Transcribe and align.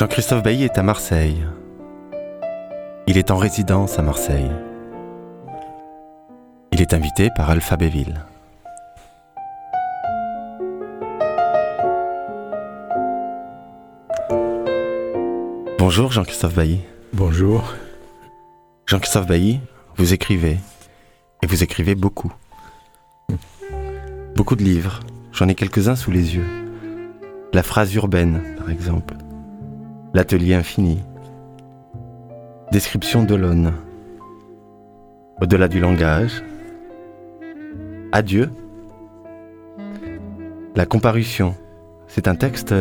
Jean-Christophe 0.00 0.42
Bailly 0.42 0.64
est 0.64 0.78
à 0.78 0.82
Marseille. 0.82 1.44
Il 3.06 3.18
est 3.18 3.30
en 3.30 3.36
résidence 3.36 3.98
à 3.98 4.02
Marseille. 4.02 4.50
Il 6.72 6.80
est 6.80 6.94
invité 6.94 7.28
par 7.36 7.50
Alphabéville. 7.50 8.24
Bonjour 15.78 16.10
Jean-Christophe 16.10 16.54
Bailly. 16.54 16.80
Bonjour. 17.12 17.74
Jean-Christophe 18.86 19.26
Bailly, 19.26 19.60
vous 19.98 20.14
écrivez. 20.14 20.56
Et 21.42 21.46
vous 21.46 21.62
écrivez 21.62 21.94
beaucoup. 21.94 22.32
Beaucoup 24.34 24.56
de 24.56 24.64
livres. 24.64 25.00
J'en 25.32 25.48
ai 25.48 25.54
quelques-uns 25.54 25.94
sous 25.94 26.10
les 26.10 26.36
yeux. 26.36 26.46
La 27.52 27.62
phrase 27.62 27.94
urbaine, 27.94 28.56
par 28.56 28.70
exemple. 28.70 29.14
L'atelier 30.12 30.54
infini. 30.54 30.98
Description 32.72 33.22
d'Olonne. 33.22 33.72
Au-delà 35.40 35.68
du 35.68 35.78
langage. 35.78 36.42
Adieu. 38.10 38.50
La 40.74 40.84
comparution. 40.84 41.54
C'est 42.08 42.26
un 42.26 42.34
texte 42.34 42.74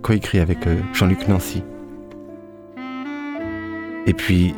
coécrit 0.00 0.38
avec 0.38 0.66
euh, 0.66 0.80
Jean-Luc 0.94 1.28
Nancy. 1.28 1.62
Et 4.06 4.14
puis, 4.14 4.54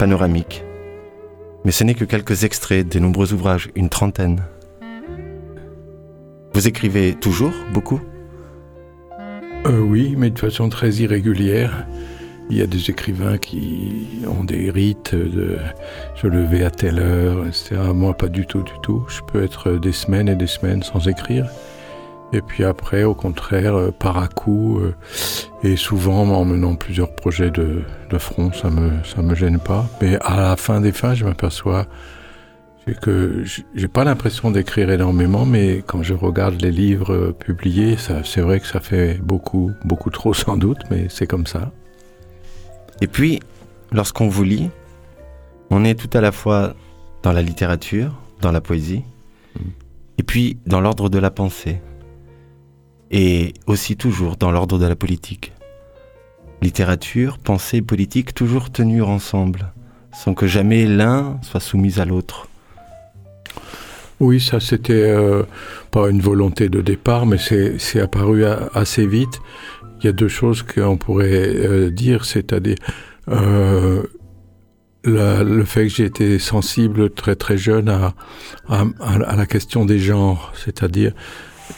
panoramique. 0.00 0.64
Mais 1.64 1.70
ce 1.70 1.84
n'est 1.84 1.94
que 1.94 2.04
quelques 2.04 2.42
extraits 2.42 2.88
des 2.88 2.98
nombreux 2.98 3.32
ouvrages, 3.32 3.70
une 3.76 3.88
trentaine. 3.88 4.42
Vous 6.54 6.66
écrivez 6.66 7.14
toujours 7.14 7.54
beaucoup? 7.72 8.00
Euh, 9.66 9.78
Oui, 9.80 10.14
mais 10.16 10.30
de 10.30 10.38
façon 10.38 10.68
très 10.68 10.90
irrégulière. 10.90 11.86
Il 12.50 12.56
y 12.58 12.62
a 12.62 12.66
des 12.66 12.90
écrivains 12.90 13.38
qui 13.38 14.06
ont 14.26 14.44
des 14.44 14.70
rites 14.70 15.14
de 15.14 15.56
se 16.16 16.26
lever 16.26 16.64
à 16.64 16.70
telle 16.70 16.98
heure, 16.98 17.46
etc. 17.46 17.76
Moi, 17.94 18.14
pas 18.14 18.28
du 18.28 18.46
tout, 18.46 18.62
du 18.62 18.72
tout. 18.82 19.04
Je 19.08 19.20
peux 19.22 19.42
être 19.42 19.72
des 19.72 19.92
semaines 19.92 20.28
et 20.28 20.34
des 20.34 20.46
semaines 20.46 20.82
sans 20.82 21.08
écrire. 21.08 21.46
Et 22.32 22.40
puis 22.40 22.64
après, 22.64 23.04
au 23.04 23.14
contraire, 23.14 23.74
euh, 23.74 23.90
par 23.90 24.16
à 24.18 24.26
coup, 24.26 24.78
euh, 24.80 24.94
et 25.62 25.76
souvent 25.76 26.22
en 26.22 26.44
menant 26.44 26.74
plusieurs 26.74 27.14
projets 27.14 27.50
de, 27.50 27.82
de 28.08 28.18
front, 28.18 28.52
ça 28.52 28.70
me, 28.70 28.90
ça 29.04 29.22
me 29.22 29.34
gêne 29.34 29.58
pas. 29.58 29.86
Mais 30.00 30.16
à 30.22 30.36
la 30.36 30.56
fin 30.56 30.80
des 30.80 30.92
fins, 30.92 31.14
je 31.14 31.24
m'aperçois 31.24 31.86
que 33.00 33.44
j'ai 33.74 33.88
pas 33.88 34.04
l'impression 34.04 34.50
d'écrire 34.50 34.90
énormément, 34.90 35.46
mais 35.46 35.82
quand 35.86 36.02
je 36.02 36.14
regarde 36.14 36.60
les 36.60 36.72
livres 36.72 37.12
euh, 37.12 37.32
publiés, 37.32 37.96
c'est 37.96 38.40
vrai 38.40 38.60
que 38.60 38.66
ça 38.66 38.80
fait 38.80 39.20
beaucoup, 39.22 39.72
beaucoup 39.84 40.10
trop 40.10 40.34
sans 40.34 40.56
doute, 40.56 40.80
mais 40.90 41.06
c'est 41.08 41.26
comme 41.26 41.46
ça. 41.46 41.72
Et 43.00 43.06
puis, 43.06 43.40
lorsqu'on 43.92 44.28
vous 44.28 44.44
lit, 44.44 44.70
on 45.70 45.84
est 45.84 45.94
tout 45.94 46.10
à 46.16 46.20
la 46.20 46.32
fois 46.32 46.74
dans 47.22 47.32
la 47.32 47.42
littérature, 47.42 48.20
dans 48.40 48.52
la 48.52 48.60
poésie, 48.60 49.04
mm. 49.54 49.60
et 50.18 50.22
puis 50.22 50.58
dans 50.66 50.80
l'ordre 50.80 51.08
de 51.08 51.18
la 51.18 51.30
pensée 51.30 51.80
et 53.12 53.52
aussi 53.66 53.96
toujours 53.96 54.36
dans 54.36 54.50
l'ordre 54.50 54.78
de 54.78 54.86
la 54.86 54.96
politique. 54.96 55.52
Littérature, 56.62 57.38
pensée, 57.38 57.82
politique 57.82 58.34
toujours 58.34 58.70
tenues 58.70 59.02
ensemble, 59.02 59.72
sans 60.12 60.34
que 60.34 60.46
jamais 60.46 60.86
l'un 60.86 61.38
soit 61.42 61.60
soumis 61.60 62.00
à 62.00 62.04
l'autre. 62.04 62.48
Oui, 64.22 64.38
ça 64.38 64.60
c'était 64.60 64.92
euh, 64.92 65.42
pas 65.90 66.08
une 66.08 66.20
volonté 66.20 66.68
de 66.68 66.80
départ, 66.80 67.26
mais 67.26 67.38
c'est 67.38 68.00
apparu 68.00 68.44
assez 68.72 69.04
vite. 69.04 69.40
Il 69.98 70.06
y 70.06 70.08
a 70.08 70.12
deux 70.12 70.28
choses 70.28 70.62
qu'on 70.62 70.96
pourrait 70.96 71.26
euh, 71.32 71.90
dire, 71.90 72.24
c'est-à-dire 72.24 72.76
euh, 73.28 74.04
le 75.02 75.64
fait 75.64 75.88
que 75.88 75.88
j'ai 75.88 76.04
été 76.04 76.38
sensible 76.38 77.10
très 77.10 77.34
très 77.34 77.58
jeune 77.58 77.88
à, 77.88 78.14
à 78.68 79.36
la 79.36 79.46
question 79.46 79.84
des 79.84 79.98
genres, 79.98 80.52
c'est-à-dire 80.54 81.14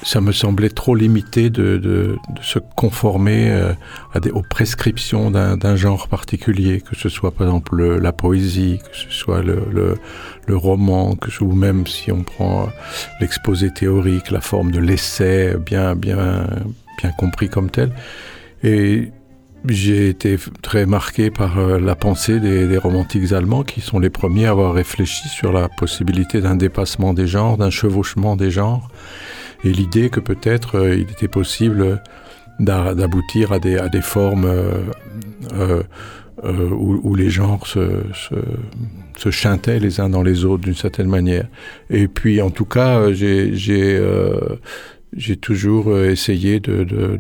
ça 0.05 0.21
me 0.21 0.33
semblait 0.33 0.69
trop 0.69 0.95
limité 0.95 1.51
de, 1.51 1.79
de, 1.79 2.19
de 2.29 2.43
se 2.43 2.59
conformer 2.77 3.51
euh, 3.51 3.73
à 4.13 4.21
des, 4.21 4.31
aux 4.31 4.43
prescriptions 4.43 5.31
d'un 5.31 5.77
genre 5.77 6.09
particulier, 6.09 6.83
que 6.83 6.95
ce 6.95 7.09
soit 7.09 7.31
par 7.31 7.47
exemple 7.47 7.83
la 7.97 8.13
poésie, 8.13 8.79
que 8.79 8.97
ce 8.97 9.11
soit 9.11 9.43
le, 9.43 9.63
le, 9.73 9.97
le 10.47 10.57
roman, 10.57 11.17
que 11.17 11.31
ce, 11.31 11.43
ou 11.43 11.53
même 11.53 11.87
si 11.87 12.13
on 12.13 12.23
prend 12.23 12.69
l'exposé 13.21 13.71
théorique, 13.73 14.31
la 14.31 14.43
forme 14.43 14.71
de 14.71 14.79
l'essai 14.79 15.57
bien, 15.59 15.97
bien, 15.97 16.47
bien 17.01 17.11
compris 17.13 17.49
comme 17.49 17.71
tel. 17.71 17.91
Et 18.63 19.11
j'ai 19.67 20.11
été 20.11 20.37
très 20.61 20.85
marqué 20.85 21.31
par 21.31 21.59
euh, 21.59 21.81
la 21.81 21.95
pensée 21.95 22.41
des, 22.41 22.69
des, 22.69 22.77
romantiques 22.77 23.33
allemands 23.33 23.63
qui 23.63 23.81
sont 23.81 23.99
les 23.99 24.11
premiers 24.11 24.47
à 24.47 24.51
avoir 24.51 24.75
réfléchi 24.75 25.29
sur 25.29 25.53
la 25.53 25.71
possibilité 25.71 26.43
d'un 26.43 26.57
dépassement 26.57 27.15
des 27.15 27.27
genres, 27.27 27.57
d'un 27.57 27.71
chevauchement 27.71 28.37
des 28.37 28.51
genres 28.51 28.91
et 29.65 29.73
l'idée 29.73 30.11
que 30.11 30.21
peut-être 30.21 30.77
euh, 30.77 30.95
il 30.95 31.11
était 31.11 31.29
possible 31.29 32.03
d'aboutir 32.61 33.53
à 33.53 33.59
des, 33.59 34.01
formes 34.01 34.45
euh, 34.45 35.83
euh, 36.45 36.71
où, 36.71 37.15
les 37.17 37.29
genres 37.31 37.67
se, 37.67 38.03
se, 39.17 39.31
chantaient 39.31 39.81
les 39.81 39.99
uns 39.99 40.09
dans 40.09 40.23
les 40.23 40.45
autres 40.45 40.63
d'une 40.63 40.77
certaine 40.77 41.09
manière. 41.09 41.49
Et 41.91 42.07
puis 42.07 42.41
en 42.41 42.51
tout 42.51 42.65
cas, 42.65 43.13
j'ai 43.13 43.91
toujours 45.41 45.99
essayé 45.99 46.61
de, 46.61 47.19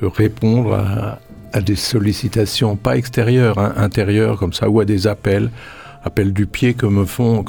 répondre 0.00 0.72
à, 0.72 1.18
à, 1.52 1.60
des 1.60 1.76
sollicitations, 1.76 2.76
pas 2.76 2.96
extérieures, 2.96 3.58
hein, 3.58 3.74
intérieures 3.76 4.38
comme 4.38 4.54
ça, 4.54 4.70
ou 4.70 4.80
à 4.80 4.86
des 4.86 5.06
appels 5.06 5.50
appel 6.02 6.32
du 6.32 6.46
pied 6.46 6.74
que 6.74 6.86
me 6.86 7.04
font, 7.04 7.44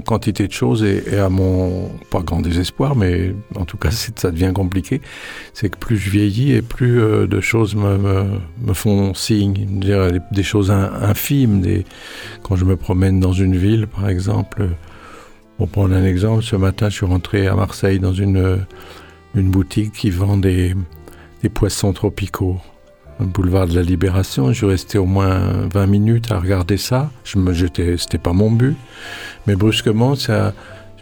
quantité 0.00 0.48
de 0.48 0.52
choses 0.52 0.82
et, 0.82 1.18
à 1.18 1.28
mon, 1.28 1.88
pas 2.10 2.20
grand 2.20 2.40
désespoir, 2.40 2.96
mais 2.96 3.34
en 3.54 3.64
tout 3.64 3.76
cas 3.76 3.90
ça 4.16 4.30
devient 4.30 4.52
compliqué, 4.54 5.00
c'est 5.52 5.68
que 5.68 5.78
plus 5.78 5.96
je 5.96 6.10
vieillis 6.10 6.52
et 6.52 6.62
plus 6.62 7.00
euh, 7.00 7.26
de 7.26 7.40
choses 7.40 7.76
me, 7.76 8.40
font 8.74 9.14
signe, 9.14 9.80
des 10.32 10.42
choses 10.42 10.70
in, 10.70 10.92
infimes, 11.00 11.62
quand 12.42 12.56
je 12.56 12.64
me 12.64 12.76
promène 12.76 13.20
dans 13.20 13.32
une 13.32 13.56
ville 13.56 13.86
par 13.86 14.08
exemple, 14.08 14.68
pour 15.56 15.68
prendre 15.68 15.94
un 15.94 16.04
exemple, 16.04 16.42
ce 16.42 16.56
matin 16.56 16.88
je 16.88 16.96
suis 16.96 17.06
rentré 17.06 17.46
à 17.46 17.54
Marseille 17.54 18.00
dans 18.00 18.12
une, 18.12 18.64
boutique 19.34 19.92
qui 19.92 20.10
vend 20.10 20.36
des 20.36 20.74
poissons 21.54 21.92
tropicaux 21.92 22.60
boulevard 23.20 23.66
de 23.66 23.74
la 23.74 23.82
Libération. 23.82 24.52
Je 24.52 24.66
restais 24.66 24.98
au 24.98 25.06
moins 25.06 25.40
20 25.72 25.86
minutes 25.86 26.32
à 26.32 26.38
regarder 26.38 26.76
ça. 26.76 27.10
Je 27.24 27.38
me 27.38 27.52
jetais, 27.52 27.96
c'était 27.96 28.18
pas 28.18 28.32
mon 28.32 28.50
but. 28.50 28.76
Mais 29.46 29.56
brusquement, 29.56 30.14
ça, 30.14 30.52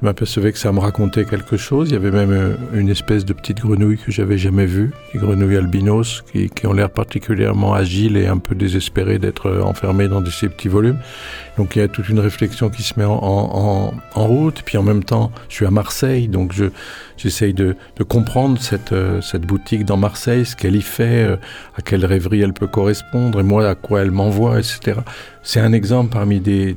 je 0.00 0.06
m'apercevais 0.06 0.52
que 0.52 0.58
ça 0.58 0.72
me 0.72 0.80
racontait 0.80 1.24
quelque 1.24 1.56
chose. 1.58 1.90
Il 1.90 1.92
y 1.92 1.96
avait 1.96 2.10
même 2.10 2.32
euh, 2.32 2.54
une 2.72 2.88
espèce 2.88 3.24
de 3.26 3.34
petite 3.34 3.60
grenouille 3.60 3.98
que 3.98 4.10
j'avais 4.10 4.38
jamais 4.38 4.64
vue, 4.64 4.92
des 5.12 5.18
grenouilles 5.18 5.58
albinos 5.58 6.22
qui, 6.32 6.66
ont 6.66 6.72
l'air 6.72 6.90
particulièrement 6.90 7.74
agiles 7.74 8.16
et 8.16 8.26
un 8.26 8.38
peu 8.38 8.54
désespérées 8.54 9.18
d'être 9.18 9.46
euh, 9.46 9.62
enfermées 9.62 10.08
dans 10.08 10.22
de 10.22 10.30
ces 10.30 10.48
petits 10.48 10.68
volumes. 10.68 10.98
Donc 11.58 11.76
il 11.76 11.80
y 11.80 11.82
a 11.82 11.88
toute 11.88 12.08
une 12.08 12.20
réflexion 12.20 12.70
qui 12.70 12.82
se 12.82 12.98
met 12.98 13.04
en, 13.04 13.20
en, 13.22 13.94
en 14.14 14.26
route. 14.26 14.62
Puis 14.64 14.78
en 14.78 14.82
même 14.82 15.04
temps, 15.04 15.32
je 15.50 15.56
suis 15.56 15.66
à 15.66 15.70
Marseille, 15.70 16.28
donc 16.28 16.52
je 16.52 16.66
j'essaye 17.18 17.52
de, 17.52 17.76
de 17.96 18.02
comprendre 18.02 18.58
cette, 18.58 18.92
euh, 18.92 19.20
cette 19.20 19.42
boutique 19.42 19.84
dans 19.84 19.98
Marseille, 19.98 20.46
ce 20.46 20.56
qu'elle 20.56 20.74
y 20.74 20.80
fait, 20.80 21.36
à 21.76 21.82
quelle 21.82 22.06
rêverie 22.06 22.40
elle 22.40 22.54
peut 22.54 22.66
correspondre, 22.66 23.40
et 23.40 23.42
moi 23.42 23.68
à 23.68 23.74
quoi 23.74 24.00
elle 24.00 24.10
m'envoie, 24.10 24.58
etc. 24.58 25.00
C'est 25.42 25.60
un 25.60 25.72
exemple 25.72 26.12
parmi 26.12 26.40
des, 26.40 26.74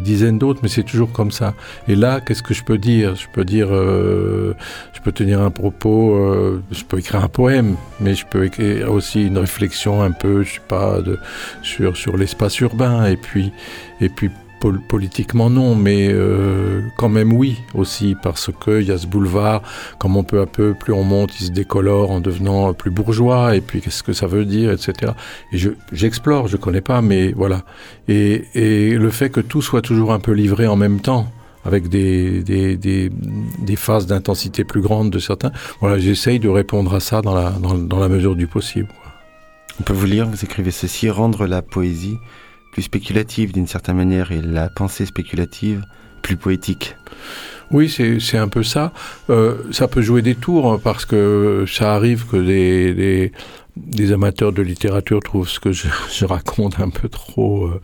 dizaines 0.00 0.38
d'autres, 0.38 0.60
mais 0.62 0.68
c'est 0.68 0.82
toujours 0.82 1.12
comme 1.12 1.30
ça. 1.30 1.54
Et 1.88 1.96
là, 1.96 2.20
qu'est-ce 2.20 2.42
que 2.42 2.54
je 2.54 2.62
peux 2.62 2.78
dire? 2.78 3.14
Je 3.14 3.26
peux 3.32 3.44
dire, 3.44 3.68
euh, 3.70 4.54
je 4.92 5.00
peux 5.00 5.12
tenir 5.12 5.40
un 5.40 5.50
propos, 5.50 6.14
euh, 6.14 6.62
je 6.70 6.84
peux 6.84 6.98
écrire 6.98 7.24
un 7.24 7.28
poème, 7.28 7.76
mais 8.00 8.14
je 8.14 8.26
peux 8.26 8.44
écrire 8.44 8.92
aussi 8.92 9.26
une 9.26 9.38
réflexion 9.38 10.02
un 10.02 10.12
peu, 10.12 10.42
je 10.42 10.54
sais 10.54 10.60
pas, 10.68 10.98
sur 11.62 11.96
sur 11.96 12.16
l'espace 12.16 12.58
urbain, 12.60 13.06
et 13.06 13.16
puis 13.16 13.52
et 14.00 14.08
puis 14.08 14.30
politiquement 14.70 15.50
non, 15.50 15.74
mais 15.74 16.08
euh, 16.10 16.82
quand 16.96 17.08
même 17.08 17.32
oui 17.32 17.58
aussi, 17.74 18.14
parce 18.22 18.50
qu'il 18.62 18.82
y 18.82 18.90
a 18.90 18.98
ce 18.98 19.06
boulevard, 19.06 19.62
comme 19.98 20.16
on 20.16 20.24
peu 20.24 20.40
à 20.40 20.46
peu, 20.46 20.74
plus 20.74 20.92
on 20.92 21.04
monte, 21.04 21.40
il 21.40 21.46
se 21.46 21.50
décolore 21.50 22.10
en 22.10 22.20
devenant 22.20 22.72
plus 22.74 22.90
bourgeois, 22.90 23.56
et 23.56 23.60
puis 23.60 23.80
qu'est-ce 23.80 24.02
que 24.02 24.12
ça 24.12 24.26
veut 24.26 24.44
dire, 24.44 24.70
etc. 24.70 25.12
Et 25.52 25.58
j'explore, 25.92 26.46
je, 26.46 26.52
je 26.52 26.56
connais 26.56 26.80
pas, 26.80 27.02
mais 27.02 27.32
voilà. 27.32 27.62
Et, 28.08 28.44
et 28.54 28.94
le 28.96 29.10
fait 29.10 29.30
que 29.30 29.40
tout 29.40 29.62
soit 29.62 29.82
toujours 29.82 30.12
un 30.12 30.20
peu 30.20 30.32
livré 30.32 30.66
en 30.66 30.76
même 30.76 31.00
temps, 31.00 31.26
avec 31.64 31.88
des, 31.88 32.42
des, 32.42 32.76
des, 32.76 33.10
des 33.10 33.76
phases 33.76 34.06
d'intensité 34.06 34.64
plus 34.64 34.80
grandes 34.80 35.10
de 35.10 35.18
certains, 35.18 35.52
voilà, 35.80 35.98
j'essaye 35.98 36.40
de 36.40 36.48
répondre 36.48 36.94
à 36.94 37.00
ça 37.00 37.22
dans 37.22 37.34
la, 37.34 37.50
dans, 37.50 37.74
dans 37.74 38.00
la 38.00 38.08
mesure 38.08 38.36
du 38.36 38.46
possible. 38.46 38.88
On 39.80 39.84
peut 39.84 39.92
vous 39.92 40.06
lire, 40.06 40.26
vous 40.26 40.44
écrivez 40.44 40.70
ceci, 40.70 41.08
rendre 41.08 41.46
la 41.46 41.62
poésie 41.62 42.18
plus 42.72 42.82
spéculative 42.82 43.52
d'une 43.52 43.68
certaine 43.68 43.96
manière 43.96 44.32
et 44.32 44.40
la 44.40 44.68
pensée 44.68 45.06
spéculative 45.06 45.84
plus 46.22 46.36
poétique. 46.36 46.96
Oui, 47.70 47.88
c'est 47.88 48.38
un 48.38 48.48
peu 48.48 48.62
ça. 48.62 48.92
Euh, 49.30 49.56
ça 49.70 49.88
peut 49.88 50.02
jouer 50.02 50.20
des 50.20 50.34
tours 50.34 50.80
parce 50.82 51.06
que 51.06 51.64
ça 51.66 51.94
arrive 51.94 52.26
que 52.26 52.36
des, 52.36 53.32
des 53.76 54.12
amateurs 54.12 54.52
de 54.52 54.62
littérature 54.62 55.20
trouvent 55.20 55.48
ce 55.48 55.60
que 55.60 55.72
je, 55.72 56.24
raconte 56.24 56.80
un 56.80 56.90
peu 56.90 57.08
trop 57.08 57.66
euh, 57.66 57.80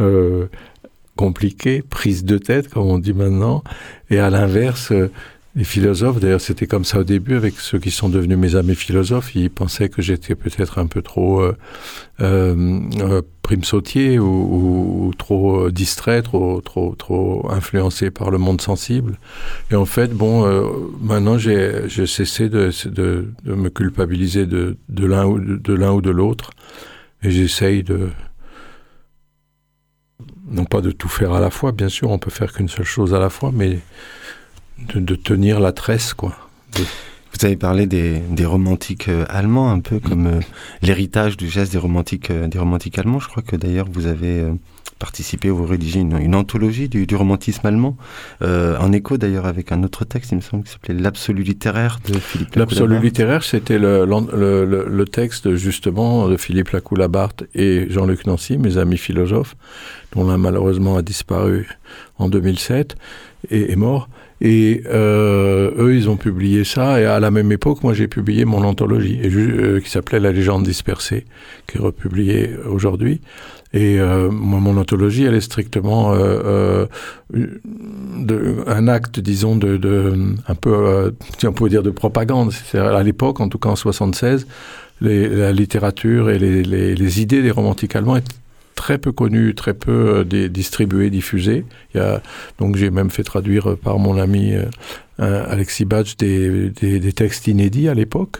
euh, 0.00 0.46
compliqué, 1.16 1.82
prise 1.82 2.24
de 2.24 2.38
tête, 2.38 2.68
comme 2.68 2.86
on 2.86 2.98
dit 2.98 3.12
maintenant. 3.12 3.62
Et 4.10 4.18
à 4.18 4.30
l'inverse, 4.30 4.92
les 5.58 5.64
philosophes, 5.64 6.20
d'ailleurs 6.20 6.40
c'était 6.40 6.68
comme 6.68 6.84
ça 6.84 7.00
au 7.00 7.04
début 7.04 7.34
avec 7.34 7.54
ceux 7.58 7.80
qui 7.80 7.90
sont 7.90 8.08
devenus 8.08 8.38
mes 8.38 8.54
amis 8.54 8.76
philosophes, 8.76 9.34
ils 9.34 9.50
pensaient 9.50 9.88
que 9.88 10.00
j'étais 10.00 10.36
peut-être 10.36 10.78
un 10.78 10.86
peu 10.86 11.02
trop 11.02 11.40
euh, 11.40 11.56
euh, 12.20 12.80
euh 13.00 13.22
prime 13.42 13.64
sautier 13.64 14.18
ou, 14.18 15.10
trop 15.16 15.70
distrait, 15.70 16.20
trop, 16.20 16.60
trop, 16.60 16.94
trop 16.94 17.50
influencé 17.50 18.10
par 18.10 18.30
le 18.30 18.36
monde 18.36 18.60
sensible. 18.60 19.18
Et 19.70 19.74
en 19.74 19.86
fait, 19.86 20.12
bon, 20.12 20.44
maintenant 21.00 21.38
j'ai 21.38 21.88
cessé 21.88 22.50
de, 22.50 22.70
de, 22.90 23.32
me 23.46 23.70
culpabiliser 23.70 24.44
de, 24.44 24.76
de 24.90 25.06
l'un 25.06 25.24
ou 25.24 25.40
de 25.40 25.72
l'un 25.72 25.92
ou 25.92 26.02
de 26.02 26.10
l'autre, 26.10 26.50
et 27.22 27.30
j'essaye 27.30 27.82
de 27.82 28.10
non 30.50 30.66
pas 30.66 30.82
de 30.82 30.90
tout 30.90 31.08
faire 31.08 31.32
à 31.32 31.40
la 31.40 31.50
fois, 31.50 31.72
bien 31.72 31.88
sûr, 31.88 32.10
on 32.10 32.18
peut 32.18 32.30
faire 32.30 32.52
qu'une 32.52 32.68
seule 32.68 32.84
chose 32.84 33.14
à 33.14 33.18
la 33.18 33.30
fois, 33.30 33.50
mais 33.52 33.78
de, 34.78 35.00
de 35.00 35.14
tenir 35.14 35.60
la 35.60 35.72
tresse, 35.72 36.14
quoi. 36.14 36.36
De... 36.76 36.84
Vous 37.38 37.46
avez 37.46 37.56
parlé 37.56 37.86
des, 37.86 38.18
des 38.30 38.44
romantiques 38.44 39.08
euh, 39.08 39.24
allemands, 39.28 39.70
un 39.70 39.80
peu 39.80 40.00
comme 40.00 40.26
euh, 40.26 40.40
l'héritage 40.82 41.36
du 41.36 41.48
geste 41.48 41.72
des 41.72 41.78
romantiques, 41.78 42.30
euh, 42.30 42.48
des 42.48 42.58
romantiques 42.58 42.98
allemands. 42.98 43.20
Je 43.20 43.28
crois 43.28 43.42
que 43.42 43.54
d'ailleurs 43.54 43.86
vous 43.90 44.06
avez 44.06 44.44
participé, 44.98 45.48
vous 45.48 45.64
rédigez 45.64 46.00
une, 46.00 46.18
une 46.18 46.34
anthologie 46.34 46.88
du, 46.88 47.06
du, 47.06 47.14
romantisme 47.14 47.64
allemand, 47.64 47.96
en 48.40 48.92
écho 48.92 49.16
d'ailleurs 49.16 49.46
avec 49.46 49.70
un 49.70 49.84
autre 49.84 50.04
texte, 50.04 50.32
il 50.32 50.36
me 50.36 50.40
semble, 50.40 50.64
qui 50.64 50.72
s'appelait 50.72 50.94
L'absolu 50.94 51.44
littéraire 51.44 52.00
de 52.04 52.18
Philippe 52.18 52.56
L'absolu 52.56 52.98
littéraire, 52.98 53.44
c'était 53.44 53.78
le, 53.78 54.04
le, 54.04 54.64
le, 54.64 54.86
le, 54.88 55.04
texte 55.04 55.54
justement 55.54 56.28
de 56.28 56.36
Philippe 56.36 56.70
Lacoulabart 56.70 57.34
et 57.54 57.86
Jean-Luc 57.88 58.26
Nancy, 58.26 58.58
mes 58.58 58.76
amis 58.76 58.98
philosophes, 58.98 59.54
dont 60.16 60.26
l'un 60.26 60.38
malheureusement 60.38 60.96
a 60.96 61.02
disparu 61.02 61.68
en 62.18 62.28
2007 62.28 62.96
et 63.50 63.70
est 63.70 63.76
mort. 63.76 64.08
Et 64.40 64.82
euh, 64.86 65.72
eux, 65.78 65.96
ils 65.96 66.08
ont 66.08 66.16
publié 66.16 66.64
ça. 66.64 67.00
Et 67.00 67.04
à 67.04 67.18
la 67.18 67.30
même 67.30 67.50
époque, 67.50 67.82
moi, 67.82 67.92
j'ai 67.92 68.06
publié 68.06 68.44
mon 68.44 68.62
anthologie 68.62 69.20
euh, 69.24 69.80
qui 69.80 69.90
s'appelait 69.90 70.20
La 70.20 70.32
légende 70.32 70.62
dispersée, 70.62 71.24
qui 71.66 71.78
est 71.78 71.80
republiée 71.80 72.50
aujourd'hui. 72.68 73.20
Et 73.74 73.98
euh, 74.00 74.30
moi, 74.30 74.60
mon 74.60 74.76
anthologie, 74.78 75.24
elle 75.24 75.34
est 75.34 75.42
strictement 75.42 76.14
euh, 76.14 76.86
euh, 77.34 77.60
de, 78.16 78.64
un 78.66 78.88
acte, 78.88 79.20
disons, 79.20 79.56
de, 79.56 79.76
de 79.76 80.14
un 80.46 80.54
peu, 80.54 81.14
si 81.38 81.46
on 81.46 81.52
peut 81.52 81.68
dire, 81.68 81.82
de 81.82 81.90
propagande. 81.90 82.52
À 82.74 83.02
l'époque, 83.02 83.40
en 83.40 83.48
tout 83.48 83.58
cas 83.58 83.68
en 83.68 83.76
76, 83.76 84.46
les, 85.00 85.28
la 85.28 85.52
littérature 85.52 86.30
et 86.30 86.38
les, 86.38 86.62
les 86.62 87.20
idées 87.20 87.42
des 87.42 87.50
romantiques 87.50 87.94
allemands 87.94 88.16
étaient 88.16 88.34
très 88.78 88.98
peu 88.98 89.10
connu, 89.10 89.54
très 89.54 89.74
peu 89.74 90.24
euh, 90.32 90.48
distribué, 90.48 91.10
diffusé. 91.10 91.64
Il 91.94 91.98
y 91.98 92.00
a, 92.00 92.22
donc 92.58 92.76
j'ai 92.76 92.90
même 92.90 93.10
fait 93.10 93.24
traduire 93.24 93.76
par 93.76 93.98
mon 93.98 94.16
ami 94.16 94.54
euh, 94.54 95.44
Alexis 95.48 95.84
Badge 95.84 96.16
des, 96.16 97.12
textes 97.12 97.48
inédits 97.48 97.88
à 97.88 97.94
l'époque. 97.94 98.38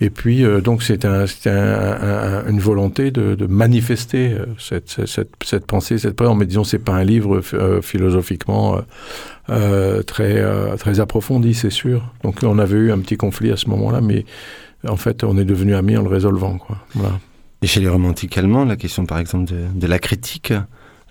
Et 0.00 0.10
puis, 0.10 0.44
euh, 0.44 0.60
donc, 0.60 0.82
c'est 0.82 1.04
un, 1.04 1.24
un, 1.46 1.50
un, 1.50 2.46
une 2.46 2.60
volonté 2.60 3.10
de, 3.10 3.46
manifester 3.46 4.32
euh, 4.32 4.46
cette, 4.58 5.06
cette, 5.06 5.30
cette 5.44 5.66
pensée, 5.66 5.98
cette 5.98 6.16
pensée. 6.16 6.36
Mais 6.38 6.46
disons, 6.46 6.64
c'est 6.64 6.78
pas 6.78 6.92
un 6.92 7.04
livre 7.04 7.40
euh, 7.54 7.82
philosophiquement 7.82 8.78
euh, 9.50 10.02
très, 10.02 10.36
euh, 10.36 10.76
approfondi, 10.98 11.54
c'est 11.54 11.70
sûr. 11.70 12.12
Donc, 12.22 12.40
on 12.42 12.58
avait 12.58 12.76
eu 12.76 12.92
un 12.92 12.98
petit 12.98 13.16
conflit 13.16 13.50
à 13.50 13.56
ce 13.56 13.68
moment-là, 13.70 14.00
mais 14.00 14.24
en 14.86 14.96
fait, 14.96 15.24
on 15.24 15.38
est 15.38 15.44
devenus 15.44 15.74
amis 15.74 15.96
en 15.96 16.02
le 16.02 16.08
résolvant. 16.08 16.58
Voilà. 16.94 17.18
Et 17.64 17.66
chez 17.66 17.80
les 17.80 17.88
romantiques 17.88 18.36
allemands, 18.36 18.66
la 18.66 18.76
question 18.76 19.06
par 19.06 19.18
exemple 19.18 19.50
de, 19.50 19.56
de, 19.74 19.86
la 19.86 19.98
critique, 19.98 20.52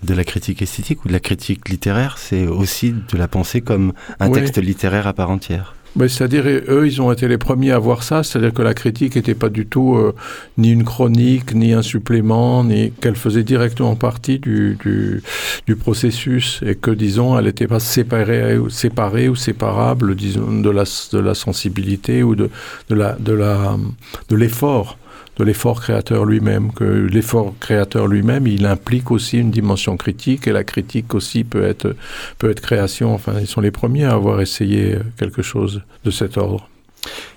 de 0.04 0.14
la 0.14 0.24
critique 0.24 0.62
esthétique 0.62 1.04
ou 1.04 1.08
de 1.08 1.14
la 1.14 1.20
critique 1.20 1.68
littéraire, 1.68 2.20
c'est 2.20 2.46
aussi 2.46 2.94
de 2.94 3.18
la 3.18 3.28
penser 3.28 3.62
comme 3.62 3.92
un 4.20 4.28
oui. 4.28 4.36
texte 4.36 4.60
littéraire 4.60 5.08
à 5.08 5.14
part 5.14 5.32
entière. 5.32 5.74
C'est-à-dire, 5.98 6.46
eux, 6.46 6.86
ils 6.86 7.02
ont 7.02 7.12
été 7.12 7.28
les 7.28 7.40
premiers 7.40 7.72
à 7.72 7.80
voir 7.80 8.04
ça, 8.04 8.22
c'est-à-dire 8.22 8.54
que 8.54 8.62
la 8.62 8.76
critique 8.76 9.16
n'était 9.16 9.34
pas 9.34 9.50
du 9.50 9.66
tout 9.66 9.96
euh, 9.96 10.14
ni 10.60 10.70
une 10.72 10.84
chronique, 10.84 11.56
ni 11.56 11.74
un 11.74 11.82
supplément, 11.82 12.64
ni 12.64 12.92
qu'elle 13.02 13.16
faisait 13.16 13.44
directement 13.44 13.96
partie 13.96 14.38
du, 14.38 14.78
du, 14.84 15.24
du, 15.66 15.76
processus 15.76 16.62
et 16.64 16.76
que, 16.76 16.92
disons, 16.92 17.36
elle 17.36 17.46
n'était 17.46 17.68
pas 17.68 17.80
séparée, 17.80 18.60
séparée 18.70 19.28
ou 19.28 19.36
séparable, 19.36 20.16
disons, 20.16 20.62
de 20.62 20.70
la, 20.70 20.84
de 21.14 21.20
la 21.20 21.34
sensibilité 21.34 22.22
ou 22.22 22.36
de, 22.36 22.52
de 22.90 22.96
l'effort. 22.96 23.26
De 23.26 23.34
la, 23.34 23.78
de 24.30 25.03
de 25.38 25.44
l'effort 25.44 25.82
créateur 25.82 26.26
lui-même, 26.26 26.72
que 26.72 26.84
l'effort 26.84 27.54
créateur 27.60 28.08
lui-même, 28.08 28.46
il 28.48 28.66
implique 28.66 29.12
aussi 29.12 29.40
une 29.40 29.52
dimension 29.52 29.98
critique, 29.98 30.48
et 30.48 30.52
la 30.52 30.64
critique 30.64 31.14
aussi 31.16 31.44
peut 31.44 31.64
être, 31.64 31.96
peut 32.38 32.50
être 32.50 32.62
création. 32.62 33.14
Enfin, 33.14 33.34
ils 33.40 33.48
sont 33.48 33.62
les 33.62 33.72
premiers 33.72 34.06
à 34.06 34.14
avoir 34.14 34.42
essayé 34.42 34.98
quelque 35.18 35.42
chose 35.42 35.82
de 36.04 36.12
cet 36.12 36.38
ordre. 36.38 36.70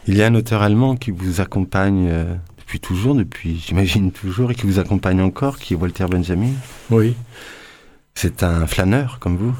Il 0.06 0.16
y 0.16 0.22
a 0.22 0.26
un 0.26 0.34
auteur 0.34 0.62
allemand 0.62 0.96
qui 0.96 1.10
vous 1.10 1.40
accompagne 1.40 2.08
euh, 2.10 2.34
depuis 2.58 2.80
toujours, 2.80 3.14
depuis, 3.14 3.62
j'imagine 3.66 4.12
toujours, 4.12 4.50
et 4.50 4.54
qui 4.54 4.66
vous 4.66 4.78
accompagne 4.78 5.20
encore, 5.20 5.58
qui 5.58 5.74
est 5.74 5.76
Walter 5.76 6.06
Benjamin. 6.10 6.52
Oui. 6.90 7.14
C'est 8.14 8.42
un 8.42 8.66
flâneur, 8.66 9.18
comme 9.20 9.36
vous? 9.36 9.54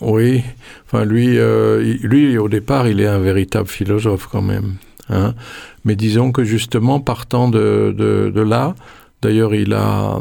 Oui. 0.00 0.42
Enfin, 0.86 1.04
lui, 1.04 1.38
euh, 1.38 1.96
lui, 2.02 2.38
au 2.38 2.48
départ, 2.48 2.88
il 2.88 3.00
est 3.00 3.06
un 3.06 3.18
véritable 3.18 3.68
philosophe, 3.68 4.28
quand 4.30 4.42
même. 4.42 4.76
Hein. 5.10 5.34
Mais 5.84 5.96
disons 5.96 6.32
que 6.32 6.44
justement 6.44 7.00
partant 7.00 7.48
de, 7.48 7.94
de, 7.96 8.30
de 8.34 8.40
là 8.40 8.74
d'ailleurs 9.22 9.54
il 9.54 9.74
a 9.74 10.18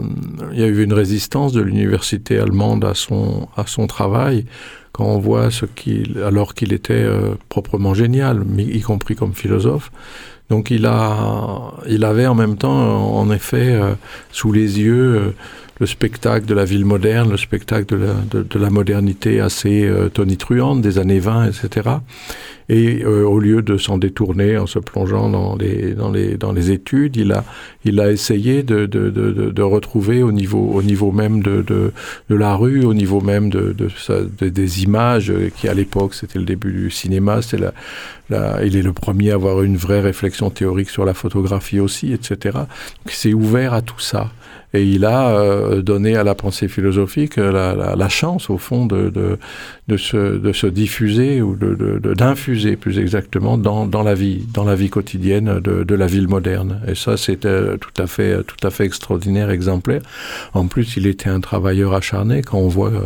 il 0.51 0.59
y 0.59 0.63
a 0.63 0.67
eu 0.67 0.83
une 0.83 0.93
résistance 0.93 1.53
de 1.53 1.61
l'université 1.61 2.39
allemande 2.39 2.85
à 2.85 2.93
son 2.93 3.47
à 3.55 3.65
son 3.67 3.87
travail. 3.87 4.45
Quand 4.91 5.05
on 5.05 5.19
voit 5.19 5.51
ce 5.51 5.65
qu'il 5.65 6.21
alors 6.25 6.53
qu'il 6.53 6.73
était 6.73 6.93
euh, 6.93 7.35
proprement 7.47 7.93
génial 7.93 8.43
y 8.57 8.81
compris 8.81 9.15
comme 9.15 9.33
philosophe. 9.33 9.91
Donc 10.49 10.71
il 10.71 10.85
a 10.85 11.73
il 11.87 12.03
avait 12.03 12.27
en 12.27 12.35
même 12.35 12.57
temps 12.57 13.15
en 13.15 13.31
effet 13.31 13.71
euh, 13.71 13.93
sous 14.31 14.51
les 14.51 14.79
yeux 14.79 15.15
euh, 15.15 15.31
le 15.79 15.85
spectacle 15.85 16.45
de 16.45 16.53
la 16.53 16.65
ville 16.65 16.85
moderne 16.85 17.31
le 17.31 17.37
spectacle 17.37 17.85
de 17.97 18.05
la, 18.05 18.13
de, 18.43 18.59
la 18.59 18.69
modernité 18.69 19.39
assez 19.39 19.85
euh, 19.85 20.09
tonitruante 20.09 20.81
des 20.81 20.97
années 20.99 21.19
20 21.19 21.47
etc 21.47 21.89
et 22.69 23.03
euh, 23.03 23.23
au 23.23 23.39
lieu 23.39 23.63
de 23.63 23.77
s'en 23.77 23.97
détourner 23.97 24.57
en 24.57 24.67
se 24.67 24.77
plongeant 24.77 25.29
dans 25.29 25.55
les, 25.55 25.93
dans 25.93 26.11
les, 26.11 26.37
dans 26.37 26.51
les 26.51 26.69
études, 26.69 27.15
il 27.15 27.31
a, 27.31 27.43
il 27.83 27.99
a 27.99 28.11
essayé 28.11 28.61
de, 28.61 28.85
de, 28.85 29.09
de, 29.09 29.31
de 29.31 29.61
retrouver 29.61 30.21
au 30.21 30.31
niveau, 30.31 30.71
au 30.73 30.83
niveau 30.83 31.11
même 31.11 31.41
de, 31.41 31.63
de, 31.63 31.91
de 32.29 32.35
la 32.35 32.55
rue, 32.55 32.85
au 32.85 32.93
niveau 32.93 33.21
même 33.21 33.49
de, 33.49 33.73
de, 33.73 33.89
de, 34.39 34.49
des 34.49 34.83
images 34.83 35.33
qui 35.57 35.67
à 35.67 35.73
l'époque 35.73 36.13
c'était 36.13 36.37
le 36.37 36.45
début 36.45 36.71
du 36.71 36.91
cinéma, 36.91 37.41
c'est 37.41 37.57
la, 37.57 37.73
la, 38.29 38.63
il 38.63 38.77
est 38.77 38.83
le 38.83 38.93
premier 38.93 39.31
à 39.31 39.35
avoir 39.35 39.63
une 39.63 39.75
vraie 39.75 40.01
réflexion 40.01 40.51
théorique 40.51 40.91
sur 40.91 41.05
la 41.05 41.15
photographie 41.15 41.79
aussi, 41.79 42.13
etc. 42.13 42.59
C'est 43.07 43.33
ouvert 43.33 43.73
à 43.73 43.81
tout 43.81 43.99
ça 43.99 44.31
et 44.73 44.83
il 44.83 45.05
a 45.05 45.29
euh, 45.29 45.81
donné 45.81 46.15
à 46.15 46.23
la 46.23 46.35
pensée 46.35 46.67
philosophique 46.67 47.37
la, 47.37 47.95
la, 47.95 48.09
chance 48.09 48.49
au 48.49 48.57
fond 48.57 48.85
de, 48.85 49.37
de, 49.89 49.97
se, 49.97 50.37
de 50.37 50.53
se 50.53 50.67
diffuser 50.67 51.41
ou 51.41 51.57
d'infuser 51.57 52.77
plus 52.77 52.99
exactement 52.99 53.57
dans, 53.57 53.85
dans 53.87 54.03
la 54.03 54.13
vie 54.13 54.45
dans 54.53 54.63
la 54.63 54.75
vie 54.75 54.89
quotidienne 54.89 55.59
de, 55.59 55.83
de 55.83 55.95
la 55.95 56.05
ville 56.05 56.27
moderne. 56.27 56.79
Et 56.87 56.95
ça 56.95 57.17
c'était 57.17 57.77
tout 57.77 58.01
à 58.01 58.07
fait 58.07 58.43
tout 58.43 58.65
à 58.65 58.69
fait 58.69 58.85
extraordinaire 58.85 59.49
exemplaire. 59.49 60.01
En 60.53 60.67
plus 60.67 60.95
il 60.95 61.07
était 61.07 61.29
un 61.29 61.41
travailleur 61.41 61.93
acharné. 61.93 62.41
Quand 62.43 62.59
on 62.59 62.67
voit 62.67 62.91
euh, 62.91 63.01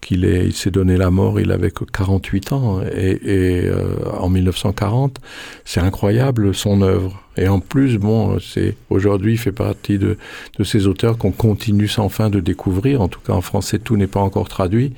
qu'il 0.00 0.24
il 0.24 0.52
s'est 0.52 0.72
donné 0.72 0.96
la 0.96 1.10
mort 1.10 1.40
il 1.40 1.52
avait 1.52 1.70
que 1.70 1.84
48 1.84 2.52
ans 2.52 2.82
et, 2.82 3.12
et 3.24 3.68
euh, 3.68 3.94
en 4.18 4.28
1940 4.28 5.20
c'est 5.64 5.80
incroyable 5.80 6.54
son 6.54 6.82
œuvre. 6.82 7.22
Et 7.36 7.48
en 7.48 7.60
plus 7.60 7.96
bon 7.98 8.38
c'est 8.40 8.76
aujourd'hui 8.90 9.36
fait 9.36 9.52
partie 9.52 9.98
de, 9.98 10.18
de 10.58 10.64
ces 10.64 10.88
auteurs 10.88 11.16
qu'on 11.16 11.32
continue 11.32 11.88
sans 11.88 12.08
fin 12.08 12.28
de 12.28 12.40
découvrir. 12.40 13.00
En 13.00 13.08
tout 13.08 13.20
cas 13.20 13.34
en 13.34 13.40
français 13.40 13.78
tout 13.78 13.96
n'est 13.96 14.08
pas 14.08 14.20
encore 14.20 14.48
traduit 14.48 14.92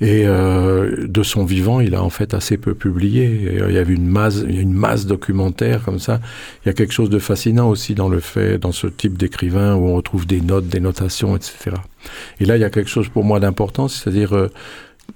et 0.00 0.24
euh, 0.26 1.06
de 1.06 1.22
son 1.22 1.44
vivant 1.44 1.80
il 1.80 1.94
a 1.94 2.02
en 2.02 2.10
fait 2.10 2.34
assez 2.34 2.58
peu 2.58 2.74
publié. 2.74 3.60
Euh, 3.60 3.66
il 3.70 3.74
y 3.74 3.78
avait 3.78 3.94
une 3.94 4.06
masse 4.06 4.44
une 4.46 4.72
masse 4.72 5.06
documentaire 5.06 5.82
comme 5.84 5.98
ça. 5.98 6.20
Il 6.64 6.68
y 6.68 6.70
a 6.70 6.74
quelque 6.74 6.92
chose 6.92 7.08
de 7.08 7.18
fascinant 7.18 7.68
aussi 7.68 7.94
dans 7.94 8.08
le 8.08 8.20
fait 8.20 8.58
dans 8.58 8.72
ce 8.72 8.86
type 8.86 9.16
d'écrivain 9.16 9.74
où 9.74 9.88
on 9.88 9.94
retrouve 9.94 10.26
des 10.26 10.40
notes 10.40 10.68
des 10.68 10.80
notations 10.80 11.34
etc 11.34 11.76
et 12.40 12.44
là 12.44 12.56
il 12.56 12.60
y 12.60 12.64
a 12.64 12.70
quelque 12.70 12.90
chose 12.90 13.08
pour 13.08 13.24
moi 13.24 13.40
d'important 13.40 13.88
c'est 13.88 14.10
à 14.10 14.12
dire 14.12 14.34
euh, 14.34 14.48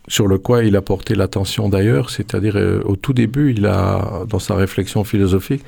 sur 0.08 0.26
le 0.26 0.38
quoi 0.38 0.64
il 0.64 0.76
a 0.76 0.82
porté 0.82 1.14
l'attention 1.14 1.68
d'ailleurs. 1.68 2.10
C'est 2.10 2.34
à 2.34 2.40
dire 2.40 2.56
euh, 2.56 2.80
au 2.84 2.96
tout 2.96 3.12
début 3.12 3.52
il 3.52 3.66
a 3.66 4.24
dans 4.28 4.38
sa 4.38 4.54
réflexion 4.54 5.04
philosophique 5.04 5.62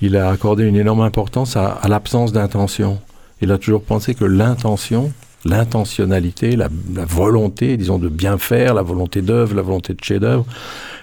il 0.00 0.16
a 0.16 0.30
accordé 0.30 0.64
une 0.64 0.76
énorme 0.76 1.00
importance 1.00 1.56
à, 1.56 1.68
à 1.70 1.88
l'absence 1.88 2.32
d'intention. 2.32 3.00
Il 3.40 3.52
a 3.52 3.58
toujours 3.58 3.82
pensé 3.82 4.14
que 4.14 4.24
l'intention 4.24 5.12
l'intentionnalité, 5.44 6.56
la, 6.56 6.68
volonté, 7.04 7.76
disons, 7.76 7.98
de 7.98 8.08
bien 8.08 8.38
faire, 8.38 8.74
la 8.74 8.82
volonté 8.82 9.22
d'œuvre, 9.22 9.54
la 9.54 9.62
volonté 9.62 9.94
de 9.94 10.02
chef-d'œuvre, 10.02 10.44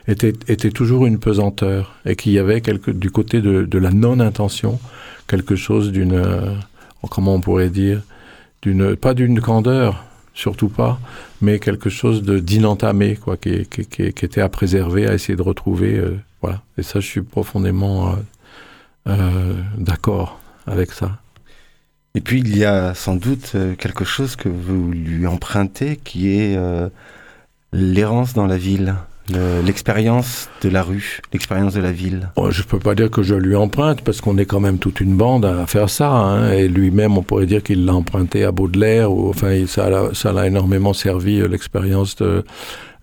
était, 0.08 0.34
était 0.48 0.72
toujours 0.72 1.06
une 1.06 1.20
pesanteur 1.20 1.96
et 2.06 2.16
qu'il 2.16 2.34
y 2.34 2.40
avait 2.40 2.62
quelque, 2.62 2.92
du 2.92 3.12
côté 3.12 3.42
de, 3.42 3.78
la 3.78 3.92
non-intention 3.92 4.80
quelque 5.28 5.56
chose 5.56 5.92
d'une, 5.92 6.22
comment 7.10 7.36
on 7.36 7.42
pourrait 7.42 7.70
dire, 7.70 8.02
d'une, 8.62 8.96
pas 8.96 9.14
d'une 9.14 9.42
candeur, 9.42 10.04
surtout 10.34 10.70
pas, 10.70 11.00
mais 11.42 11.60
quelque 11.60 11.90
chose 11.90 12.22
de 12.22 12.40
d'inentamé, 12.40 13.16
quoi, 13.16 13.38
qui, 13.38 13.52
était 13.52 14.42
à 14.42 14.50
préserver, 14.50 15.08
à 15.08 15.14
essayer 15.14 15.36
de 15.36 15.42
retrouver, 15.42 16.00
voilà. 16.42 16.62
Et 16.78 16.84
ça, 16.84 17.00
je 17.00 17.08
suis 17.08 17.22
profondément 17.22 18.16
d'accord 19.78 20.40
avec 20.68 20.92
ça. 20.92 21.18
Et 22.16 22.22
puis 22.22 22.40
il 22.40 22.58
y 22.58 22.64
a 22.64 22.94
sans 22.94 23.16
doute 23.16 23.52
euh, 23.56 23.76
quelque 23.76 24.06
chose 24.06 24.36
que 24.38 24.48
vous 24.50 24.92
lui 24.92 25.28
empruntez 25.28 25.98
qui 25.98 26.40
est 26.40 26.56
euh, 26.56 26.88
l'errance 27.74 28.34
dans 28.34 28.48
la 28.48 28.58
ville, 28.58 28.96
l'expérience 29.66 30.50
de 30.62 30.70
la 30.70 30.82
rue, 30.82 31.20
l'expérience 31.34 31.74
de 31.74 31.82
la 31.82 31.92
ville. 31.92 32.30
Je 32.38 32.52
je 32.52 32.64
peux 32.64 32.80
pas 32.80 32.96
dire 32.96 33.10
que 33.10 33.22
je 33.22 33.36
lui 33.36 33.56
emprunte 33.56 34.02
parce 34.02 34.22
qu'on 34.22 34.38
est 34.38 34.46
quand 34.46 34.60
même 34.60 34.78
toute 34.78 35.02
une 35.02 35.18
bande 35.18 35.46
à 35.46 35.66
faire 35.66 35.90
ça. 35.90 36.10
Hein, 36.10 36.52
et 36.52 36.68
lui-même, 36.68 37.18
on 37.18 37.24
pourrait 37.24 37.48
dire 37.48 37.64
qu'il 37.64 37.86
l'a 37.86 37.94
emprunté 37.94 38.44
à 38.44 38.52
Baudelaire. 38.52 39.12
Ou, 39.12 39.30
enfin, 39.30 39.66
ça, 39.68 40.14
ça 40.14 40.32
l'a 40.32 40.48
énormément 40.48 40.94
servi 40.94 41.42
euh, 41.42 41.48
l'expérience 41.48 42.16
de, 42.16 42.46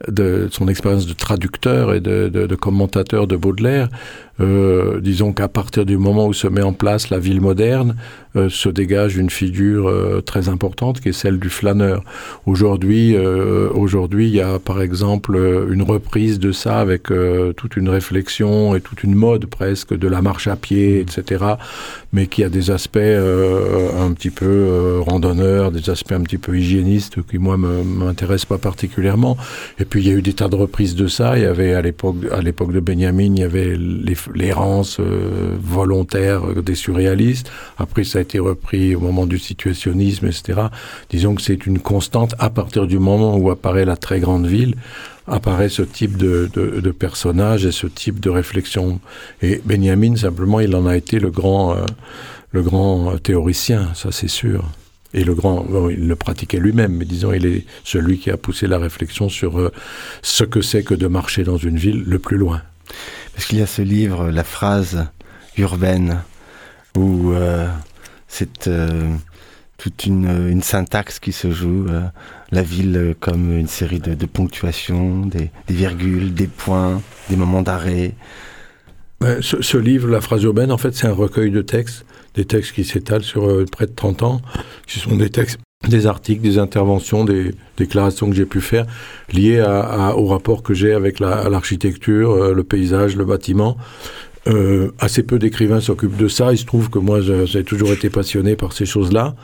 de 0.08 0.48
son 0.50 0.68
expérience 0.68 1.06
de 1.06 1.12
traducteur 1.12 1.94
et 1.94 2.00
de, 2.00 2.54
commentateur 2.56 3.26
de 3.26 3.36
Baudelaire. 3.36 3.88
Euh, 4.40 5.00
disons 5.00 5.32
qu'à 5.32 5.48
partir 5.48 5.84
du 5.84 5.98
moment 5.98 6.26
où 6.26 6.32
se 6.32 6.46
met 6.48 6.62
en 6.62 6.72
place 6.72 7.10
la 7.10 7.18
ville 7.18 7.40
moderne, 7.40 7.96
euh, 8.34 8.48
se 8.48 8.70
dégage 8.70 9.16
une 9.16 9.28
figure 9.28 9.88
euh, 9.88 10.22
très 10.22 10.48
importante 10.48 11.00
qui 11.00 11.10
est 11.10 11.12
celle 11.12 11.38
du 11.38 11.50
flâneur. 11.50 12.02
Aujourd'hui, 12.46 13.16
aujourd'hui, 13.74 14.28
il 14.28 14.34
y 14.34 14.40
a 14.40 14.58
par 14.58 14.80
exemple 14.80 15.36
une 15.70 15.82
reprise 15.82 16.38
de 16.38 16.52
ça 16.52 16.80
avec 16.80 17.04
toute 17.56 17.76
une 17.76 17.88
réflexion 17.88 18.74
et 18.74 18.80
toute 18.80 19.04
une 19.04 19.14
mode 19.14 19.46
presque 19.46 19.96
de 19.96 20.08
la 20.08 20.22
marche 20.22 20.48
à 20.48 20.56
pied, 20.56 21.00
etc. 21.00 21.44
Mais 22.12 22.26
qui 22.26 22.42
a 22.42 22.48
des 22.48 22.70
aspects 22.70 22.96
un 22.96 24.12
petit 24.12 24.30
peu 24.30 25.00
randonneurs, 25.00 25.70
des 25.72 25.90
aspects 25.90 26.12
un 26.12 26.22
petit 26.22 26.38
peu 26.38 26.56
hygiénistes 26.56 27.18
qui 27.28 27.38
moi 27.38 27.56
m'intéressent 27.56 28.46
pas 28.46 28.58
particulièrement. 28.58 29.36
Puis 29.92 30.00
il 30.00 30.08
y 30.08 30.10
a 30.10 30.14
eu 30.14 30.22
des 30.22 30.32
tas 30.32 30.48
de 30.48 30.56
reprises 30.56 30.94
de 30.94 31.06
ça. 31.06 31.36
Il 31.36 31.42
y 31.42 31.44
avait 31.44 31.74
à 31.74 31.82
l'époque, 31.82 32.16
à 32.32 32.40
l'époque 32.40 32.72
de 32.72 32.80
Benjamin, 32.80 33.34
il 33.34 33.40
y 33.40 33.42
avait 33.42 33.76
l'errance 34.34 34.96
euh, 35.00 35.54
volontaire 35.60 36.46
des 36.62 36.74
surréalistes. 36.74 37.52
Après, 37.76 38.02
ça 38.02 38.18
a 38.18 38.22
été 38.22 38.38
repris 38.38 38.94
au 38.94 39.00
moment 39.00 39.26
du 39.26 39.38
situationnisme, 39.38 40.28
etc. 40.28 40.62
Disons 41.10 41.34
que 41.34 41.42
c'est 41.42 41.66
une 41.66 41.78
constante 41.78 42.34
à 42.38 42.48
partir 42.48 42.86
du 42.86 42.98
moment 42.98 43.36
où 43.36 43.50
apparaît 43.50 43.84
la 43.84 43.96
très 43.98 44.18
grande 44.18 44.46
ville 44.46 44.76
apparaît 45.26 45.68
ce 45.68 45.82
type 45.82 46.16
de, 46.16 46.48
de, 46.54 46.90
personnage 46.90 47.66
et 47.66 47.70
ce 47.70 47.86
type 47.86 48.18
de 48.18 48.30
réflexion. 48.30 48.98
Et 49.42 49.60
Benjamin, 49.62 50.16
simplement, 50.16 50.60
il 50.60 50.74
en 50.74 50.86
a 50.86 50.96
été 50.96 51.18
le 51.18 51.30
grand, 51.30 51.74
euh, 51.74 51.84
le 52.52 52.62
grand 52.62 53.18
théoricien, 53.18 53.90
ça 53.94 54.10
c'est 54.10 54.26
sûr. 54.26 54.64
Et 55.14 55.24
le 55.24 55.34
grand, 55.34 55.66
il 55.90 56.08
le 56.08 56.16
pratiquait 56.16 56.58
lui-même, 56.58 56.96
mais 56.96 57.04
disons, 57.04 57.32
il 57.32 57.44
est 57.44 57.66
celui 57.84 58.18
qui 58.18 58.30
a 58.30 58.36
poussé 58.36 58.66
la 58.66 58.78
réflexion 58.78 59.28
sur 59.28 59.58
euh, 59.58 59.70
ce 60.22 60.44
que 60.44 60.62
c'est 60.62 60.82
que 60.82 60.94
de 60.94 61.06
marcher 61.06 61.44
dans 61.44 61.58
une 61.58 61.76
ville 61.76 62.02
le 62.06 62.18
plus 62.18 62.38
loin. 62.38 62.62
Parce 63.34 63.46
qu'il 63.46 63.58
y 63.58 63.62
a 63.62 63.66
ce 63.66 63.82
livre, 63.82 64.30
La 64.30 64.44
phrase 64.44 65.06
urbaine, 65.56 66.22
où 66.96 67.32
euh, 67.32 67.68
c'est 68.28 68.68
euh, 68.68 69.08
toute 69.78 70.04
une, 70.04 70.62
syntaxe 70.62 71.18
qui 71.18 71.32
se 71.32 71.50
joue, 71.50 71.86
euh, 71.88 72.02
la 72.50 72.62
ville 72.62 73.14
comme 73.20 73.56
une 73.56 73.68
série 73.68 74.00
de, 74.00 74.26
ponctuations, 74.26 75.26
des, 75.26 75.50
virgules, 75.68 76.34
des 76.34 76.46
points, 76.46 77.00
des 77.30 77.36
moments 77.36 77.62
d'arrêt. 77.62 78.14
Ce, 79.40 79.62
ce, 79.62 79.76
livre, 79.76 80.08
La 80.08 80.20
phrase 80.20 80.42
urbaine, 80.42 80.72
en 80.72 80.78
fait, 80.78 80.96
c'est 80.96 81.06
un 81.06 81.12
recueil 81.12 81.52
de 81.52 81.62
textes, 81.62 82.04
des 82.34 82.44
textes 82.44 82.72
qui 82.72 82.84
s'étalent 82.84 83.22
sur 83.24 83.64
près 83.70 83.86
de 83.86 83.92
30 83.92 84.22
ans, 84.22 84.40
qui 84.86 84.98
sont 84.98 85.16
des 85.16 85.30
textes 85.30 85.58
des 85.88 86.06
articles, 86.06 86.42
des 86.42 86.58
interventions, 86.58 87.24
des 87.24 87.52
déclarations 87.76 88.30
que 88.30 88.36
j'ai 88.36 88.46
pu 88.46 88.60
faire 88.60 88.86
liées 89.32 89.60
au 90.16 90.26
rapport 90.26 90.62
que 90.62 90.74
j'ai 90.74 90.92
avec 90.92 91.20
l'architecture, 91.20 92.30
euh, 92.30 92.54
le 92.54 92.64
paysage, 92.64 93.16
le 93.16 93.24
bâtiment. 93.24 93.76
Euh, 94.48 94.90
assez 94.98 95.22
peu 95.22 95.38
d'écrivains 95.38 95.80
s'occupent 95.80 96.16
de 96.16 96.28
ça. 96.28 96.52
Il 96.52 96.58
se 96.58 96.64
trouve 96.64 96.90
que 96.90 96.98
moi, 96.98 97.20
j'ai 97.20 97.64
toujours 97.64 97.92
été 97.92 98.10
passionné 98.10 98.56
par 98.56 98.72
ces 98.72 98.86
choses-là. 98.86 99.34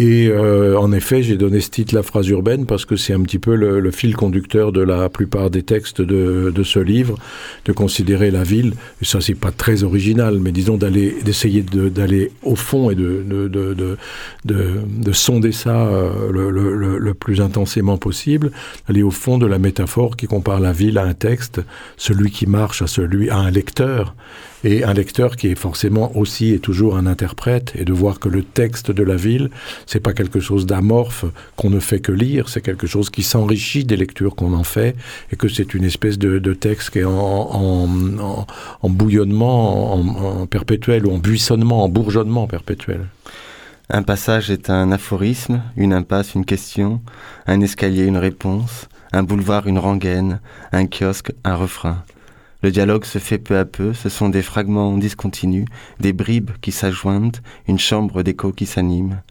Et 0.00 0.28
euh, 0.28 0.78
en 0.78 0.92
effet, 0.92 1.22
j'ai 1.22 1.36
donné 1.36 1.60
ce 1.60 1.68
titre 1.68 1.94
La 1.94 2.02
phrase 2.02 2.26
urbaine 2.28 2.64
parce 2.64 2.86
que 2.86 2.96
c'est 2.96 3.12
un 3.12 3.20
petit 3.20 3.38
peu 3.38 3.54
le, 3.54 3.90
fil 3.90 4.16
conducteur 4.16 4.72
de 4.72 4.80
la 4.80 5.10
plupart 5.10 5.50
des 5.50 5.62
textes 5.62 6.00
de, 6.00 6.50
de, 6.50 6.62
ce 6.62 6.78
livre, 6.78 7.18
de 7.66 7.72
considérer 7.72 8.30
la 8.30 8.42
ville. 8.42 8.72
Ça, 9.02 9.20
c'est 9.20 9.34
pas 9.34 9.50
très 9.50 9.82
original, 9.82 10.38
mais 10.40 10.52
disons 10.52 10.78
d'aller, 10.78 11.16
d'essayer 11.22 11.60
d'aller 11.60 12.32
au 12.42 12.56
fond 12.56 12.88
et 12.88 12.94
de, 12.94 13.22
de, 13.28 13.98
de 14.46 15.12
sonder 15.12 15.52
ça 15.52 15.86
euh, 15.88 16.32
le, 16.32 16.50
le, 16.50 16.96
le, 16.96 17.14
plus 17.14 17.42
intensément 17.42 17.98
possible, 17.98 18.52
aller 18.88 19.02
au 19.02 19.10
fond 19.10 19.36
de 19.36 19.44
la 19.44 19.58
métaphore 19.58 20.16
qui 20.16 20.26
compare 20.26 20.60
la 20.60 20.72
ville 20.72 20.96
à 20.96 21.04
un 21.04 21.12
texte, 21.12 21.60
celui 21.98 22.30
qui 22.30 22.46
marche 22.46 22.80
à 22.80 22.86
celui 22.86 23.28
à 23.28 23.36
un 23.36 23.50
lecteur 23.50 24.14
et 24.64 24.84
un 24.84 24.92
lecteur 24.92 25.36
qui 25.36 25.48
est 25.48 25.54
forcément 25.54 26.16
aussi 26.16 26.52
et 26.52 26.58
toujours 26.58 26.96
un 26.96 27.06
interprète, 27.06 27.72
et 27.76 27.84
de 27.84 27.92
voir 27.92 28.20
que 28.20 28.28
le 28.28 28.42
texte 28.42 28.90
de 28.90 29.02
la 29.02 29.16
ville, 29.16 29.50
c'est 29.86 30.00
pas 30.00 30.12
quelque 30.12 30.40
chose 30.40 30.66
d'amorphe 30.66 31.24
qu'on 31.56 31.70
ne 31.70 31.80
fait 31.80 32.00
que 32.00 32.12
lire, 32.12 32.48
c'est 32.48 32.60
quelque 32.60 32.86
chose 32.86 33.10
qui 33.10 33.22
s'enrichit 33.22 33.84
des 33.84 33.96
lectures 33.96 34.34
qu'on 34.34 34.52
en 34.52 34.64
fait, 34.64 34.96
et 35.32 35.36
que 35.36 35.48
c'est 35.48 35.74
une 35.74 35.84
espèce 35.84 36.18
de, 36.18 36.38
texte 36.54 36.90
qui 36.90 36.98
est 36.98 37.04
en, 37.04 37.12
en, 37.12 38.46
en, 38.82 38.90
bouillonnement 38.90 39.94
en, 39.94 40.46
perpétuel, 40.46 41.06
ou 41.06 41.12
en 41.12 41.18
buissonnement, 41.18 41.84
en 41.84 41.88
bourgeonnement 41.88 42.46
perpétuel. 42.46 43.06
Un 43.88 44.02
passage 44.02 44.50
est 44.50 44.70
un 44.70 44.92
aphorisme, 44.92 45.62
une 45.76 45.92
impasse, 45.92 46.34
une 46.34 46.44
question, 46.44 47.00
un 47.46 47.60
escalier, 47.60 48.04
une 48.04 48.18
réponse, 48.18 48.88
un 49.12 49.22
boulevard, 49.22 49.66
une 49.66 49.78
rengaine, 49.78 50.40
un 50.72 50.86
kiosque, 50.86 51.32
un 51.44 51.56
refrain. 51.56 52.04
Le 52.62 52.70
dialogue 52.70 53.06
se 53.06 53.18
fait 53.18 53.38
peu 53.38 53.56
à 53.56 53.64
peu, 53.64 53.94
ce 53.94 54.10
sont 54.10 54.28
des 54.28 54.42
fragments 54.42 54.98
discontinus, 54.98 55.64
des 55.98 56.12
bribes 56.12 56.50
qui 56.60 56.72
s'ajoignent, 56.72 57.32
une 57.66 57.78
chambre 57.78 58.22
d'écho 58.22 58.52
qui 58.52 58.66
s'anime. 58.66 59.22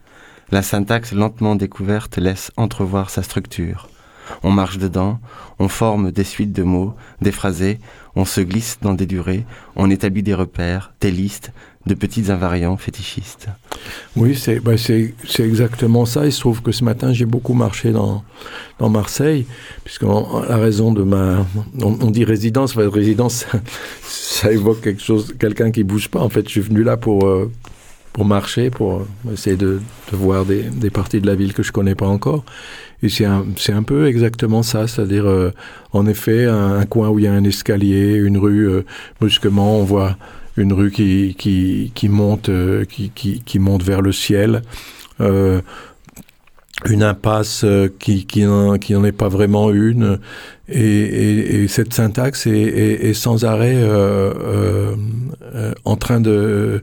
La 0.50 0.62
syntaxe 0.62 1.12
lentement 1.12 1.54
découverte 1.54 2.18
laisse 2.18 2.50
entrevoir 2.56 3.08
sa 3.08 3.22
structure. 3.22 3.88
On 4.42 4.50
marche 4.50 4.78
dedans, 4.78 5.20
on 5.60 5.68
forme 5.68 6.10
des 6.10 6.24
suites 6.24 6.52
de 6.52 6.64
mots, 6.64 6.94
des 7.20 7.30
phrasés, 7.30 7.78
on 8.16 8.24
se 8.24 8.40
glisse 8.40 8.78
dans 8.82 8.94
des 8.94 9.06
durées, 9.06 9.46
on 9.76 9.90
établit 9.90 10.24
des 10.24 10.34
repères, 10.34 10.92
des 11.00 11.12
listes, 11.12 11.52
de 11.86 11.94
petits 11.94 12.30
invariants 12.30 12.76
fétichistes. 12.76 13.48
Oui, 14.14 14.36
c'est 14.36 14.60
bah 14.60 14.72
exactement 15.38 16.04
ça. 16.04 16.26
Il 16.26 16.32
se 16.32 16.40
trouve 16.40 16.62
que 16.62 16.72
ce 16.72 16.84
matin, 16.84 17.12
j'ai 17.12 17.24
beaucoup 17.24 17.54
marché 17.54 17.92
dans, 17.92 18.22
dans 18.78 18.90
Marseille, 18.90 19.46
puisque 19.84 20.02
la 20.02 20.56
raison 20.56 20.92
de 20.92 21.02
ma... 21.02 21.46
On, 21.80 22.10
dit 22.10 22.24
résidence, 22.24 22.76
résidence, 22.76 23.46
ça, 24.02 24.52
évoque 24.52 24.82
quelque 24.82 25.02
chose, 25.02 25.34
quelqu'un 25.38 25.70
qui 25.70 25.82
bouge 25.82 26.08
pas. 26.08 26.20
En 26.20 26.28
fait, 26.28 26.44
je 26.44 26.50
suis 26.50 26.60
venu 26.60 26.82
là 26.82 26.96
pour... 26.96 27.26
Euh, 27.26 27.50
pour 28.12 28.24
marcher, 28.24 28.70
pour 28.70 29.06
essayer 29.32 29.54
de, 29.54 29.80
voir 30.10 30.44
des, 30.44 30.62
des, 30.64 30.90
parties 30.90 31.20
de 31.20 31.28
la 31.28 31.36
ville 31.36 31.52
que 31.52 31.62
je 31.62 31.70
connais 31.70 31.94
pas 31.94 32.08
encore. 32.08 32.44
Et 33.02 33.08
c'est 33.08 33.24
un, 33.24 33.46
un 33.68 33.82
peu 33.82 34.08
exactement 34.08 34.62
ça, 34.62 34.86
c'est-à-dire, 34.86 35.26
euh, 35.26 35.52
en 35.92 36.06
effet, 36.06 36.44
un, 36.44 36.84
coin 36.86 37.08
où 37.08 37.18
il 37.18 37.24
y 37.24 37.28
a 37.28 37.32
un 37.32 37.44
escalier, 37.44 38.14
une 38.14 38.36
rue, 38.36 38.68
euh, 38.68 38.84
brusquement, 39.20 39.78
on 39.78 39.84
voit 39.84 40.16
une 40.56 40.72
rue 40.72 40.90
qui, 40.90 41.34
qui, 41.38 41.92
qui 41.94 42.08
monte, 42.08 42.48
euh, 42.48 42.84
qui, 42.84 43.10
qui, 43.10 43.42
qui, 43.42 43.58
monte 43.58 43.82
vers 43.82 44.02
le 44.02 44.12
ciel. 44.12 44.62
Euh, 45.20 45.60
une 46.88 47.02
impasse 47.02 47.62
euh, 47.64 47.88
qui, 47.98 48.26
qui, 48.26 48.44
n'en, 48.44 48.78
qui 48.78 48.94
n'en 48.94 49.04
est 49.04 49.12
pas 49.12 49.28
vraiment 49.28 49.70
une. 49.70 50.18
Et, 50.68 50.80
et, 50.80 51.62
et 51.62 51.68
cette 51.68 51.92
syntaxe 51.92 52.46
est, 52.46 52.52
est, 52.52 53.08
est 53.10 53.14
sans 53.14 53.44
arrêt 53.44 53.76
euh, 53.76 54.94
euh, 55.54 55.74
en 55.84 55.96
train 55.96 56.20
de 56.20 56.82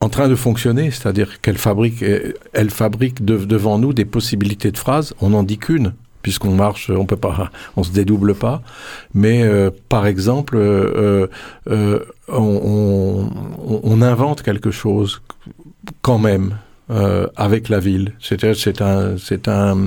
en 0.00 0.10
train 0.10 0.28
de 0.28 0.34
fonctionner, 0.34 0.90
c'est-à-dire 0.90 1.40
qu'elle 1.40 1.56
fabrique, 1.56 2.04
elle 2.52 2.68
fabrique 2.68 3.24
de, 3.24 3.38
devant 3.38 3.78
nous 3.78 3.94
des 3.94 4.04
possibilités 4.04 4.70
de 4.70 4.76
phrases. 4.76 5.14
On 5.22 5.30
n'en 5.30 5.42
dit 5.42 5.56
qu'une 5.56 5.94
puisqu'on 6.24 6.54
marche, 6.54 6.90
on 6.90 7.04
peut 7.04 7.18
pas, 7.18 7.50
on 7.76 7.84
se 7.84 7.92
dédouble 7.92 8.34
pas. 8.34 8.62
Mais 9.12 9.44
euh, 9.44 9.70
par 9.90 10.06
exemple, 10.06 10.56
euh, 10.56 11.28
euh, 11.68 12.00
on, 12.28 14.00
invente 14.02 14.42
quelque 14.42 14.70
chose 14.70 15.22
quand 16.02 16.18
même. 16.18 16.56
Euh, 16.90 17.26
avec 17.36 17.70
la 17.70 17.80
ville. 17.80 18.12
C'est-à-dire, 18.20 18.60
c'est 18.60 18.82
un, 18.82 19.16
c'est 19.16 19.48
un, 19.48 19.86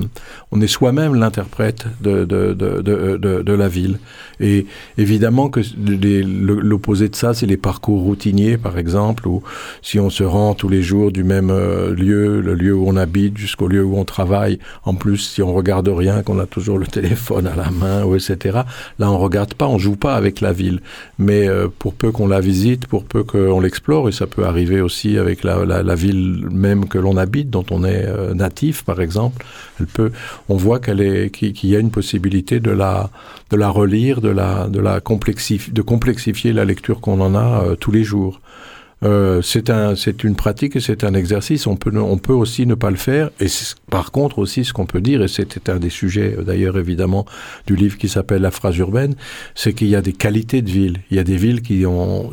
on 0.50 0.60
est 0.60 0.66
soi-même 0.66 1.14
l'interprète 1.14 1.86
de, 2.00 2.24
de, 2.24 2.54
de, 2.54 2.80
de, 2.82 3.42
de 3.42 3.52
la 3.52 3.68
ville. 3.68 4.00
Et 4.40 4.66
évidemment 4.96 5.48
que 5.48 5.60
l'opposé 5.78 7.08
de 7.08 7.14
ça, 7.14 7.34
c'est 7.34 7.46
les 7.46 7.56
parcours 7.56 8.02
routiniers, 8.02 8.58
par 8.58 8.78
exemple, 8.78 9.28
où 9.28 9.44
si 9.80 10.00
on 10.00 10.10
se 10.10 10.24
rend 10.24 10.54
tous 10.54 10.68
les 10.68 10.82
jours 10.82 11.12
du 11.12 11.22
même 11.22 11.50
euh, 11.50 11.94
lieu, 11.94 12.40
le 12.40 12.54
lieu 12.54 12.74
où 12.74 12.88
on 12.88 12.96
habite, 12.96 13.38
jusqu'au 13.38 13.68
lieu 13.68 13.84
où 13.84 13.96
on 13.96 14.04
travaille, 14.04 14.58
en 14.84 14.94
plus, 14.94 15.18
si 15.18 15.40
on 15.40 15.54
regarde 15.54 15.88
rien, 15.88 16.22
qu'on 16.22 16.40
a 16.40 16.46
toujours 16.46 16.78
le 16.78 16.86
téléphone 16.88 17.46
à 17.46 17.54
la 17.54 17.70
main, 17.70 18.04
ou 18.04 18.16
etc., 18.16 18.62
là, 18.98 19.10
on 19.10 19.18
regarde 19.18 19.54
pas, 19.54 19.68
on 19.68 19.78
joue 19.78 19.96
pas 19.96 20.16
avec 20.16 20.40
la 20.40 20.52
ville. 20.52 20.80
Mais 21.18 21.48
euh, 21.48 21.68
pour 21.78 21.94
peu 21.94 22.10
qu'on 22.10 22.26
la 22.26 22.40
visite, 22.40 22.88
pour 22.88 23.04
peu 23.04 23.22
qu'on 23.22 23.60
l'explore, 23.60 24.08
et 24.08 24.12
ça 24.12 24.26
peut 24.26 24.44
arriver 24.44 24.80
aussi 24.80 25.16
avec 25.16 25.44
la, 25.44 25.64
la, 25.64 25.84
la 25.84 25.94
ville 25.94 26.48
même 26.50 26.87
que 26.88 26.98
l'on 26.98 27.16
habite, 27.16 27.50
dont 27.50 27.64
on 27.70 27.84
est 27.84 28.04
euh, 28.06 28.34
natif, 28.34 28.84
par 28.84 29.00
exemple, 29.00 29.44
elle 29.80 29.86
peut, 29.86 30.12
on 30.48 30.56
voit 30.56 30.80
qu'elle 30.80 31.00
est, 31.00 31.30
qu'il 31.30 31.68
y 31.68 31.76
a 31.76 31.78
une 31.78 31.90
possibilité 31.90 32.60
de 32.60 32.70
la, 32.70 33.10
de 33.50 33.56
la 33.56 33.68
relire, 33.68 34.20
de 34.20 34.28
la, 34.28 34.68
de 34.68 34.80
la 34.80 35.00
complexifier, 35.00 35.72
de 35.72 35.82
complexifier 35.82 36.52
la 36.52 36.64
lecture 36.64 37.00
qu'on 37.00 37.20
en 37.20 37.34
a 37.34 37.62
euh, 37.62 37.76
tous 37.76 37.92
les 37.92 38.04
jours. 38.04 38.40
Euh, 39.04 39.42
c'est 39.42 39.70
un, 39.70 39.94
c'est 39.94 40.24
une 40.24 40.34
pratique 40.34 40.74
et 40.76 40.80
c'est 40.80 41.04
un 41.04 41.14
exercice. 41.14 41.66
On 41.66 41.76
peut, 41.76 41.96
on 41.96 42.18
peut 42.18 42.32
aussi 42.32 42.66
ne 42.66 42.74
pas 42.74 42.90
le 42.90 42.96
faire. 42.96 43.30
Et 43.40 43.46
par 43.90 44.10
contre 44.10 44.38
aussi, 44.38 44.64
ce 44.64 44.72
qu'on 44.72 44.86
peut 44.86 45.00
dire, 45.00 45.22
et 45.22 45.28
c'était 45.28 45.70
un 45.70 45.78
des 45.78 45.90
sujets 45.90 46.34
euh, 46.38 46.42
d'ailleurs 46.42 46.78
évidemment 46.78 47.24
du 47.66 47.76
livre 47.76 47.96
qui 47.96 48.08
s'appelle 48.08 48.42
La 48.42 48.50
phrase 48.50 48.76
urbaine, 48.78 49.14
c'est 49.54 49.72
qu'il 49.72 49.88
y 49.88 49.96
a 49.96 50.02
des 50.02 50.12
qualités 50.12 50.62
de 50.62 50.70
villes. 50.70 50.98
Il 51.10 51.16
y 51.16 51.20
a 51.20 51.24
des 51.24 51.36
villes 51.36 51.62
qui 51.62 51.86
ont, 51.86 52.32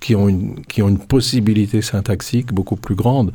qui 0.00 0.14
ont 0.16 0.28
une, 0.28 0.64
qui 0.66 0.82
ont 0.82 0.88
une 0.88 0.98
possibilité 0.98 1.82
syntaxique 1.82 2.52
beaucoup 2.52 2.76
plus 2.76 2.96
grande 2.96 3.32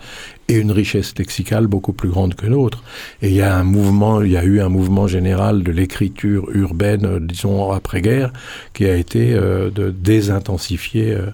et 0.47 0.55
une 0.55 0.71
richesse 0.71 1.17
lexicale 1.17 1.67
beaucoup 1.67 1.93
plus 1.93 2.09
grande 2.09 2.35
que 2.35 2.45
l'autre. 2.45 2.83
Et 3.21 3.29
il 3.29 3.35
y 3.35 3.41
a 3.41 3.55
un 3.55 3.63
mouvement, 3.63 4.21
il 4.21 4.31
y 4.31 4.37
a 4.37 4.43
eu 4.43 4.61
un 4.61 4.69
mouvement 4.69 5.07
général 5.07 5.63
de 5.63 5.71
l'écriture 5.71 6.49
urbaine, 6.53 7.05
euh, 7.05 7.19
disons 7.19 7.71
après-guerre, 7.71 8.31
qui 8.73 8.85
a 8.85 8.95
été 8.95 9.33
euh, 9.33 9.71
de 9.71 9.89
désintensifier 9.89 11.13
euh, 11.13 11.31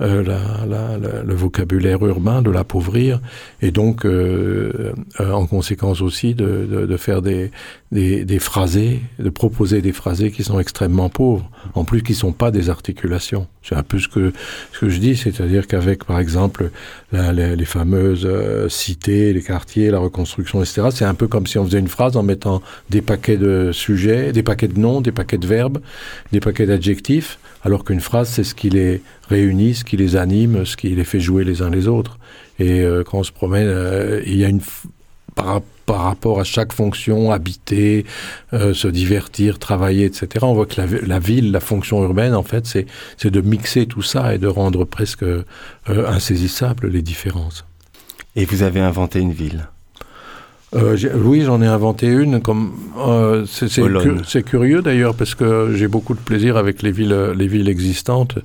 euh 0.00 0.22
la, 0.22 0.66
la, 0.66 1.22
le 1.22 1.34
vocabulaire 1.34 2.04
urbain, 2.04 2.42
de 2.42 2.50
l'appauvrir, 2.50 3.20
et 3.62 3.70
donc 3.70 4.04
euh, 4.04 4.92
en 5.18 5.46
conséquence 5.46 6.00
aussi 6.00 6.34
de, 6.34 6.66
de, 6.70 6.86
de 6.86 6.96
faire 6.96 7.22
des, 7.22 7.50
des, 7.92 8.24
des, 8.24 8.38
phrasés, 8.38 9.00
de 9.18 9.30
proposer 9.30 9.82
des 9.82 9.92
phrasés 9.92 10.30
qui 10.30 10.42
sont 10.42 10.58
extrêmement 10.58 11.08
pauvres, 11.08 11.48
en 11.74 11.84
plus 11.84 12.02
qui 12.02 12.14
sont 12.14 12.32
pas 12.32 12.50
des 12.50 12.70
articulations. 12.70 13.46
C'est 13.62 13.76
un 13.76 13.82
peu 13.82 13.98
ce 13.98 14.08
que 14.08 14.32
ce 14.72 14.80
que 14.80 14.88
je 14.88 14.98
dis, 14.98 15.16
c'est-à-dire 15.16 15.66
qu'avec 15.66 16.04
par 16.04 16.18
exemple 16.18 16.70
la, 17.12 17.32
les, 17.32 17.56
les 17.56 17.64
fameuses 17.64 18.28
citer 18.68 19.32
les 19.32 19.42
quartiers, 19.42 19.90
la 19.90 19.98
reconstruction, 19.98 20.62
etc. 20.62 20.88
C'est 20.90 21.04
un 21.04 21.14
peu 21.14 21.28
comme 21.28 21.46
si 21.46 21.58
on 21.58 21.64
faisait 21.64 21.78
une 21.78 21.88
phrase 21.88 22.16
en 22.16 22.22
mettant 22.22 22.62
des 22.90 23.00
paquets 23.00 23.36
de 23.36 23.70
sujets, 23.72 24.32
des 24.32 24.42
paquets 24.42 24.68
de 24.68 24.78
noms, 24.78 25.00
des 25.00 25.12
paquets 25.12 25.38
de 25.38 25.46
verbes, 25.46 25.80
des 26.32 26.40
paquets 26.40 26.66
d'adjectifs, 26.66 27.38
alors 27.64 27.84
qu'une 27.84 28.00
phrase, 28.00 28.28
c'est 28.28 28.44
ce 28.44 28.54
qui 28.54 28.70
les 28.70 29.02
réunit, 29.28 29.74
ce 29.74 29.84
qui 29.84 29.96
les 29.96 30.16
anime, 30.16 30.64
ce 30.64 30.76
qui 30.76 30.90
les 30.90 31.04
fait 31.04 31.20
jouer 31.20 31.44
les 31.44 31.62
uns 31.62 31.70
les 31.70 31.88
autres. 31.88 32.18
Et 32.58 32.82
euh, 32.82 33.02
quand 33.02 33.18
on 33.18 33.24
se 33.24 33.32
promène, 33.32 33.66
euh, 33.66 34.22
il 34.26 34.36
y 34.36 34.44
a 34.44 34.48
une 34.48 34.60
par, 35.34 35.62
par, 35.86 36.02
rapport 36.02 36.40
à 36.40 36.44
chaque 36.44 36.72
fonction, 36.72 37.32
habiter, 37.32 38.04
euh, 38.52 38.72
se 38.74 38.88
divertir, 38.88 39.58
travailler, 39.58 40.04
etc. 40.04 40.28
On 40.42 40.54
voit 40.54 40.66
que 40.66 40.80
la, 40.80 40.86
la 40.86 41.18
ville, 41.18 41.50
la 41.50 41.60
fonction 41.60 42.02
urbaine, 42.02 42.34
en 42.34 42.42
fait, 42.42 42.66
c'est 42.66 43.30
de 43.30 43.40
mixer 43.40 43.86
tout 43.86 44.02
ça 44.02 44.34
et 44.34 44.38
de 44.38 44.46
rendre 44.46 44.84
presque 44.84 45.22
euh, 45.24 45.44
insaisissables 45.88 46.88
les 46.88 47.02
différences. 47.02 47.64
Et 48.36 48.44
vous 48.44 48.62
avez 48.62 48.80
inventé 48.80 49.20
une 49.20 49.32
ville 49.32 49.68
euh, 50.74 50.96
oui, 51.16 51.42
j'en 51.42 51.62
ai 51.62 51.66
inventé 51.66 52.06
une. 52.06 52.40
Comme 52.40 52.72
euh, 52.98 53.44
c'est 53.46 53.68
cu 53.68 54.42
curieux 54.42 54.82
d'ailleurs 54.82 55.14
parce 55.14 55.34
que 55.34 55.72
j'ai 55.74 55.88
beaucoup 55.88 56.14
de 56.14 56.20
plaisir 56.20 56.56
avec 56.56 56.82
les 56.82 56.90
villes, 56.90 57.32
les 57.36 57.46
villes 57.46 57.68
existantes 57.68 58.38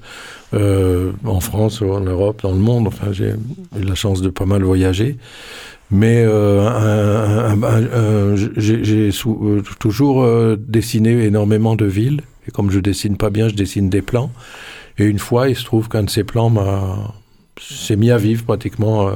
euh, 0.53 1.12
en 1.25 1.39
France, 1.39 1.81
en 1.81 2.01
Europe, 2.01 2.41
dans 2.43 2.51
le 2.51 2.59
monde. 2.59 2.88
Enfin, 2.88 3.12
j'ai 3.12 3.33
eu 3.79 3.83
la 3.83 3.95
chance 3.95 4.21
de 4.21 4.29
pas 4.29 4.45
mal 4.45 4.63
voyager. 4.63 5.17
Mais 5.91 6.24
j'ai 8.57 9.09
toujours 9.79 10.55
dessiné 10.57 11.25
énormément 11.25 11.75
de 11.75 11.86
villes. 11.86 12.21
Et 12.48 12.51
comme 12.51 12.69
je 12.69 12.79
dessine 12.79 13.17
pas 13.17 13.31
bien, 13.31 13.50
je 13.50 13.55
dessine 13.55 13.89
des 13.89 14.03
plans. 14.03 14.31
Et 15.00 15.05
une 15.05 15.18
fois, 15.18 15.50
il 15.50 15.55
se 15.55 15.65
trouve 15.65 15.89
qu'un 15.89 16.03
de 16.03 16.09
ces 16.09 16.24
plans 16.24 16.51
m'a 16.51 17.13
s'est 17.59 17.96
mis 17.96 18.11
à 18.11 18.18
vivre 18.18 18.46
pratiquement 18.46 19.11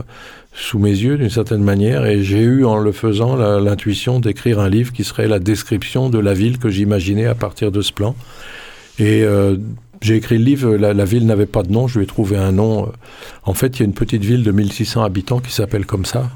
sous 0.53 0.77
mes 0.77 0.91
yeux 0.91 1.17
d'une 1.17 1.29
certaine 1.29 1.63
manière 1.63 2.05
et 2.05 2.21
j'ai 2.23 2.41
eu 2.41 2.63
en 2.65 2.77
le 2.77 2.91
faisant 2.91 3.35
l'intuition 3.35 4.19
d'écrire 4.19 4.59
un 4.59 4.69
livre 4.69 4.93
qui 4.93 5.03
serait 5.03 5.27
la 5.27 5.39
description 5.39 6.09
de 6.09 6.19
la 6.19 6.33
ville 6.33 6.59
que 6.59 6.69
j'imaginais 6.69 7.25
à 7.25 7.35
partir 7.35 7.71
de 7.71 7.81
ce 7.81 7.91
plan. 7.91 8.15
Et 8.99 9.23
euh, 9.23 9.57
j'ai 10.01 10.15
écrit 10.15 10.37
le 10.37 10.43
livre, 10.43 10.75
la, 10.75 10.93
la 10.93 11.05
ville 11.05 11.25
n'avait 11.25 11.47
pas 11.47 11.63
de 11.63 11.71
nom, 11.71 11.87
je 11.87 11.97
lui 11.97 12.03
ai 12.03 12.07
trouvé 12.07 12.37
un 12.37 12.51
nom. 12.51 12.91
En 13.43 13.53
fait, 13.53 13.77
il 13.77 13.79
y 13.79 13.81
a 13.83 13.85
une 13.85 13.93
petite 13.93 14.23
ville 14.23 14.43
de 14.43 14.51
1600 14.51 15.03
habitants 15.03 15.39
qui 15.39 15.51
s'appelle 15.51 15.85
comme 15.85 16.05
ça. 16.05 16.29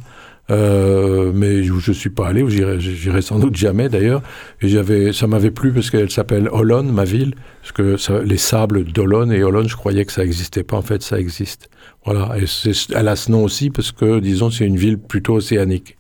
Euh, 0.50 1.32
mais 1.34 1.70
où 1.70 1.80
je 1.80 1.92
suis 1.92 2.10
pas 2.10 2.28
allé, 2.28 2.42
où 2.42 2.50
j'irai 2.50 3.22
sans 3.22 3.38
doute 3.40 3.56
jamais 3.56 3.90
d'ailleurs. 3.90 4.22
Et 4.62 4.70
j'avais, 4.70 5.12
ça 5.12 5.28
m'avait 5.28 5.52
plu 5.52 5.74
parce 5.74 5.90
qu'elle 5.90 6.10
s'appelle 6.10 6.48
Olonne, 6.52 6.92
ma 6.92 7.04
ville, 7.04 7.36
parce 7.62 7.74
que 7.74 7.98
ça, 7.98 8.22
les 8.22 8.38
sables 8.38 8.86
d'Olonne 8.86 9.32
et 9.32 9.44
Olonne, 9.44 9.68
je 9.68 9.76
croyais 9.76 10.06
que 10.06 10.12
ça 10.12 10.24
existait 10.24 10.64
pas. 10.64 10.78
En 10.78 10.82
fait, 10.82 11.02
ça 11.04 11.20
existe. 11.20 11.70
Voilà. 12.06 12.36
Et 12.38 12.46
elle 12.96 13.08
a 13.08 13.16
ce 13.16 13.32
nom 13.32 13.44
aussi 13.44 13.70
parce 13.70 13.92
que, 13.92 14.20
disons, 14.20 14.50
c'est 14.50 14.66
une 14.66 14.78
ville 14.78 14.98
plutôt 14.98 15.36
océanique. 15.36 15.98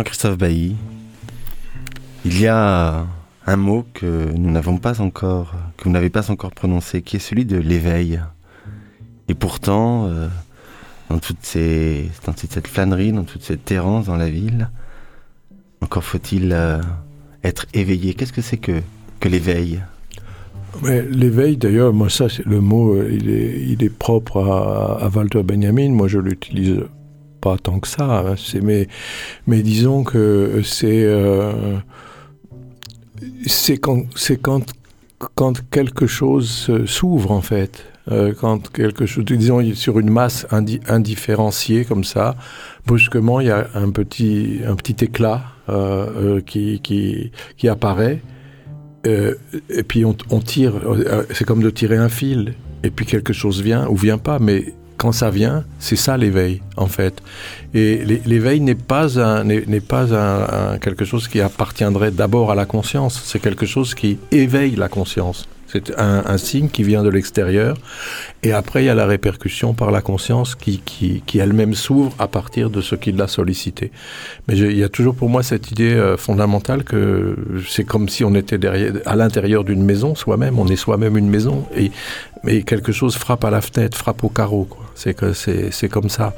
Jean-Christophe 0.00 0.38
Bailly, 0.38 0.76
il 2.24 2.40
y 2.40 2.46
a 2.46 3.04
un 3.46 3.56
mot 3.56 3.84
que 3.92 4.32
nous 4.34 4.50
n'avons 4.50 4.78
pas 4.78 5.02
encore, 5.02 5.52
que 5.76 5.84
vous 5.84 5.90
n'avez 5.90 6.08
pas 6.08 6.30
encore 6.30 6.52
prononcé, 6.52 7.02
qui 7.02 7.16
est 7.16 7.18
celui 7.18 7.44
de 7.44 7.58
l'éveil. 7.58 8.18
Et 9.28 9.34
pourtant, 9.34 10.06
euh, 10.06 10.28
dans, 11.10 11.18
toute 11.18 11.44
cette 11.44 12.66
flânerie, 12.66 13.12
dans 13.12 13.24
toute 13.24 13.42
cette 13.42 13.70
errance 13.70 14.06
dans 14.06 14.16
la 14.16 14.30
ville, 14.30 14.70
encore 15.82 16.04
faut-il 16.04 16.52
euh, 16.54 16.80
être 17.44 17.66
éveillé. 17.74 18.14
Qu'est-ce 18.14 18.32
que 18.32 18.40
c'est 18.40 18.56
que, 18.56 18.80
que 19.20 19.28
l'éveil? 19.28 19.82
L'éveil, 20.82 21.58
d'ailleurs, 21.58 21.92
moi, 21.92 22.08
ça, 22.08 22.28
le 22.46 22.62
mot, 22.62 22.94
euh, 22.94 23.10
il 23.12 23.28
est, 23.28 23.66
il 23.68 23.84
est 23.84 23.94
propre 23.94 24.38
à 24.38 25.10
Walter 25.14 25.42
Benjamin. 25.42 25.90
Moi, 25.90 26.08
je 26.08 26.18
l'utilise 26.18 26.84
pas 27.40 27.56
tant 27.58 27.80
que 27.80 27.88
ça. 27.88 28.20
Hein. 28.20 28.34
Mais, 28.62 28.88
mais 29.46 29.62
disons 29.62 30.04
que 30.04 30.60
c'est, 30.64 31.04
euh, 31.04 31.78
c'est 33.46 33.78
quand, 33.78 34.04
quand, 34.42 34.64
quand 35.34 35.70
quelque 35.70 36.06
chose 36.06 36.70
s'ouvre, 36.86 37.30
en 37.30 37.42
fait. 37.42 37.84
Euh, 38.10 38.32
quand 38.38 38.72
quelque 38.72 39.06
chose, 39.06 39.24
disons, 39.24 39.62
sur 39.74 39.98
une 39.98 40.10
masse 40.10 40.46
indifférenciée 40.50 41.84
comme 41.84 42.02
ça, 42.02 42.34
brusquement, 42.86 43.40
il 43.40 43.48
y 43.48 43.50
a 43.50 43.68
un 43.74 43.90
petit, 43.90 44.60
un 44.66 44.74
petit 44.74 45.04
éclat 45.04 45.42
euh, 45.68 46.40
qui, 46.40 46.80
qui, 46.80 47.30
qui 47.56 47.68
apparaît. 47.68 48.20
Et 49.04 49.82
puis 49.82 50.04
on, 50.04 50.14
tire, 50.40 50.74
c'est 51.30 51.44
comme 51.46 51.62
de 51.62 51.70
tirer 51.70 51.96
un 51.96 52.10
fil, 52.10 52.54
et 52.82 52.90
puis 52.90 53.06
quelque 53.06 53.32
chose 53.32 53.62
vient 53.62 53.86
ou 53.88 53.96
vient 53.96 54.18
pas, 54.18 54.38
mais 54.38 54.74
quand 55.00 55.12
ça 55.12 55.30
vient, 55.30 55.64
c'est 55.78 55.96
ça 55.96 56.18
l'éveil 56.18 56.60
en 56.76 56.86
fait. 56.86 57.22
Et 57.72 58.04
l'éveil 58.26 58.60
n'est 58.60 58.82
pas 58.92 59.06
n'est 59.44 59.86
pas 59.94 60.04
quelque 60.78 61.06
chose 61.06 61.26
qui 61.26 61.40
appartiendrait 61.40 62.10
d'abord 62.10 62.52
à 62.52 62.54
la 62.54 62.66
conscience, 62.66 63.14
c'est 63.24 63.40
quelque 63.40 63.64
chose 63.64 63.94
qui 63.94 64.18
éveille 64.30 64.76
la 64.76 64.90
conscience. 64.90 65.48
C'est 65.72 65.92
un, 65.98 66.36
signe 66.36 66.68
qui 66.68 66.82
vient 66.82 67.04
de 67.04 67.08
l'extérieur. 67.08 67.76
Et 68.42 68.52
après, 68.52 68.82
il 68.82 68.86
y 68.86 68.88
a 68.88 68.94
la 68.94 69.04
répercussion 69.04 69.74
par 69.74 69.90
la 69.90 70.00
conscience 70.00 70.54
qui, 70.54 70.78
qui, 70.78 71.22
qui 71.26 71.38
elle-même 71.38 71.74
s'ouvre 71.74 72.14
à 72.18 72.26
partir 72.26 72.70
de 72.70 72.80
ce 72.80 72.94
qui 72.94 73.12
l'a 73.12 73.28
sollicité. 73.28 73.92
Mais 74.48 74.56
il 74.56 74.78
y 74.78 74.82
a 74.82 74.88
toujours 74.88 75.14
pour 75.14 75.28
moi 75.28 75.42
cette 75.42 75.70
idée 75.70 75.92
euh, 75.92 76.16
fondamentale 76.16 76.82
que 76.82 77.36
c'est 77.68 77.84
comme 77.84 78.08
si 78.08 78.24
on 78.24 78.34
était 78.34 78.56
derrière, 78.56 78.94
à 79.04 79.14
l'intérieur 79.14 79.62
d'une 79.62 79.84
maison 79.84 80.14
soi-même. 80.14 80.58
On 80.58 80.68
est 80.68 80.76
soi-même 80.76 81.18
une 81.18 81.28
maison. 81.28 81.66
Et, 81.76 81.90
mais 82.42 82.62
quelque 82.62 82.92
chose 82.92 83.16
frappe 83.16 83.44
à 83.44 83.50
la 83.50 83.60
fenêtre, 83.60 83.98
frappe 83.98 84.24
au 84.24 84.30
carreau. 84.30 84.66
C'est 84.94 85.12
que 85.12 85.34
c'est 85.34 85.88
comme 85.90 86.08
ça. 86.08 86.34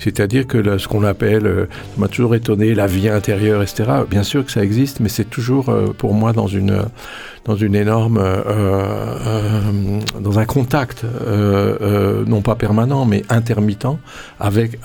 C'est-à-dire 0.00 0.48
que 0.48 0.78
ce 0.78 0.88
qu'on 0.88 1.04
appelle, 1.04 1.46
euh, 1.46 1.68
m'a 1.98 2.08
toujours 2.08 2.34
étonné, 2.34 2.74
la 2.74 2.88
vie 2.88 3.08
intérieure, 3.08 3.62
etc. 3.62 3.84
Bien 4.10 4.24
sûr 4.24 4.44
que 4.44 4.50
ça 4.50 4.64
existe, 4.64 4.98
mais 4.98 5.08
c'est 5.08 5.30
toujours 5.30 5.68
euh, 5.68 5.86
pour 5.96 6.14
moi 6.14 6.32
dans 6.32 6.48
une 6.48 6.82
dans 7.44 7.56
une 7.56 7.74
énorme, 7.74 8.24
dans 10.18 10.38
un 10.38 10.46
contact, 10.46 11.04
non 12.26 12.42
pas 12.42 12.54
permanent, 12.54 13.04
mais 13.04 13.22
intermittent, 13.28 13.86
avec, 14.40 14.78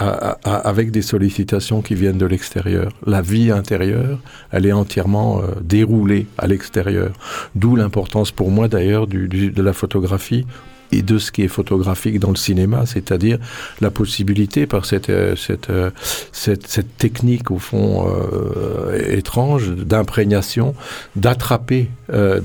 avec 0.44 0.92
des 0.92 1.02
sollicitations 1.02 1.82
qui 1.82 1.96
viennent 1.96 2.18
de 2.18 2.26
l'extérieur. 2.26 2.92
La 3.06 3.22
vie 3.22 3.52
intérieure, 3.52 4.20
elle 4.52 4.66
est 4.66 4.72
entièrement 4.72 5.42
déroulée 5.62 6.28
à 6.38 6.48
l'extérieur. 6.48 7.12
D'où 7.56 7.76
l'importance 7.76 8.32
pour 8.32 8.52
moi 8.52 8.68
d'ailleurs 8.68 9.08
de 9.08 9.62
la 9.62 9.74
photographie 9.74 10.46
et 10.92 11.02
de 11.02 11.18
ce 11.18 11.32
qui 11.32 11.44
est 11.44 11.50
photographique 11.50 12.20
dans 12.20 12.30
le 12.30 12.36
cinéma, 12.36 12.86
c'est-à-dire 12.86 13.38
la 13.82 13.92
possibilité 13.92 14.66
par 14.66 14.86
cette, 14.86 15.10
euh, 15.10 15.36
cette, 15.36 15.70
euh, 15.70 15.92
cette, 16.32 16.98
technique 16.98 17.52
au 17.52 17.60
fond 17.60 18.08
euh, 18.08 19.16
étrange 19.16 19.70
d'imprégnation, 19.70 20.74
d'attraper 21.16 21.90
euh, 22.12 22.40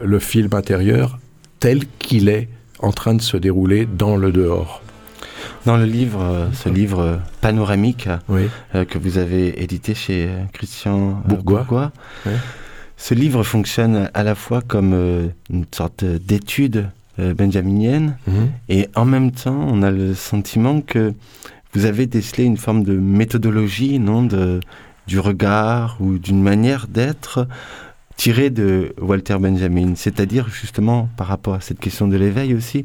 le, 0.00 0.18
film 0.18 0.50
intérieur 0.52 1.18
tel 1.60 1.82
qu'il 1.98 2.28
est 2.28 2.48
en 2.84 2.92
train 2.92 3.14
de 3.14 3.22
se 3.22 3.36
dérouler 3.36 3.86
dans 3.86 4.16
le 4.16 4.32
dehors. 4.32 4.82
Dans 5.66 5.76
le 5.76 5.84
livre, 5.84 6.48
ce 6.52 6.68
livre 6.68 7.20
panoramique 7.40 8.08
oui. 8.28 8.48
euh, 8.74 8.84
que 8.84 8.98
vous 8.98 9.18
avez 9.18 9.62
édité 9.62 9.94
chez 9.94 10.28
Christian 10.52 11.22
Bourgois, 11.26 11.60
Bourgois 11.60 11.92
oui. 12.26 12.32
Ce 12.96 13.14
livre 13.14 13.42
fonctionne 13.42 14.08
à 14.14 14.22
la 14.22 14.34
fois 14.34 14.62
comme 14.62 14.92
euh, 14.94 15.28
une 15.50 15.64
sorte 15.74 16.04
d'étude 16.04 16.88
euh, 17.18 17.34
benjaminienne 17.34 18.16
mmh. 18.26 18.32
et 18.68 18.88
en 18.94 19.04
même 19.04 19.30
temps, 19.32 19.58
on 19.68 19.82
a 19.82 19.90
le 19.90 20.14
sentiment 20.14 20.80
que 20.80 21.12
vous 21.72 21.86
avez 21.86 22.06
décelé 22.06 22.44
une 22.44 22.56
forme 22.56 22.84
de 22.84 22.96
méthodologie, 22.96 23.98
non, 23.98 24.22
de, 24.22 24.60
du 25.06 25.18
regard 25.18 25.96
ou 26.00 26.18
d'une 26.18 26.42
manière 26.42 26.86
d'être 26.86 27.46
tirée 28.16 28.50
de 28.50 28.94
Walter 29.00 29.36
Benjamin, 29.38 29.94
c'est-à-dire 29.96 30.48
justement 30.48 31.08
par 31.16 31.26
rapport 31.26 31.54
à 31.54 31.60
cette 31.60 31.80
question 31.80 32.06
de 32.08 32.16
l'éveil 32.16 32.54
aussi, 32.54 32.84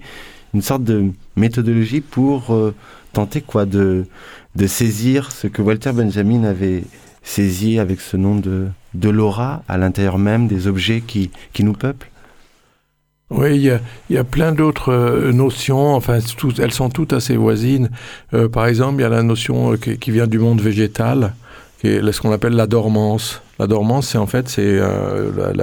une 0.54 0.62
sorte 0.62 0.84
de 0.84 1.12
méthodologie 1.36 2.02
pour 2.02 2.54
euh, 2.54 2.74
tenter 3.14 3.42
quoi 3.42 3.66
de, 3.66 4.06
de 4.56 4.68
saisir 4.68 5.32
ce 5.32 5.48
que 5.48 5.62
Walter 5.62 5.92
Benjamin 5.92 6.44
avait 6.44 6.84
saisi 7.22 7.80
avec 7.80 8.02
ce 8.02 8.18
nom 8.18 8.36
de, 8.36 8.68
de 8.94 9.10
l'aura 9.10 9.64
à 9.68 9.78
l'intérieur 9.78 10.18
même 10.18 10.48
des 10.48 10.68
objets 10.68 11.02
qui, 11.02 11.30
qui 11.54 11.64
nous 11.64 11.74
peuplent. 11.74 12.10
Oui, 13.30 13.56
il 13.56 13.62
y 13.62 13.70
a, 13.70 13.80
y 14.10 14.18
a 14.18 14.24
plein 14.24 14.54
d'autres 14.54 14.92
euh, 14.92 15.32
notions, 15.32 15.94
enfin, 15.94 16.18
elles 16.60 16.72
sont 16.72 16.90
toutes 16.90 17.14
assez 17.14 17.38
voisines. 17.38 17.92
Euh, 18.34 18.50
par 18.50 18.66
exemple, 18.66 18.96
il 19.00 19.02
y 19.04 19.06
a 19.06 19.10
la 19.10 19.22
notion 19.22 19.78
qui, 19.78 20.12
vient 20.12 20.26
du 20.26 20.40
monde 20.40 20.62
végétal, 20.62 21.36
qui 21.80 21.88
est 21.88 22.12
ce 22.12 22.22
qu'on 22.22 22.32
appelle 22.32 22.54
la 22.54 22.68
dormance. 22.68 23.42
La 23.58 23.68
dormance, 23.68 24.10
c'est 24.10 24.18
en 24.18 24.28
fait 24.28 24.50
c'est 24.50 24.62
euh, 24.64 25.54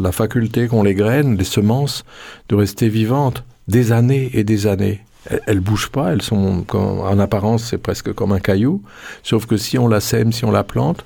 la, 0.00 0.12
faculté 0.12 0.68
qu'ont 0.68 0.82
les 0.82 0.94
graines, 0.94 1.36
les 1.36 1.44
semences, 1.44 2.04
de 2.48 2.54
rester 2.54 2.88
vivantes 2.88 3.44
des 3.68 3.92
années 3.92 4.30
et 4.34 4.44
des 4.44 4.66
années. 4.66 5.00
Elles, 5.46 5.60
bougent 5.60 5.90
pas, 5.90 6.12
elles 6.12 6.22
sont 6.22 6.66
en 6.74 7.18
apparence 7.18 7.64
c'est 7.64 7.78
presque 7.78 8.12
comme 8.12 8.32
un 8.32 8.40
caillou, 8.40 8.82
sauf 9.22 9.46
que 9.46 9.56
si 9.56 9.78
on 9.78 9.88
la 9.88 10.00
sème, 10.00 10.32
si 10.32 10.44
on 10.44 10.50
la 10.50 10.64
plante, 10.64 11.04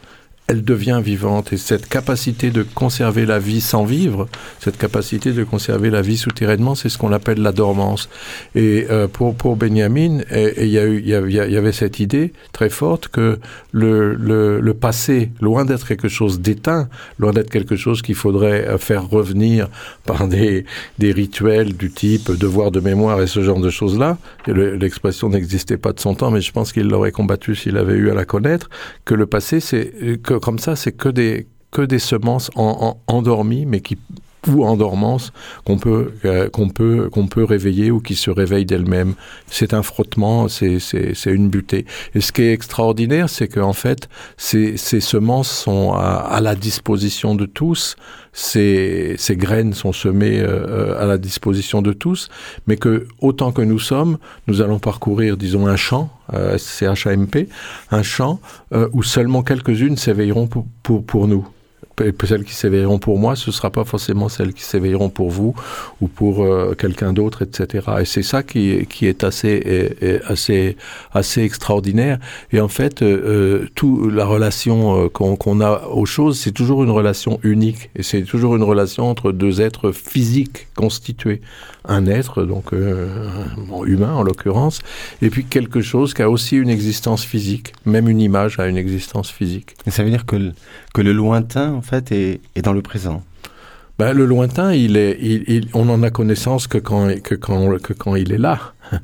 elle 0.49 0.65
devient 0.65 1.01
vivante. 1.05 1.53
Et 1.53 1.59
cette 1.59 1.89
capacité 1.89 2.51
de 2.51 2.63
conserver 2.63 3.27
la 3.27 3.39
vie 3.39 3.61
sans 3.61 3.85
vivre, 3.85 4.29
cette 4.61 4.79
capacité 4.79 5.33
de 5.33 5.45
conserver 5.45 5.91
la 5.91 6.01
vie 6.01 6.17
souterrainement, 6.17 6.75
c'est 6.75 6.89
ce 6.89 6.97
qu'on 6.97 7.13
appelle 7.13 7.43
la 7.43 7.53
dormance. 7.53 8.09
Et 8.55 8.87
euh, 8.91 9.09
pour, 9.09 9.35
pour 9.35 9.57
Benjamin, 9.57 10.21
il 10.33 10.65
y, 10.65 10.79
y, 10.79 11.11
y, 11.11 11.57
avait 11.57 11.73
cette 11.73 12.01
idée 12.01 12.33
très 12.53 12.71
forte 12.71 13.09
que 13.09 13.39
le, 13.73 14.15
le, 14.15 14.59
le 14.61 14.75
passé, 14.75 15.31
loin 15.43 15.67
d'être 15.67 15.87
quelque 15.87 16.09
chose 16.09 16.41
d'éteint, 16.41 16.89
loin 17.19 17.33
d'être 17.33 17.51
quelque 17.51 17.77
chose 17.77 18.01
qu'il 18.01 18.15
faudrait 18.15 18.67
euh, 18.67 18.79
faire 18.79 19.07
revenir 19.07 19.69
par 20.07 20.29
des, 20.29 20.65
des 20.99 21.13
rituels 21.13 21.77
du 21.77 21.91
type 21.91 22.31
devoir 22.31 22.71
de 22.71 22.81
mémoire 22.81 23.21
et 23.21 23.27
ce 23.27 23.43
genre 23.43 23.61
de 23.61 23.69
choses-là, 23.69 24.17
l'expression 24.47 25.29
n'existait 25.29 25.77
pas 25.77 25.93
de 25.93 26.01
son 26.01 26.15
temps, 26.15 26.31
mais 26.31 26.41
je 26.41 26.53
pense 26.53 26.73
qu'il 26.73 26.89
l'aurait 26.89 27.13
combattu 27.13 27.55
s'il 27.55 27.77
avait 27.77 27.97
eu 27.97 28.11
à 28.11 28.15
la 28.15 28.25
connaître, 28.25 28.71
que 29.05 29.13
le 29.13 29.27
passé, 29.27 29.61
c'est 29.61 29.93
que 30.23 30.38
comme 30.39 30.59
ça, 30.59 30.77
c'est 30.77 30.93
que 30.93 31.09
des, 31.09 31.47
que 31.71 31.83
des 31.83 31.99
semences 31.99 32.51
en, 32.55 32.97
en, 33.07 33.15
endormies, 33.15 33.67
mais 33.67 33.81
qui 33.81 33.99
ou 34.49 34.65
en 34.65 34.77
dormance 34.77 35.33
qu'on 35.65 35.79
peut 35.79 36.13
euh, 36.25 36.49
qu'on 36.49 36.69
peut 36.69 37.09
qu'on 37.11 37.27
peut 37.27 37.45
réveiller 37.45 37.91
ou 37.91 38.01
qui 38.01 38.15
se 38.15 38.31
réveille 38.31 38.65
d'elle-même. 38.65 39.15
C'est 39.47 39.75
un 39.75 39.83
frottement, 39.83 40.49
c'est 40.49 40.79
c'est 40.79 41.31
une 41.31 41.49
butée. 41.49 41.87
Et 42.15 42.21
ce 42.21 42.33
qui 42.33 42.43
est 42.43 42.53
extraordinaire, 42.53 43.29
c'est 43.29 43.49
qu'en 43.49 43.73
fait, 43.73 44.09
ces, 44.37 44.77
ces 44.77 45.01
semences 45.01 45.51
sont 45.51 45.93
à, 45.93 46.17
à, 46.17 46.41
la 46.41 46.55
disposition 46.55 47.35
de 47.35 47.47
tous. 47.47 47.97
Ces, 48.33 49.17
ces 49.19 49.37
graines 49.37 49.73
sont 49.73 49.93
semées 49.93 50.41
euh, 50.41 51.01
à 51.01 51.07
la 51.07 51.19
disposition 51.19 51.83
de 51.83 51.93
tous, 51.93 52.29
mais 52.67 52.77
que 52.77 53.09
autant 53.21 53.53
que 53.53 53.63
nous 53.63 53.79
sommes, 53.79 54.19
nous 54.47 54.63
allons 54.63 54.79
parcourir, 54.79 55.37
disons, 55.37 55.67
un 55.67 55.77
champ, 55.77 56.11
euh, 56.35 56.57
CHAMP, 56.59 57.49
un 57.91 58.03
champ 58.03 58.41
euh, 58.73 58.89
où 58.93 59.03
seulement 59.03 59.43
quelques-unes 59.43 59.97
s'éveilleront 59.97 60.47
pour, 60.47 60.67
pour, 60.83 61.05
pour 61.05 61.27
nous 61.27 61.49
celles 62.27 62.45
qui 62.45 62.55
s'éveilleront 62.55 62.99
pour 62.99 63.19
moi, 63.19 63.37
ce 63.37 63.51
ne 63.51 63.55
sera 63.55 63.71
pas 63.71 63.85
forcément 63.85 64.29
celles 64.29 64.53
qui 64.53 64.63
s'éveilleront 64.63 65.09
pour 65.09 65.31
vous 65.31 65.55
ou 66.01 66.09
pour 66.09 66.45
euh, 66.45 66.75
quelqu'un 66.77 67.13
d'autre, 67.13 67.43
etc. 67.43 67.87
Et 68.01 68.05
c'est 68.05 68.23
ça 68.23 68.43
qui, 68.43 68.87
est 69.03 69.25
assez, 69.25 70.77
extraordinaire. 71.37 72.19
Et 72.53 72.61
en 72.61 72.69
fait, 72.69 73.03
euh, 73.03 73.67
euh 73.83 74.09
la 74.11 74.25
relation 74.25 75.05
euh, 75.05 75.09
qu'on 75.09 75.37
qu 75.37 75.63
a 75.63 75.89
aux 75.89 76.07
choses, 76.07 76.39
c'est 76.39 76.53
toujours 76.53 76.85
une 76.85 76.91
relation 76.91 77.41
unique. 77.43 77.91
Et 77.97 78.03
c'est 78.03 78.23
toujours 78.23 78.57
une 78.57 78.63
relation 78.63 79.09
entre 79.09 79.33
deux 79.33 79.61
êtres 79.61 79.93
physiques 79.93 80.69
constitués. 80.77 81.41
Un 81.91 82.07
être, 82.07 82.43
donc 82.45 82.73
humain 83.87 84.13
en 84.13 84.23
l'occurrence, 84.23 84.81
et 85.23 85.31
puis 85.31 85.45
quelque 85.45 85.81
chose 85.81 86.13
qui 86.13 86.21
a 86.21 86.29
aussi 86.29 86.57
une 86.57 86.69
existence 86.69 87.25
physique. 87.25 87.73
Même 87.87 88.09
une 88.09 88.21
image 88.21 88.59
a 88.59 88.67
une 88.67 88.77
existence 88.77 89.31
physique. 89.31 89.75
Et 89.87 89.91
ça 89.91 90.05
veut 90.05 90.11
dire 90.11 90.27
que 90.27 90.37
le, 90.37 90.53
que 90.93 91.01
le 91.01 91.13
lointain, 91.13 91.81
fait, 91.89 92.13
est 92.13 92.63
dans 92.63 92.73
le 92.73 92.83
présent. 92.83 93.23
ben, 93.99 94.13
le 94.13 94.27
lointain, 94.27 94.73
il 94.73 94.97
est, 94.97 95.19
on 95.75 95.89
en 95.89 96.03
a 96.03 96.11
connaissance 96.11 96.67
que 96.67 96.79
quand, 96.79 97.21
que 97.23 97.35
quand, 97.35 97.81
que 97.81 97.93
quand 97.93 98.15
il 98.15 98.33
est 98.33 98.39
là. 98.39 98.75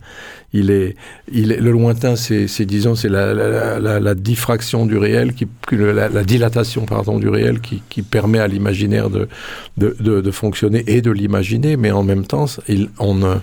Il 0.56 0.70
est, 0.70 0.94
il 1.32 1.50
est, 1.50 1.60
le 1.60 1.72
lointain, 1.72 2.14
c'est, 2.14 2.46
disons, 2.64 2.94
c'est 2.94 3.08
la, 3.08 4.14
diffraction 4.14 4.86
du 4.86 4.96
réel, 4.96 5.34
qui, 5.34 5.48
la, 5.72 6.22
dilatation 6.22 6.86
pardon 6.86 7.18
du 7.18 7.28
réel, 7.28 7.58
qui, 7.60 7.82
qui 7.88 8.02
permet 8.02 8.38
à 8.38 8.46
l'imaginaire 8.46 9.10
de, 9.10 9.26
de, 9.78 9.96
de, 9.98 10.30
fonctionner 10.30 10.84
et 10.86 11.02
de 11.02 11.10
l'imaginer, 11.10 11.76
mais 11.76 11.90
en 11.90 12.04
même 12.04 12.24
temps, 12.24 12.46
il, 12.68 12.88
on, 13.00 13.40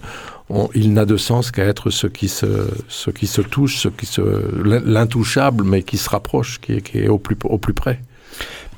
il 0.74 0.94
n'a 0.94 1.06
de 1.06 1.18
sens 1.18 1.52
qu'à 1.52 1.66
être 1.66 1.90
ce 1.90 2.08
qui 2.08 2.28
se, 2.28 2.68
ce 2.88 3.10
qui 3.10 3.28
se 3.28 3.42
touche, 3.42 3.78
ce 3.78 3.88
qui 3.90 4.06
se, 4.06 4.22
l'intouchable, 4.64 5.64
mais 5.64 5.84
qui 5.84 5.98
se 5.98 6.10
rapproche, 6.10 6.60
qui 6.62 6.82
qui 6.82 7.00
est 7.00 7.08
au, 7.08 7.18
plus, 7.18 7.38
au 7.44 7.58
plus 7.58 7.74
près. 7.74 8.00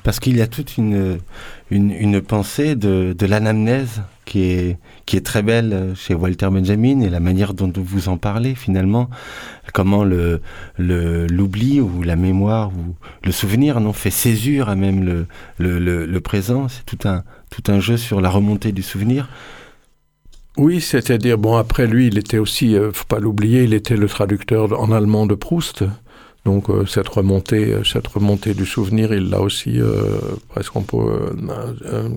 Parce 0.04 0.20
qu'il 0.20 0.36
y 0.36 0.42
a 0.42 0.46
toute 0.46 0.76
une, 0.76 1.18
une, 1.70 2.20
pensée 2.20 2.76
de, 2.76 3.14
de 3.18 3.26
l'anamnèse 3.26 4.02
qui 4.26 4.42
est, 4.42 4.78
qui 5.06 5.16
est 5.16 5.24
très 5.24 5.42
belle 5.42 5.94
chez 5.96 6.14
Walter 6.14 6.48
Benjamin 6.50 7.00
et 7.00 7.08
la 7.08 7.20
manière 7.20 7.54
dont 7.54 7.72
vous 7.74 8.08
en 8.10 8.18
parlez 8.18 8.54
finalement, 8.54 9.08
comment 9.72 10.04
le, 10.04 10.42
le, 10.76 11.26
l'oubli 11.26 11.80
ou 11.80 12.02
la 12.02 12.16
mémoire 12.16 12.68
ou 12.68 12.94
le 13.24 13.32
souvenir 13.32 13.80
non, 13.80 13.94
fait 13.94 14.10
césure 14.10 14.68
à 14.68 14.76
même 14.76 15.02
le, 15.04 15.26
le, 15.58 15.78
le, 15.78 16.04
le 16.04 16.20
présent. 16.20 16.68
C'est 16.68 16.84
tout 16.84 17.08
un, 17.08 17.24
tout 17.50 17.72
un 17.72 17.80
jeu 17.80 17.96
sur 17.96 18.20
la 18.20 18.28
remontée 18.28 18.72
du 18.72 18.82
souvenir. 18.82 19.30
Oui, 20.56 20.80
c'est-à-dire, 20.80 21.36
bon, 21.36 21.56
après 21.56 21.86
lui, 21.86 22.06
il 22.06 22.18
était 22.18 22.38
aussi, 22.38 22.76
euh, 22.76 22.92
faut 22.92 23.06
pas 23.06 23.18
l'oublier, 23.18 23.64
il 23.64 23.74
était 23.74 23.96
le 23.96 24.06
traducteur 24.06 24.78
en 24.78 24.92
allemand 24.92 25.26
de 25.26 25.34
Proust. 25.34 25.84
Donc 26.44 26.68
euh, 26.68 26.84
cette 26.84 27.08
remontée, 27.08 27.72
euh, 27.72 27.84
cette 27.84 28.06
remontée 28.06 28.52
du 28.52 28.66
souvenir, 28.66 29.14
il 29.14 29.30
l'a 29.30 29.40
aussi 29.40 29.80
euh, 29.80 30.18
presque 30.50 30.76
on 30.76 30.82
peut 30.82 31.34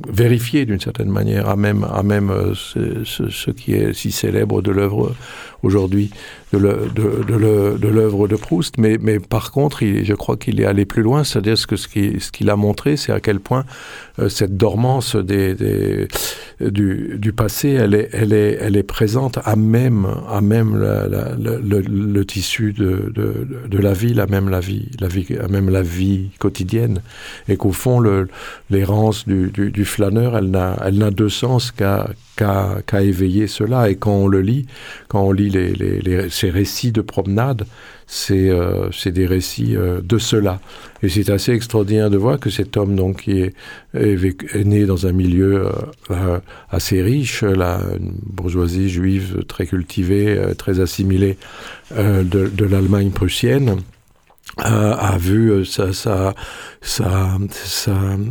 vérifié 0.09 0.65
d'une 0.65 0.81
certaine 0.81 1.09
manière, 1.09 1.47
à 1.47 1.55
même 1.55 1.85
à 1.89 2.03
même 2.03 2.31
ce, 2.53 3.51
qui 3.51 3.73
est 3.73 3.93
si 3.93 4.11
célèbre 4.11 4.61
de 4.61 4.71
l'œuvre 4.71 5.15
aujourd'hui 5.63 6.11
de 6.53 6.57
l'œuvre 6.57 8.27
de, 8.27 8.35
Proust. 8.35 8.77
Mais, 8.77 9.19
par 9.19 9.51
contre, 9.51 9.83
il, 9.83 10.05
je 10.05 10.13
crois 10.13 10.37
qu'il 10.37 10.61
est 10.61 10.65
allé 10.65 10.85
plus 10.85 11.01
loin, 11.01 11.23
c'est-à-dire 11.23 11.57
ce 11.57 11.65
qu'il 11.65 12.21
ce 12.21 12.31
qu'il 12.31 12.49
a 12.49 12.55
montré, 12.55 12.95
c'est 12.95 13.11
à 13.11 13.19
quel 13.19 13.39
point 13.39 13.65
cette 14.29 14.55
dormance 14.55 15.15
des, 15.15 15.55
du, 16.59 17.17
du, 17.19 17.33
passé, 17.33 17.69
elle 17.69 17.93
est, 17.93 18.09
elle, 18.13 18.33
est, 18.33 18.57
elle 18.59 18.75
est 18.77 18.83
présente 18.83 19.37
à 19.43 19.55
même, 19.55 20.07
à 20.27 20.41
même 20.41 20.75
le, 20.75 22.23
tissu 22.25 22.73
de, 22.73 23.11
de, 23.13 23.77
la 23.77 23.93
vie, 24.25 24.31
à 24.31 24.41
même 24.41 24.49
la 24.49 24.59
vie, 24.59 24.89
la 24.99 25.07
vie, 25.07 25.37
à 25.37 25.47
même 25.47 25.69
la 25.69 25.81
vie 25.81 26.29
quotidienne. 26.39 27.01
Et 27.47 27.57
qu'au 27.57 27.71
fond, 27.71 28.01
l'errance 28.69 29.27
du, 29.27 29.51
du, 29.51 29.71
du, 29.71 29.85
flâneur, 29.85 30.37
elle 30.37 30.49
n'a 30.49 31.11
de 31.11 31.27
sens 31.27 31.71
qu'à 31.71 32.07
qu'à 32.37 33.01
éveiller 33.01 33.47
cela. 33.47 33.89
Et 33.89 33.95
quand 33.95 34.13
on 34.13 34.27
le 34.27 34.41
lit, 34.41 34.67
quand 35.07 35.23
on 35.23 35.31
lit 35.31 35.49
les, 35.49 35.73
les, 35.73 36.29
ces 36.29 36.49
récits 36.49 36.91
de 36.91 37.01
promenade, 37.01 37.65
c'est 38.05 38.49
euh, 38.49 38.89
des 39.05 39.25
récits 39.25 39.75
euh, 39.75 40.01
de 40.01 40.17
cela. 40.17 40.61
Et 41.03 41.09
c'est 41.09 41.29
assez 41.29 41.51
extraordinaire 41.51 42.09
de 42.09 42.17
voir 42.17 42.39
que 42.39 42.49
cet 42.49 42.77
homme, 42.77 42.95
donc, 42.95 43.23
qui 43.23 43.41
est, 43.41 43.53
né 44.63 44.85
dans 44.85 45.07
un 45.07 45.11
milieu 45.11 45.69
euh, 46.11 46.39
assez 46.69 47.01
riche, 47.01 47.43
la 47.43 47.81
une 47.99 48.13
bourgeoisie 48.23 48.89
juive 48.89 49.43
très 49.47 49.65
cultivée, 49.65 50.37
euh, 50.37 50.53
très 50.53 50.79
assimilée 50.79 51.37
de 51.95 52.65
l'Allemagne 52.65 53.11
prussienne, 53.11 53.77
a, 54.57 55.17
vu 55.17 55.51
euh, 55.51 55.65
sa, 55.65 55.93
sa, 55.93 56.33
sa, 56.81 57.37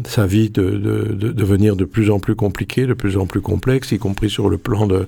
sa, 0.05 0.27
vie 0.27 0.51
de, 0.51 0.63
de, 0.63 1.13
de, 1.13 1.33
devenir 1.33 1.77
de 1.77 1.85
plus 1.85 2.11
en 2.11 2.19
plus 2.19 2.35
compliquée, 2.35 2.87
de 2.87 2.95
plus 2.95 3.17
en 3.17 3.27
plus 3.27 3.41
complexe, 3.41 3.93
y 3.93 3.99
compris 3.99 4.31
sur 4.31 4.49
le 4.49 4.59
plan 4.59 4.87
de, 4.87 5.07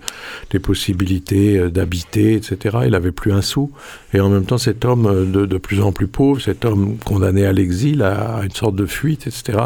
des 0.51 0.59
possibilités 0.59 1.59
euh, 1.59 1.71
d'habiter, 1.71 2.35
etc. 2.35 2.79
Il 2.87 2.95
avait 2.95 3.13
plus 3.13 3.33
un 3.33 3.43
sou. 3.43 3.71
Et 4.15 4.21
en 4.21 4.29
même 4.29 4.45
temps, 4.45 4.59
cet 4.59 4.85
homme 4.85 5.07
euh, 5.07 5.25
de, 5.25 5.47
de 5.47 5.59
plus 5.59 5.81
en 5.81 5.93
plus 5.93 6.09
pauvre, 6.09 6.41
cet 6.41 6.65
homme 6.65 6.97
condamné 7.05 7.45
à 7.47 7.53
l'exil, 7.53 8.03
à, 8.03 8.41
une 8.45 8.53
sorte 8.53 8.77
de 8.77 8.87
fuite, 8.87 9.27
etc., 9.27 9.59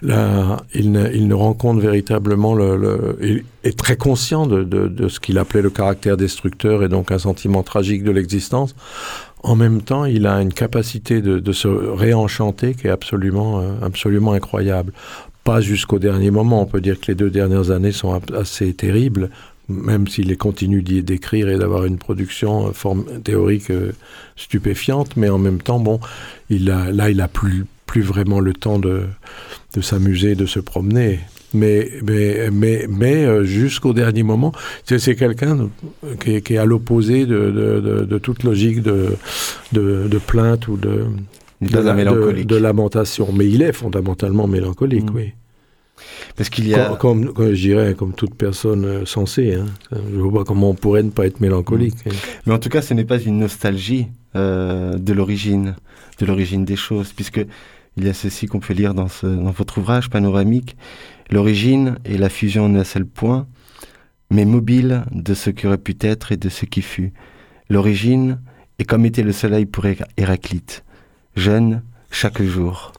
là, 0.00 0.58
il, 0.74 0.92
ne, 0.92 1.12
il 1.12 1.28
ne 1.28 1.34
rencontre 1.34 1.80
véritablement 1.80 2.54
le... 2.54 2.76
le 2.76 3.18
il 3.20 3.44
est 3.64 3.76
très 3.76 3.96
conscient 3.96 4.46
de, 4.46 4.62
de 4.62 5.08
ce 5.08 5.20
qu'il 5.20 5.36
appelait 5.36 5.60
le 5.60 5.68
caractère 5.68 6.16
destructeur 6.16 6.84
et 6.84 6.88
donc 6.88 7.10
un 7.10 7.18
sentiment 7.18 7.62
tragique 7.62 8.02
de 8.02 8.12
l'existence 8.12 8.74
en 9.42 9.56
même 9.56 9.82
temps, 9.82 10.04
il 10.04 10.26
a 10.26 10.40
une 10.40 10.52
capacité 10.52 11.20
de, 11.20 11.52
se 11.52 11.68
réenchanter 11.68 12.74
qui 12.74 12.86
est 12.86 12.90
absolument, 12.90 13.60
euh, 13.60 13.72
absolument 13.82 14.32
incroyable. 14.32 14.92
Pas 15.44 15.60
jusqu'au 15.60 15.98
dernier 15.98 16.30
moment. 16.30 16.62
On 16.62 16.66
peut 16.66 16.80
dire 16.80 17.00
que 17.00 17.06
les 17.08 17.14
deux 17.14 17.30
dernières 17.30 17.70
années 17.70 17.92
sont 17.92 18.20
assez 18.34 18.74
terribles, 18.74 19.30
même 19.68 20.08
s'il 20.08 20.36
continue 20.36 20.82
d'écrire 20.82 21.48
et 21.48 21.56
d'avoir 21.56 21.84
une 21.84 21.98
production 21.98 22.68
euh, 22.68 22.72
forme, 22.72 23.04
théorique 23.22 23.70
euh, 23.70 23.92
stupéfiante. 24.36 25.16
Mais 25.16 25.28
en 25.28 25.38
même 25.38 25.60
temps, 25.60 25.78
bon, 25.78 26.00
il 26.50 26.70
a, 26.70 26.90
là, 26.90 27.10
il 27.10 27.20
a 27.20 27.28
plus, 27.28 27.64
plus 27.86 28.02
vraiment 28.02 28.40
le 28.40 28.52
temps 28.52 28.78
de, 28.78 29.04
de 29.74 29.80
s'amuser, 29.80 30.34
de 30.34 30.46
se 30.46 30.60
promener 30.60 31.20
mais, 31.54 31.90
mais, 32.02 32.50
mais, 32.52 32.86
mais 32.88 33.24
euh, 33.24 33.44
jusqu'au 33.44 33.92
dernier 33.92 34.22
moment, 34.22 34.52
c'est 34.84 35.14
quelqu'un 35.16 35.70
qui, 36.20 36.42
qui, 36.42 36.54
est 36.54 36.58
à 36.58 36.64
l'opposé 36.64 37.26
de, 37.26 37.50
de, 37.50 37.80
de, 37.80 38.04
de, 38.04 38.18
toute 38.18 38.44
logique 38.44 38.82
de, 38.82 39.16
de, 39.72 40.18
plainte 40.18 40.68
ou 40.68 40.76
de, 40.76 41.06
de, 41.60 42.42
de, 42.42 42.56
lamentation. 42.56 43.28
Mais 43.32 43.46
il 43.46 43.62
est 43.62 43.72
fondamentalement 43.72 44.46
mélancolique, 44.46 45.10
mmh. 45.10 45.16
oui. 45.16 45.32
Parce 46.36 46.50
qu'il 46.50 46.68
y 46.68 46.74
a... 46.74 46.96
Comme, 46.96 47.32
comme, 47.32 47.52
je 47.54 47.60
dirais, 47.60 47.94
comme 47.94 48.12
toute 48.12 48.34
personne 48.34 48.84
euh, 48.84 49.04
sensée. 49.04 49.54
Hein. 49.54 49.66
Je 49.92 50.20
vois 50.20 50.40
pas 50.40 50.44
comment 50.44 50.70
on 50.70 50.74
pourrait 50.74 51.02
ne 51.02 51.10
pas 51.10 51.26
être 51.26 51.40
mélancolique. 51.40 52.06
Mmh. 52.06 52.10
Mais 52.46 52.54
en 52.54 52.58
tout 52.58 52.68
cas, 52.68 52.82
ce 52.82 52.94
n'est 52.94 53.04
pas 53.04 53.18
une 53.18 53.38
nostalgie 53.38 54.08
euh, 54.36 54.98
de 54.98 55.12
l'origine, 55.14 55.74
de 56.20 56.26
l'origine 56.26 56.64
des 56.64 56.76
choses, 56.76 57.12
puisque 57.12 57.44
il 57.98 58.06
y 58.06 58.08
a 58.08 58.14
ceci 58.14 58.46
qu'on 58.46 58.60
peut 58.60 58.74
lire 58.74 58.94
dans, 58.94 59.08
votre 59.50 59.78
ouvrage 59.78 60.08
panoramique. 60.08 60.76
L'origine 61.30 61.98
est 62.04 62.16
la 62.16 62.28
fusion 62.28 62.68
d'un 62.68 62.84
seul 62.84 63.04
point, 63.04 63.48
mais 64.30 64.44
mobile 64.44 65.04
de 65.10 65.34
ce 65.34 65.50
qui 65.50 65.66
aurait 65.66 65.78
pu 65.78 65.96
être 66.00 66.30
et 66.30 66.36
de 66.36 66.48
ce 66.48 66.64
qui 66.64 66.80
fut. 66.80 67.12
L'origine 67.68 68.40
est 68.78 68.84
comme 68.84 69.04
était 69.04 69.24
le 69.24 69.32
soleil 69.32 69.66
pour 69.66 69.84
Héraclite, 70.16 70.84
jeune 71.34 71.82
chaque 72.10 72.40
jour. 72.40 72.92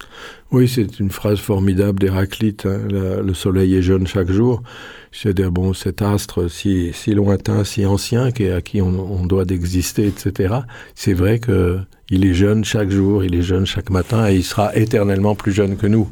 Oui, 0.52 0.68
c'est 0.68 1.00
une 1.00 1.12
phrase 1.12 1.40
formidable 1.40 2.00
d'Héraclite. 2.00 2.66
Hein. 2.66 2.88
Le 2.90 3.34
soleil 3.34 3.76
est 3.76 3.82
jeune 3.82 4.06
chaque 4.06 4.30
jour. 4.30 4.64
C'est-à-dire, 5.12 5.52
bon, 5.52 5.74
cet 5.74 6.02
astre 6.02 6.50
si, 6.50 6.92
si 6.94 7.14
lointain, 7.14 7.64
si 7.64 7.86
ancien, 7.86 8.32
qui, 8.32 8.48
à 8.48 8.62
qui 8.62 8.82
on, 8.82 9.26
doit 9.26 9.46
d'exister, 9.46 10.08
etc. 10.08 10.56
C'est 10.96 11.14
vrai 11.14 11.40
que 11.40 11.80
il 12.10 12.26
est 12.26 12.34
jeune 12.34 12.64
chaque 12.64 12.90
jour, 12.90 13.24
il 13.24 13.36
est 13.36 13.42
jeune 13.42 13.66
chaque 13.66 13.90
matin, 13.90 14.30
et 14.30 14.36
il 14.36 14.44
sera 14.44 14.76
éternellement 14.76 15.36
plus 15.36 15.52
jeune 15.52 15.78
que 15.78 15.88
nous 15.88 16.10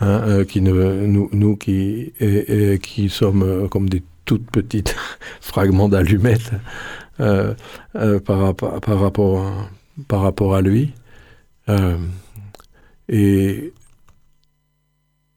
hein, 0.00 0.22
euh, 0.26 0.44
qui 0.44 0.60
nous, 0.60 1.28
nous 1.32 1.56
qui, 1.56 2.12
qui 2.82 3.08
sommes 3.08 3.42
euh, 3.42 3.68
comme 3.68 3.88
des 3.88 4.02
toutes 4.24 4.50
petites 4.50 4.96
fragments 5.40 5.88
d'allumettes 5.88 6.50
euh, 7.20 7.54
par, 8.24 8.54
par, 8.54 8.80
par, 8.80 9.00
rapport 9.00 9.46
à, 9.46 9.70
par 10.08 10.22
rapport 10.22 10.54
à 10.54 10.62
lui. 10.62 10.92
Et 13.08 13.72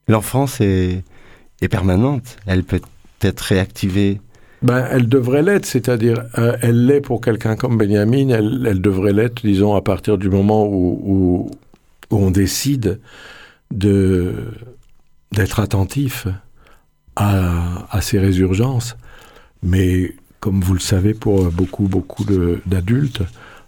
l'enfance 0.07 0.59
est, 0.59 1.03
est 1.61 1.67
permanente. 1.67 2.37
Elle 2.47 2.63
peut 2.63 2.81
être 3.21 3.41
réactivée. 3.41 4.21
Ben, 4.61 4.85
elle 4.91 5.07
devrait 5.07 5.41
l'être, 5.41 5.65
c'est-à-dire, 5.65 6.25
euh, 6.37 6.57
elle 6.61 6.85
l'est 6.85 7.01
pour 7.01 7.21
quelqu'un 7.21 7.55
comme 7.55 7.77
Benjamin, 7.77 8.29
elle, 8.29 8.81
devrait 8.81 9.13
l'être, 9.13 9.41
disons, 9.43 9.73
à 9.75 9.81
partir 9.81 10.17
du 10.17 10.29
moment 10.29 10.67
où, 10.67 11.49
on 12.11 12.31
décide 12.31 12.99
de 13.71 14.33
d'être 15.31 15.59
attentif 15.59 16.27
à, 17.15 17.85
à, 17.95 18.01
ces 18.01 18.17
résurgences. 18.17 18.97
Mais 19.61 20.15
comme 20.39 20.59
vous 20.59 20.73
le 20.73 20.79
savez, 20.79 21.13
pour 21.13 21.51
beaucoup, 21.51 21.87
beaucoup 21.87 22.25
d'adultes, 22.65 23.21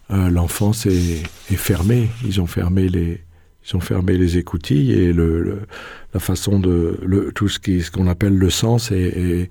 euh, 0.10 0.32
l'enfance 0.32 0.88
est, 0.88 1.22
est, 1.52 1.56
fermée. 1.56 2.10
Ils 2.26 2.42
ont 2.42 2.48
fermé 2.48 2.90
les, 2.90 3.22
ils 3.66 3.76
ont 3.76 3.80
fermé 3.80 4.18
les 4.18 4.38
écoutilles 4.38 4.94
et 4.94 5.14
le, 5.14 5.42
le 5.42 5.60
la 6.14 6.20
façon 6.20 6.60
de 6.60 7.00
le, 7.04 7.32
tout 7.32 7.48
ce 7.48 7.60
qui 7.60 7.82
ce 7.82 7.92
qu'on 7.92 8.08
appelle 8.08 8.38
le 8.38 8.50
sens 8.50 8.92
est, 8.92 8.98
est, 8.98 9.50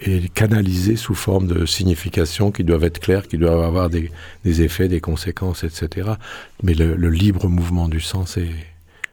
est, 0.00 0.32
canalisé 0.32 0.96
sous 0.96 1.14
forme 1.14 1.46
de 1.48 1.66
significations 1.66 2.52
qui 2.52 2.62
doivent 2.62 2.84
être 2.84 3.00
claires, 3.00 3.26
qui 3.26 3.38
doivent 3.38 3.62
avoir 3.62 3.90
des, 3.90 4.10
des 4.44 4.62
effets, 4.62 4.88
des 4.88 5.00
conséquences, 5.00 5.64
etc. 5.64 6.10
Mais 6.62 6.74
le, 6.74 6.94
le 6.94 7.10
libre 7.10 7.48
mouvement 7.48 7.88
du 7.88 8.00
sens 8.00 8.36
est, 8.36 8.50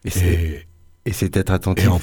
et 0.06 0.66
et 1.08 1.14
c'est 1.14 1.38
être 1.38 1.52
attentif. 1.52 1.88
À, 1.88 2.00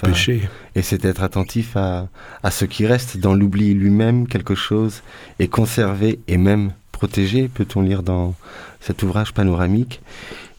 et 0.77 0.83
c'est 0.83 1.05
être 1.05 1.23
attentif 1.25 1.77
à, 1.77 2.09
à 2.45 2.51
ce 2.53 2.65
qui 2.65 2.87
reste 2.87 3.17
dans 3.17 3.35
l'oubli 3.35 3.75
lui-même, 3.75 4.29
quelque 4.29 4.55
chose, 4.55 5.03
et 5.41 5.49
conserver 5.49 6.21
et 6.29 6.37
même 6.37 6.73
protéger, 6.93 7.49
peut-on 7.49 7.83
lire 7.83 8.05
dans 8.05 8.37
cet 8.81 9.03
ouvrage 9.03 9.35
panoramique. 9.35 10.01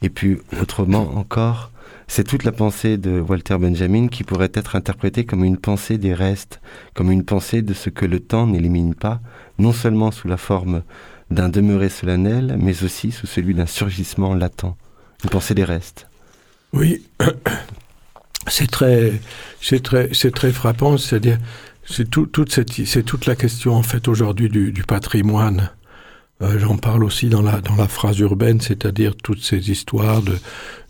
Et 0.04 0.10
puis, 0.10 0.38
autrement 0.62 1.18
encore, 1.18 1.72
c'est 2.08 2.26
toute 2.26 2.44
la 2.44 2.52
pensée 2.52 2.98
de 2.98 3.22
Walter 3.22 3.58
Benjamin 3.58 4.10
qui 4.10 4.26
pourrait 4.26 4.52
être 4.54 4.76
interprétée 4.76 5.26
comme 5.26 5.46
une 5.46 5.58
pensée 5.58 5.98
des 5.98 6.14
restes, 6.14 6.60
comme 6.94 7.10
une 7.10 7.24
pensée 7.24 7.62
de 7.62 7.74
ce 7.74 7.90
que 7.90 8.06
le 8.06 8.20
temps 8.20 8.46
n'élimine 8.46 8.96
pas, 8.96 9.22
non 9.60 9.72
seulement 9.72 10.12
sous 10.12 10.28
la 10.28 10.36
forme 10.36 10.84
d'un 11.32 11.48
demeuré 11.48 11.88
solennel, 11.88 12.58
mais 12.60 12.84
aussi 12.84 13.12
sous 13.12 13.28
celui 13.28 13.54
d'un 13.54 13.66
surgissement 13.66 14.36
latent, 14.36 14.76
une 15.24 15.30
pensée 15.30 15.56
des 15.56 15.64
restes. 15.64 16.08
Oui, 16.74 17.02
c'est 18.48 18.70
très, 18.70 19.14
c'est 19.62 19.82
très, 19.82 20.10
c'est 20.12 20.36
très 20.36 20.52
frappant. 20.52 20.98
C'est-à-dire, 20.98 21.40
c'est 21.86 22.10
toute 22.10 22.52
cette, 22.52 22.72
c'est 22.72 23.04
toute 23.04 23.26
la 23.26 23.36
question 23.36 23.74
en 23.74 23.84
fait 23.84 24.10
aujourd'hui 24.10 24.50
du, 24.50 24.74
du 24.74 24.84
patrimoine 24.84 25.72
euh, 26.42 26.58
j'en 26.58 26.78
parle 26.78 27.04
aussi 27.04 27.30
dans 27.30 27.42
la, 27.42 27.62
dans 27.62 27.76
la 27.76 27.88
phrase 27.88 28.20
urbaine, 28.20 28.60
c'est-à-dire 28.60 29.16
toutes 29.16 29.44
ces 29.44 29.70
histoires 29.70 30.22
de, 30.22 30.34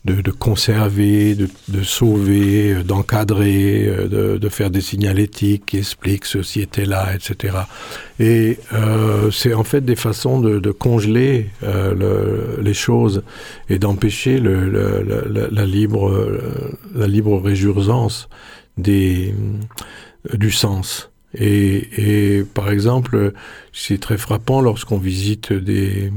de, 0.06 0.21
de 0.21 0.32
conserver, 0.32 1.36
de, 1.36 1.47
de 1.69 1.84
sauver, 1.84 2.73
euh, 2.73 2.84
d'encadrer, 2.84 3.88
euh, 3.88 4.08
de, 4.08 4.38
de, 4.38 4.49
faire 4.49 4.69
des 4.69 4.82
signalétiques 4.82 5.65
qui 5.65 5.77
expliquent 5.77 6.25
ceci 6.25 6.62
était 6.62 6.86
là, 6.86 7.13
etc. 7.13 7.58
Et 8.19 8.58
euh, 8.73 9.32
c'est 9.32 9.53
en 9.53 9.63
fait 9.63 9.82
des 9.82 9.95
façons 9.95 10.39
de, 10.39 10.71
congeler 10.71 11.49
euh, 11.63 11.93
le, 11.93 12.62
les 12.63 12.73
choses 12.73 13.23
et 13.69 13.79
d'empêcher 13.79 14.39
le, 14.39 14.69
le, 14.69 15.49
la, 15.51 15.65
libre, 15.65 16.12
la 16.95 17.08
libre 17.08 17.39
réjouissance 17.39 18.27
des, 18.77 19.36
du 20.34 20.51
sens. 20.51 21.12
Et, 21.35 22.37
et, 22.37 22.43
par 22.43 22.69
exemple, 22.69 23.33
c'est 23.71 23.99
très 23.99 24.17
frappant 24.17 24.61
lorsqu'on 24.61 24.97
visite 24.97 25.51
des, 25.51 26.11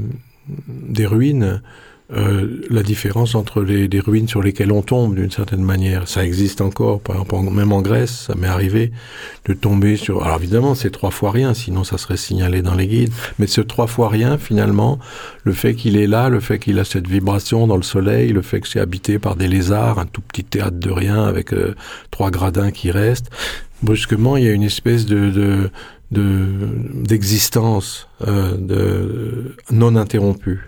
des 0.47 1.05
ruines, 1.05 1.61
euh, 2.13 2.61
la 2.69 2.83
différence 2.83 3.35
entre 3.35 3.61
les, 3.61 3.89
ruines 3.99 4.29
sur 4.29 4.41
lesquelles 4.41 4.71
on 4.71 4.81
tombe 4.81 5.15
d'une 5.15 5.31
certaine 5.31 5.61
manière. 5.61 6.07
Ça 6.07 6.23
existe 6.23 6.61
encore, 6.61 7.01
par 7.01 7.17
exemple, 7.17 7.51
même 7.51 7.73
en 7.73 7.81
Grèce, 7.81 8.27
ça 8.27 8.35
m'est 8.35 8.47
arrivé 8.47 8.93
de 9.45 9.53
tomber 9.53 9.97
sur... 9.97 10.23
Alors 10.23 10.37
évidemment, 10.37 10.73
c'est 10.73 10.89
trois 10.89 11.11
fois 11.11 11.31
rien, 11.31 11.53
sinon 11.53 11.83
ça 11.83 11.97
serait 11.97 12.15
signalé 12.15 12.61
dans 12.61 12.75
les 12.75 12.87
guides. 12.87 13.11
Mais 13.39 13.47
ce 13.47 13.59
trois 13.59 13.87
fois 13.87 14.07
rien, 14.07 14.37
finalement, 14.37 14.99
le 15.43 15.51
fait 15.51 15.75
qu'il 15.75 15.97
est 15.97 16.07
là, 16.07 16.29
le 16.29 16.39
fait 16.39 16.59
qu'il 16.59 16.79
a 16.79 16.85
cette 16.85 17.09
vibration 17.09 17.67
dans 17.67 17.75
le 17.75 17.83
soleil, 17.83 18.31
le 18.31 18.41
fait 18.41 18.61
que 18.61 18.69
c'est 18.69 18.79
habité 18.79 19.19
par 19.19 19.35
des 19.35 19.49
lézards, 19.49 19.99
un 19.99 20.05
tout 20.05 20.21
petit 20.21 20.45
théâtre 20.45 20.77
de 20.77 20.89
rien 20.89 21.25
avec 21.25 21.51
euh, 21.51 21.75
trois 22.09 22.31
gradins 22.31 22.71
qui 22.71 22.89
restent, 22.89 23.29
brusquement, 23.81 24.37
il 24.37 24.43
y 24.43 24.47
a 24.47 24.53
une 24.53 24.63
espèce 24.63 25.05
de 25.05 25.71
d'existence 26.11 28.07
de, 28.21 28.25
euh, 28.25 29.55
non 29.71 29.95
interrompue. 29.95 30.61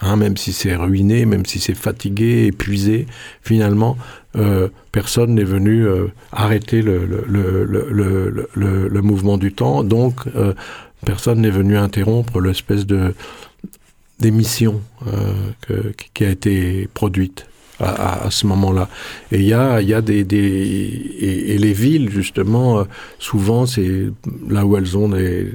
Hein, 0.00 0.14
même 0.16 0.36
si 0.36 0.52
c'est 0.52 0.76
ruiné, 0.76 1.26
même 1.26 1.44
si 1.44 1.58
c'est 1.58 1.74
fatigué, 1.74 2.46
épuisé, 2.46 3.06
finalement, 3.42 3.98
euh, 4.36 4.68
personne 4.92 5.34
n'est 5.34 5.42
venu 5.42 5.84
euh, 5.84 6.06
arrêter 6.30 6.82
le, 6.82 7.04
le, 7.04 7.64
le, 7.64 8.88
le, 8.88 9.02
mouvement 9.02 9.38
du 9.38 9.52
temps, 9.52 9.82
donc 9.82 10.20
personne 11.04 11.40
n'est 11.40 11.50
venu 11.50 11.76
interrompre 11.76 12.40
l'espèce 12.40 12.86
de 12.86 13.14
d'émission 14.20 14.80
qui 16.14 16.24
a 16.24 16.30
été 16.30 16.88
produite 16.92 17.46
à, 17.80 18.26
à 18.26 18.30
ce 18.30 18.46
moment-là. 18.46 18.88
Et 19.32 19.38
il 19.38 19.46
y 19.46 19.54
a, 19.54 19.80
y 19.80 19.94
a 19.94 20.00
des, 20.00 20.24
des 20.24 20.36
et, 20.38 21.58
les 21.58 21.72
villes 21.72 22.10
justement, 22.10 22.80
euh, 22.80 22.84
souvent 23.18 23.66
c'est 23.66 24.06
là 24.48 24.64
où 24.66 24.76
elles 24.76 24.96
ont 24.96 25.08
des, 25.08 25.52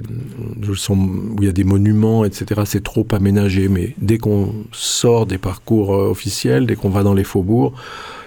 sont, 0.75 0.97
où 0.97 1.35
il 1.39 1.45
y 1.45 1.49
a 1.49 1.51
des 1.51 1.63
monuments, 1.63 2.25
etc. 2.25 2.61
C'est 2.65 2.83
trop 2.83 3.07
aménagé. 3.11 3.67
Mais 3.67 3.95
dès 3.97 4.17
qu'on 4.17 4.53
sort 4.71 5.25
des 5.25 5.37
parcours 5.37 5.93
euh, 5.93 6.09
officiels, 6.09 6.65
dès 6.65 6.75
qu'on 6.75 6.89
va 6.89 7.03
dans 7.03 7.13
les 7.13 7.23
faubourgs, 7.23 7.73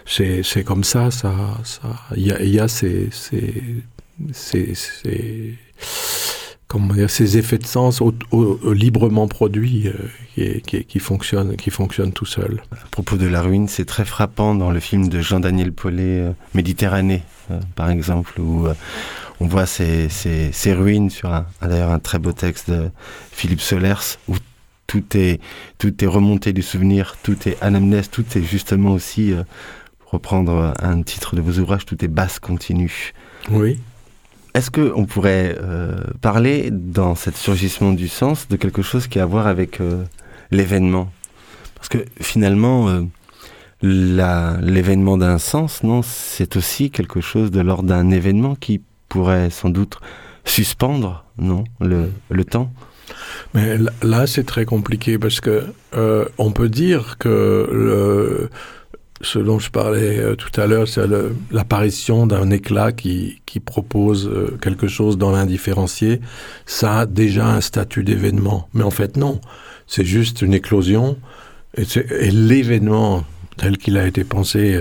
c'est 0.04 0.42
c'est 0.42 0.62
comme 0.64 0.84
ça. 0.84 1.10
Ça, 1.10 1.34
ça, 1.64 1.88
il 2.16 2.26
y 2.26 2.32
a, 2.32 2.42
y 2.42 2.58
a 2.58 2.68
ces, 2.68 3.08
ces, 3.10 3.62
ces, 4.32 4.74
ces 4.74 5.54
comment 6.68 6.94
dire, 6.94 7.10
ces 7.10 7.38
effets 7.38 7.58
de 7.58 7.66
sens 7.66 8.00
au, 8.00 8.14
au, 8.32 8.72
librement 8.72 9.28
produits 9.28 9.88
euh, 9.88 9.92
qui, 10.34 10.60
qui, 10.62 10.84
qui, 10.84 10.98
fonctionnent, 10.98 11.56
qui 11.56 11.70
fonctionnent 11.70 12.12
tout 12.12 12.26
seuls. 12.26 12.62
À 12.72 12.88
propos 12.90 13.16
de 13.16 13.26
la 13.26 13.42
ruine, 13.42 13.68
c'est 13.68 13.84
très 13.84 14.04
frappant 14.04 14.54
dans 14.54 14.70
le 14.70 14.80
film 14.80 15.08
de 15.08 15.20
Jean-Daniel 15.20 15.72
Paulet, 15.72 16.20
euh, 16.20 16.32
Méditerranée, 16.54 17.22
euh, 17.50 17.60
par 17.76 17.90
exemple, 17.90 18.40
où 18.40 18.66
on 19.40 19.46
voit 19.46 19.66
ces, 19.66 20.08
ces, 20.08 20.50
ces, 20.52 20.72
ruines 20.72 21.10
sur 21.10 21.32
un, 21.32 21.46
d'ailleurs 21.62 21.90
un 21.90 21.98
très 21.98 22.18
beau 22.18 22.32
texte 22.32 22.70
de 22.70 22.90
Philippe 23.30 23.60
Solers, 23.60 24.18
où 24.28 24.34
tout 24.86 25.04
est, 25.16 25.40
tout 25.78 26.02
est 26.02 26.08
remonté 26.08 26.52
du 26.52 26.62
souvenir, 26.62 27.16
tout 27.22 27.48
est 27.48 27.56
anamnèse, 27.62 28.10
tout 28.10 28.24
est 28.36 28.42
justement 28.42 28.92
aussi, 28.92 29.34
pour 29.98 30.12
reprendre 30.12 30.74
un 30.80 31.02
titre 31.02 31.36
de 31.36 31.40
vos 31.40 31.60
ouvrages, 31.60 31.84
tout 31.84 32.02
est 32.04 32.08
basse 32.08 32.38
continue. 32.38 33.12
Oui. 33.50 33.78
Est-ce 34.56 34.70
qu'on 34.70 35.04
pourrait 35.04 35.54
euh, 35.60 35.96
parler 36.22 36.70
dans 36.72 37.14
cet 37.14 37.36
surgissement 37.36 37.92
du 37.92 38.08
sens 38.08 38.48
de 38.48 38.56
quelque 38.56 38.80
chose 38.80 39.06
qui 39.06 39.20
a 39.20 39.24
à 39.24 39.26
voir 39.26 39.46
avec 39.46 39.82
euh, 39.82 40.02
l'événement? 40.50 41.12
Parce 41.74 41.90
que 41.90 41.98
finalement, 42.22 42.88
euh, 42.88 43.02
l'événement 43.82 45.18
d'un 45.18 45.36
sens, 45.36 45.82
non, 45.82 46.00
c'est 46.00 46.56
aussi 46.56 46.90
quelque 46.90 47.20
chose 47.20 47.50
de 47.50 47.60
l'ordre 47.60 47.90
d'un 47.90 48.10
événement 48.10 48.54
qui 48.54 48.80
pourrait 49.10 49.50
sans 49.50 49.68
doute 49.68 49.98
suspendre, 50.46 51.26
non, 51.36 51.64
le, 51.82 52.10
le 52.30 52.44
temps? 52.46 52.72
Mais 53.52 53.76
là, 54.02 54.26
c'est 54.26 54.44
très 54.44 54.64
compliqué 54.64 55.18
parce 55.18 55.42
que 55.42 55.66
on 56.38 56.50
peut 56.52 56.70
dire 56.70 57.18
que 57.18 57.68
le, 57.70 58.48
ce 59.22 59.38
dont 59.38 59.58
je 59.58 59.70
parlais 59.70 60.18
euh, 60.18 60.34
tout 60.34 60.60
à 60.60 60.66
l'heure, 60.66 60.88
c'est 60.88 61.06
l'apparition 61.50 62.26
d'un 62.26 62.50
éclat 62.50 62.92
qui, 62.92 63.40
propose 63.64 64.28
euh, 64.28 64.58
quelque 64.60 64.86
chose 64.86 65.16
dans 65.16 65.30
l'indifférencié. 65.30 66.20
Ça 66.66 67.00
a 67.00 67.06
déjà 67.06 67.46
un 67.46 67.62
statut 67.62 68.04
d'événement. 68.04 68.68
Mais 68.74 68.82
en 68.82 68.90
fait, 68.90 69.16
non. 69.16 69.40
C'est 69.86 70.04
juste 70.04 70.42
une 70.42 70.52
éclosion. 70.52 71.16
Et, 71.78 72.30
l'événement 72.30 73.24
tel 73.56 73.78
qu'il 73.78 73.96
a 73.96 74.06
été 74.06 74.24
pensé 74.24 74.78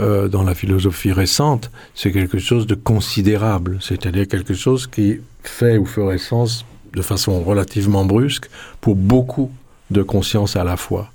euh, 0.00 0.26
dans 0.26 0.42
la 0.42 0.56
philosophie 0.56 1.12
récente, 1.12 1.70
c'est 1.94 2.10
quelque 2.10 2.40
chose 2.40 2.66
de 2.66 2.74
considérable. 2.74 3.78
C'est-à-dire 3.80 4.26
quelque 4.26 4.54
chose 4.54 4.88
qui 4.88 5.20
fait 5.44 5.78
ou 5.78 5.86
ferait 5.86 6.18
sens 6.18 6.64
de 6.92 7.02
façon 7.02 7.40
relativement 7.44 8.04
brusque 8.04 8.50
pour 8.80 8.96
beaucoup 8.96 9.52
de 9.92 10.02
conscience 10.02 10.56
à 10.56 10.64
la 10.64 10.76
fois. 10.76 11.12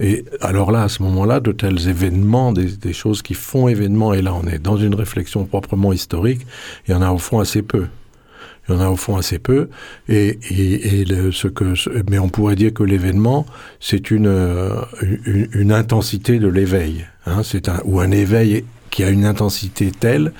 Et 0.00 0.24
alors 0.40 0.70
là, 0.70 0.84
à 0.84 0.88
ce 0.88 1.02
moment-là, 1.02 1.40
de 1.40 1.52
tels 1.52 1.88
événements, 1.88 2.52
des, 2.52 2.92
choses 2.92 3.22
qui 3.22 3.34
font 3.34 3.68
événement, 3.68 4.14
et 4.14 4.22
là 4.22 4.34
on 4.34 4.46
est 4.46 4.58
dans 4.58 4.76
une 4.76 4.94
réflexion 4.94 5.44
proprement 5.44 5.92
historique, 5.92 6.46
il 6.86 6.92
y 6.92 6.94
en 6.94 7.02
a 7.02 7.10
au 7.10 7.18
fond 7.18 7.40
assez 7.40 7.62
peu. 7.62 7.86
Il 8.68 8.74
y 8.74 8.78
en 8.78 8.80
a 8.80 8.88
au 8.90 8.96
fond 8.96 9.16
assez 9.16 9.38
peu, 9.38 9.70
et, 10.08 10.38
ce 11.32 11.48
que, 11.48 11.72
mais 12.10 12.18
on 12.18 12.28
pourrait 12.28 12.56
dire 12.56 12.74
que 12.74 12.82
l'événement, 12.82 13.46
c'est 13.80 14.10
une, 14.10 14.26
une, 15.02 15.48
une, 15.52 15.72
intensité 15.72 16.38
de 16.38 16.48
l'éveil, 16.48 17.06
hein, 17.26 17.42
c'est 17.42 17.68
un, 17.68 17.80
ou 17.84 18.00
un 18.00 18.10
éveil 18.10 18.64
qui 18.90 19.04
a 19.04 19.08
une 19.08 19.24
intensité 19.24 19.90
telle 19.90 20.32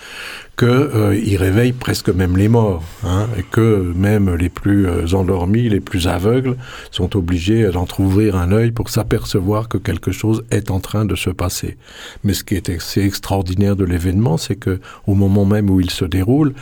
qu'il 0.59 0.67
euh, 0.69 1.37
réveille 1.39 1.73
presque 1.73 2.09
même 2.09 2.37
les 2.37 2.49
morts, 2.49 2.83
hein, 3.05 3.29
et 3.39 3.45
que 3.45 3.93
même 3.95 4.35
les 4.35 4.49
plus 4.49 4.89
euh, 4.89 5.15
endormis, 5.15 5.69
les 5.69 5.81
plus 5.81 6.09
aveugles, 6.09 6.57
sont 6.91 7.17
obligés 7.17 7.71
d'entrouvrir 7.71 8.35
un 8.35 8.51
œil 8.51 8.73
pour 8.73 8.91
s'apercevoir 8.91 9.69
que 9.69 9.79
quelque 9.79 10.11
chose 10.11 10.45
est 10.51 10.73
en 10.73 10.81
train 10.81 11.05
de 11.05 11.15
se 11.15 11.31
passer. 11.31 11.77
Mais 12.25 12.35
ce 12.35 12.43
qui 12.43 12.57
est 12.57 12.69
assez 12.71 13.03
extraordinaire 13.03 13.77
de 13.77 13.85
l'événement, 13.85 14.37
c'est 14.37 14.57
que 14.57 14.81
au 15.07 15.15
moment 15.15 15.45
même 15.45 15.71
où 15.71 15.81
il 15.81 15.91
se 15.91 16.05
déroule, 16.05 16.55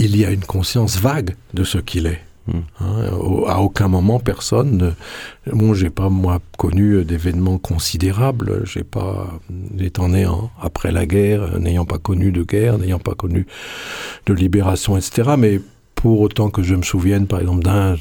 il 0.00 0.16
y 0.16 0.24
a 0.24 0.30
une 0.30 0.44
conscience 0.44 0.98
vague 0.98 1.36
de 1.54 1.62
ce 1.62 1.78
qu'il 1.78 2.06
est. 2.06 2.22
Hein, 2.80 3.10
à 3.46 3.60
aucun 3.60 3.88
moment, 3.88 4.18
personne. 4.18 4.76
Ne... 5.46 5.52
Bon, 5.52 5.74
j'ai 5.74 5.90
pas 5.90 6.08
moi 6.08 6.40
connu 6.58 7.04
d'événements 7.04 7.58
considérables. 7.58 8.62
J'ai 8.64 8.84
pas 8.84 9.28
étant 9.78 10.08
né 10.08 10.26
après 10.60 10.92
la 10.92 11.06
guerre, 11.06 11.58
n'ayant 11.58 11.84
pas 11.84 11.98
connu 11.98 12.32
de 12.32 12.42
guerre, 12.42 12.78
n'ayant 12.78 12.98
pas 12.98 13.14
connu 13.14 13.46
de 14.26 14.34
libération, 14.34 14.96
etc. 14.96 15.30
Mais 15.38 15.60
pour 15.94 16.20
autant 16.20 16.50
que 16.50 16.62
je 16.62 16.74
me 16.74 16.82
souvienne, 16.82 17.26
par 17.26 17.40
exemple, 17.40 17.62
d'un 17.62 17.96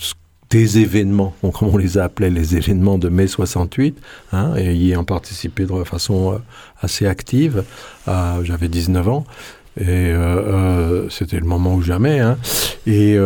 des 0.50 0.80
événements, 0.80 1.34
comme 1.54 1.70
on 1.70 1.78
les 1.78 1.98
appelait, 1.98 2.30
les 2.30 2.56
événements 2.56 2.98
de 2.98 3.10
mai 3.10 3.28
68, 3.28 3.98
hein, 4.32 4.54
et 4.58 4.74
y 4.74 4.90
ayant 4.90 5.04
participé 5.04 5.66
de 5.66 5.84
façon 5.84 6.34
euh, 6.34 6.38
assez 6.82 7.06
active. 7.06 7.64
Euh, 8.08 8.44
J'avais 8.44 8.68
19 8.68 9.08
ans. 9.10 9.26
Et 9.80 9.86
euh, 9.88 10.16
euh, 10.18 11.10
c'était 11.10 11.40
le 11.40 11.46
moment 11.46 11.76
ou 11.76 11.82
jamais. 11.82 12.20
Hein, 12.20 12.38
et 12.88 13.18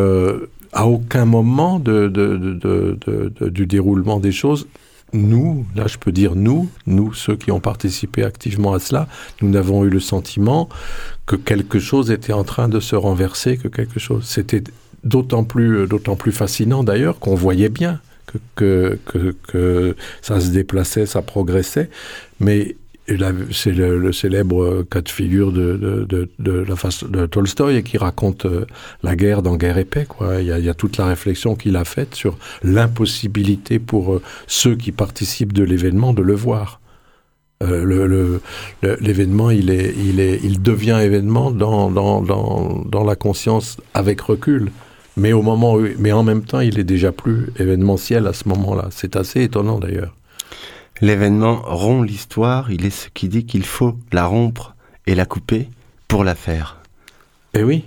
à 0.74 0.88
aucun 0.88 1.26
moment 1.26 1.80
de, 1.80 2.07
de, 2.07 2.36
de, 2.36 3.49
du 3.49 3.65
déroulement 3.65 4.19
des 4.19 4.32
choses, 4.32 4.67
nous, 5.13 5.65
là 5.76 5.86
je 5.88 5.97
peux 5.97 6.11
dire 6.11 6.36
nous, 6.36 6.69
nous 6.88 7.13
ceux 7.13 7.36
qui 7.36 7.51
ont 7.51 7.59
participé 7.59 8.24
activement 8.24 8.74
à 8.74 8.80
cela, 8.80 9.07
nous 9.41 9.49
n'avons 9.49 9.86
eu 9.86 9.89
le 9.89 9.99
sentiment 9.99 10.69
que 11.26 11.36
quelque 11.36 11.80
chose 11.80 12.11
était 12.11 12.34
en 12.34 12.43
train 12.43 12.67
de 12.67 12.80
se 12.80 12.95
renverser, 12.95 13.57
que 13.57 13.67
quelque 13.67 13.99
chose, 13.99 14.26
c'était 14.26 14.63
d'autant 15.03 15.43
plus, 15.43 15.88
d'autant 15.88 16.15
plus 16.15 16.32
fascinant 16.32 16.84
d'ailleurs 16.84 17.19
qu'on 17.19 17.36
voyait 17.36 17.69
bien 17.69 17.99
que, 18.26 18.38
que, 18.55 18.99
que, 19.05 19.36
que 19.47 19.95
ça 20.21 20.39
se 20.39 20.49
déplaçait, 20.49 21.05
ça 21.05 21.21
progressait, 21.21 21.89
mais 22.39 22.76
c'est 23.08 23.72
le, 23.72 24.12
célèbre 24.14 24.84
cas 24.84 25.01
de 25.01 25.10
figure 25.10 25.51
de, 25.51 26.28
Tolstoï 27.26 27.84
qui 27.84 27.97
raconte 27.97 28.45
euh, 28.45 28.66
la 29.01 29.16
guerre 29.16 29.41
dans 29.41 29.58
Guerre 29.58 29.78
et 29.78 29.86
paix. 29.86 30.08
Il, 30.39 30.45
y 30.45 30.70
a, 30.70 30.74
toute 30.74 30.97
la 30.97 31.08
réflexion 31.08 31.56
qu'il 31.56 31.76
a 31.76 31.84
faite 31.84 32.16
sur 32.16 32.38
l'impossibilité 32.64 33.80
pour 33.80 34.14
euh, 34.14 34.22
ceux 34.47 34.76
qui 34.76 34.91
participent 34.91 35.54
de 35.54 35.64
l'événement 35.64 36.14
de 36.14 36.22
le 36.22 36.34
voir. 36.34 36.80
Euh, 37.62 38.39
l'événement, 38.99 39.49
il, 39.49 39.66
devient 40.62 40.99
événement 41.01 41.51
dans, 41.51 43.04
la 43.06 43.16
conscience 43.16 43.78
avec 43.93 44.22
recul. 44.22 44.72
Mais, 45.16 45.32
mais 45.99 46.12
en 46.12 46.24
même 46.24 46.43
temps, 46.43 46.60
il 46.60 46.80
est 46.80 46.84
déjà 46.84 47.12
plus 47.12 47.51
événementiel 47.60 48.28
à 48.28 48.34
ce 48.34 48.47
moment-là. 48.49 48.88
C'est 48.91 49.16
assez 49.16 49.43
étonnant 49.43 49.80
d'ailleurs. 49.80 50.14
L'événement 51.04 51.62
rompt 51.66 52.08
l'histoire, 52.08 52.72
il 52.72 52.86
est 52.86 52.89
ce 52.89 53.10
qui 53.14 53.28
dit 53.28 53.45
qu'il 53.45 53.66
faut 53.66 53.97
la 54.14 54.26
rompre 54.26 54.74
et 55.06 55.16
la 55.16 55.26
couper 55.26 55.68
pour 56.08 56.24
la 56.24 56.34
faire. 56.34 56.78
Eh 57.54 57.62
oui, 57.62 57.84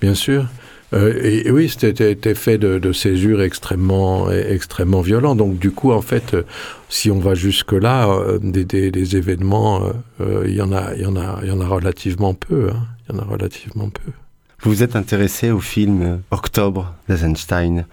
bien 0.00 0.14
sûr. 0.14 0.46
Euh, 0.94 1.12
et, 1.22 1.50
oui, 1.50 1.68
c'était 1.68 2.34
fait 2.34 2.56
de, 2.56 2.92
césures 2.94 3.42
extrêmement, 3.42 4.30
extrêmement 4.30 5.02
violents. 5.02 5.34
Donc 5.34 5.58
du 5.58 5.72
coup, 5.72 5.92
en 5.92 6.00
fait, 6.00 6.32
euh, 6.32 6.44
si 6.88 7.10
on 7.10 7.18
va 7.18 7.34
jusque 7.34 7.72
là, 7.72 8.08
euh, 8.08 8.38
des, 8.38 9.16
événements, 9.16 9.92
il 10.18 10.54
y 10.54 10.62
en 10.62 10.72
a, 10.72 10.94
il 10.94 11.02
y 11.02 11.06
en 11.06 11.16
a, 11.16 11.38
il 11.42 11.48
y 11.48 11.52
en 11.52 11.60
a 11.60 11.66
relativement 11.66 12.32
peu. 12.32 12.70
Hein. 12.70 12.86
Il 13.10 13.14
y 13.14 13.18
en 13.18 13.20
a 13.20 13.26
relativement 13.26 13.90
peu. 13.90 14.10
Vous 14.62 14.70
vous 14.70 14.82
êtes 14.82 14.96
intéressé 14.96 15.50
au 15.50 15.60
film 15.60 16.22
Octobre 16.30 16.94
d'Eisenstein, 17.10 17.84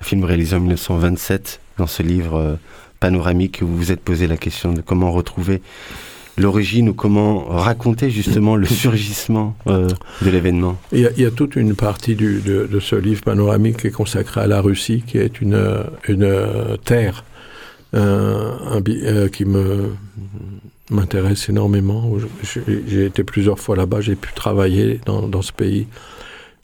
un 0.00 0.04
film 0.04 0.22
réalisé 0.22 0.54
en 0.54 0.60
1927 0.60 1.58
dans 1.78 1.88
ce 1.88 2.04
livre 2.04 2.58
panoramique 3.02 3.58
où 3.62 3.66
vous 3.66 3.76
vous 3.76 3.90
êtes 3.90 4.00
posé 4.00 4.28
la 4.28 4.36
question 4.36 4.72
de 4.72 4.80
comment 4.80 5.10
retrouver 5.10 5.60
l'origine 6.38 6.88
ou 6.90 6.94
comment 6.94 7.44
raconter 7.46 8.10
justement 8.10 8.54
le 8.54 8.66
surgissement 8.82 9.56
euh, 9.66 9.88
de 10.22 10.30
l'événement 10.30 10.78
il, 10.92 11.10
y, 11.16 11.26
a 11.26 11.30
toute 11.32 11.56
une 11.56 11.74
partie 11.74 12.14
de, 12.14 12.78
ce 12.80 12.94
livre 12.94 13.22
panoramique 13.22 13.78
qui 13.78 13.88
est 13.88 13.96
consacré 14.02 14.40
à 14.40 14.46
la 14.46 14.60
Russie, 14.60 15.02
qui 15.04 15.18
est 15.18 15.40
une, 15.40 15.60
une 16.08 16.32
terre 16.84 17.24
euh, 17.94 18.80
euh, 18.88 19.28
qui 19.28 19.44
me 19.44 19.90
m'intéresse 20.90 21.48
énormément. 21.48 22.12
J'ai 22.86 23.06
été 23.06 23.24
plusieurs 23.24 23.58
fois 23.58 23.76
là-bas, 23.76 24.00
j'ai 24.00 24.14
pu 24.14 24.32
travailler 24.34 25.00
dans, 25.06 25.22
dans 25.26 25.42
ce 25.42 25.52
pays, 25.52 25.86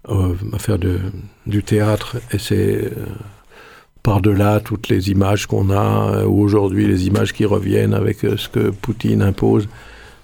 à 0.08 0.58
faire 0.58 0.78
de, 0.78 1.00
du 1.46 1.62
théâtre, 1.62 2.16
et 2.32 2.38
c'est 2.38 2.90
par-delà 4.08 4.60
toutes 4.60 4.88
les 4.88 5.10
images 5.10 5.44
qu'on 5.46 5.68
a, 5.68 6.14
euh, 6.14 6.24
ou 6.24 6.40
aujourd'hui 6.40 6.86
les 6.86 7.06
images 7.06 7.34
qui 7.34 7.44
reviennent 7.44 7.92
avec 7.92 8.24
euh, 8.24 8.38
ce 8.38 8.48
que 8.48 8.70
Poutine 8.70 9.20
impose. 9.20 9.68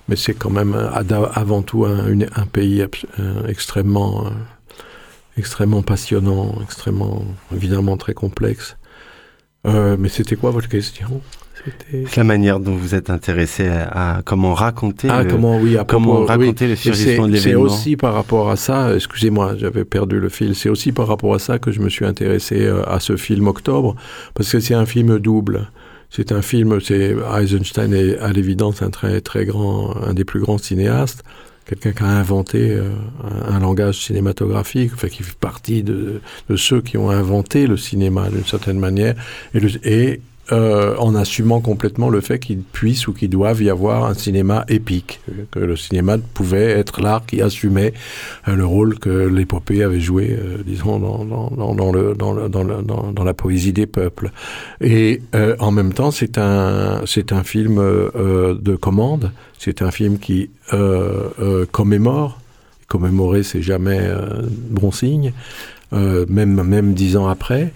Mais 0.08 0.16
c'est 0.16 0.32
quand 0.32 0.48
même 0.48 0.72
euh, 0.72 0.88
avant 1.34 1.60
tout 1.60 1.84
un, 1.84 2.46
pays 2.46 2.82
extrêmement, 3.46 4.24
extrêmement 5.36 5.82
passionnant, 5.82 6.54
extrêmement, 6.62 7.26
évidemment 7.54 7.98
très 7.98 8.14
complexe. 8.14 8.78
mais 9.64 10.08
c'était 10.08 10.36
quoi 10.36 10.50
votre 10.50 10.70
question? 10.70 11.20
La 12.16 12.24
manière 12.24 12.60
dont 12.60 12.74
vous 12.74 12.94
êtes 12.94 13.10
intéressé 13.10 13.68
à, 13.68 14.22
comment 14.24 14.54
raconter 14.54 15.08
ah, 15.10 15.22
le, 15.22 15.30
comment, 15.30 15.58
oui, 15.58 15.76
comment 15.88 16.24
raconter 16.24 16.68
le 16.68 16.76
surgissement 16.76 17.26
de 17.26 17.32
l'événement. 17.32 17.68
C'est 17.68 17.74
aussi 17.74 17.96
par 17.96 18.14
rapport 18.14 18.50
à 18.50 18.56
ça, 18.56 18.94
excusez-moi, 18.94 19.54
j'avais 19.56 19.84
perdu 19.84 20.20
le 20.20 20.28
fil, 20.28 20.54
c'est 20.54 20.68
aussi 20.68 20.92
par 20.92 21.06
rapport 21.06 21.34
à 21.34 21.38
ça 21.38 21.58
que 21.58 21.70
je 21.70 21.80
me 21.80 21.88
suis 21.88 22.04
intéressé 22.04 22.64
euh, 22.64 22.88
à 22.88 23.00
ce 23.00 23.16
film 23.16 23.46
Octobre, 23.46 23.94
parce 24.34 24.50
que 24.50 24.60
c'est 24.60 24.74
un 24.74 24.86
film 24.86 25.18
double. 25.18 25.68
C'est 26.10 26.30
un 26.30 26.42
film, 26.42 26.80
c'est 26.80 27.16
Eisenstein 27.40 27.92
est 27.92 28.18
à 28.18 28.30
l'évidence 28.30 28.82
un 28.82 28.90
très 28.90 29.20
très 29.20 29.44
grand, 29.44 29.96
un 30.06 30.14
des 30.14 30.24
plus 30.24 30.38
grands 30.38 30.58
cinéastes, 30.58 31.24
quelqu'un 31.66 31.92
qui 31.92 32.02
a 32.04 32.06
inventé 32.06 32.70
euh, 32.70 32.90
un, 33.48 33.58
langage 33.58 33.98
cinématographique, 33.98 34.92
enfin 34.94 35.08
qui 35.08 35.22
fait 35.22 35.36
partie 35.36 35.82
de, 35.82 36.20
de, 36.48 36.56
ceux 36.56 36.82
qui 36.82 36.98
ont 36.98 37.10
inventé 37.10 37.66
le 37.66 37.76
cinéma 37.76 38.28
d'une 38.28 38.44
certaine 38.44 38.78
manière, 38.78 39.14
et, 39.54 39.60
le, 39.60 39.70
et 39.84 40.20
euh, 40.52 40.94
en 40.98 41.14
assumant 41.14 41.62
complètement 41.62 42.10
le 42.10 42.20
fait 42.20 42.38
qu'il 42.38 42.58
puisse 42.58 43.08
ou 43.08 43.14
qu'il 43.14 43.30
doive 43.30 43.62
y 43.62 43.70
avoir 43.70 44.04
un 44.04 44.12
cinéma 44.12 44.66
épique, 44.68 45.20
que 45.50 45.58
le 45.58 45.74
cinéma 45.74 46.18
pouvait 46.18 46.70
être 46.70 47.00
l'art 47.00 47.24
qui 47.24 47.40
assumait 47.40 47.94
euh, 48.46 48.54
le 48.54 48.66
rôle 48.66 48.98
que 48.98 49.08
l'épopée 49.08 49.82
avait 49.82 50.00
joué, 50.00 50.36
euh, 50.38 50.58
disons, 50.66 50.98
dans, 50.98 53.24
la 53.24 53.32
poésie 53.32 53.72
des 53.72 53.86
peuples. 53.86 54.32
Et 54.82 55.22
en 55.58 55.70
même 55.70 55.94
temps, 55.94 56.10
c'est 56.10 56.36
un, 56.36 57.06
film 57.42 57.76
de 57.76 58.76
commande, 58.76 59.32
c'est 59.58 59.80
un 59.80 59.90
film 59.90 60.18
qui 60.18 60.50
commémore. 61.72 62.38
Commémorer, 62.86 63.44
c'est 63.44 63.62
jamais 63.62 64.10
bon 64.70 64.92
signe, 64.92 65.32
même 65.90 66.92
dix 66.92 67.16
ans 67.16 67.28
après. 67.28 67.72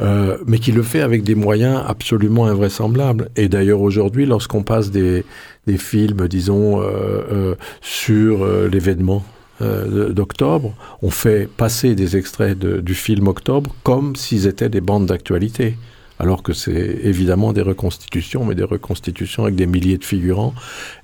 Euh, 0.00 0.38
mais 0.46 0.58
qui 0.58 0.72
le 0.72 0.82
fait 0.82 1.02
avec 1.02 1.22
des 1.24 1.34
moyens 1.34 1.82
absolument 1.86 2.46
invraisemblables. 2.46 3.28
Et 3.36 3.48
d'ailleurs 3.48 3.82
aujourd'hui, 3.82 4.24
lorsqu'on 4.24 4.62
passe 4.62 4.90
des, 4.90 5.24
des, 5.66 5.76
films, 5.76 6.26
disons, 6.26 6.80
euh, 6.80 6.84
euh, 7.30 7.54
sur 7.82 8.46
l'événement 8.68 9.22
d'octobre, 9.60 10.72
on 11.02 11.10
fait 11.10 11.46
passer 11.46 11.94
des 11.94 12.16
extraits 12.16 12.58
du 12.58 12.94
film 12.94 13.28
Octobre 13.28 13.74
comme 13.82 14.16
s'ils 14.16 14.46
étaient 14.46 14.70
des 14.70 14.80
bandes 14.80 15.04
d'actualité. 15.04 15.76
Alors 16.18 16.42
que 16.42 16.54
c'est 16.54 16.98
évidemment 17.02 17.52
des 17.52 17.60
reconstitutions, 17.60 18.46
mais 18.46 18.54
des 18.54 18.64
reconstitutions 18.64 19.42
avec 19.42 19.56
des 19.56 19.66
milliers 19.66 19.98
de 19.98 20.04
figurants 20.04 20.54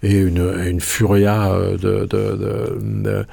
et 0.02 0.14
une, 0.14 0.40
une 0.66 0.80
furia 0.80 1.52
de, 1.72 2.06
de, 2.06 2.06
de 2.06 3.26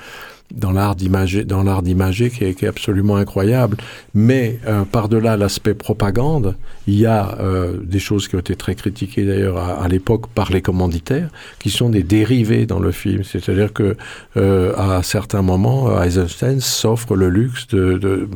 dans 0.53 0.71
l'art 0.71 0.95
d'imager, 0.95 1.43
dans 1.43 1.63
l'art 1.63 1.81
d'imager 1.81 2.29
qui 2.29 2.53
qui 2.55 2.65
est, 2.65 2.67
absolument 2.67 3.15
incroyable. 3.17 3.77
Mais 4.13 4.59
euh, 4.67 4.83
par-delà 4.85 5.37
l'aspect 5.37 5.73
propagande, 5.73 6.55
il 6.87 6.95
y 6.95 7.05
a 7.05 7.37
euh, 7.39 7.77
des 7.83 7.99
choses 7.99 8.27
qui 8.27 8.35
ont 8.35 8.39
été 8.39 8.55
très 8.55 8.75
critiquées 8.75 9.25
d'ailleurs 9.25 9.57
à, 9.57 9.83
à 9.83 9.87
l'époque 9.87 10.27
par 10.27 10.51
les 10.51 10.61
commanditaires, 10.61 11.29
qui 11.59 11.69
sont 11.69 11.89
des 11.89 12.03
dérivés 12.03 12.65
dans 12.65 12.79
le 12.79 12.91
film. 12.91 13.23
C'est-à-dire 13.23 13.73
que 13.73 13.95
euh, 14.37 14.73
à 14.75 15.03
certains 15.03 15.41
moments, 15.41 16.01
Eisenstein 16.01 16.59
s'offre 16.59 17.15
le 17.15 17.29
luxe 17.29 17.67
de, 17.67 17.97
de, 17.97 18.27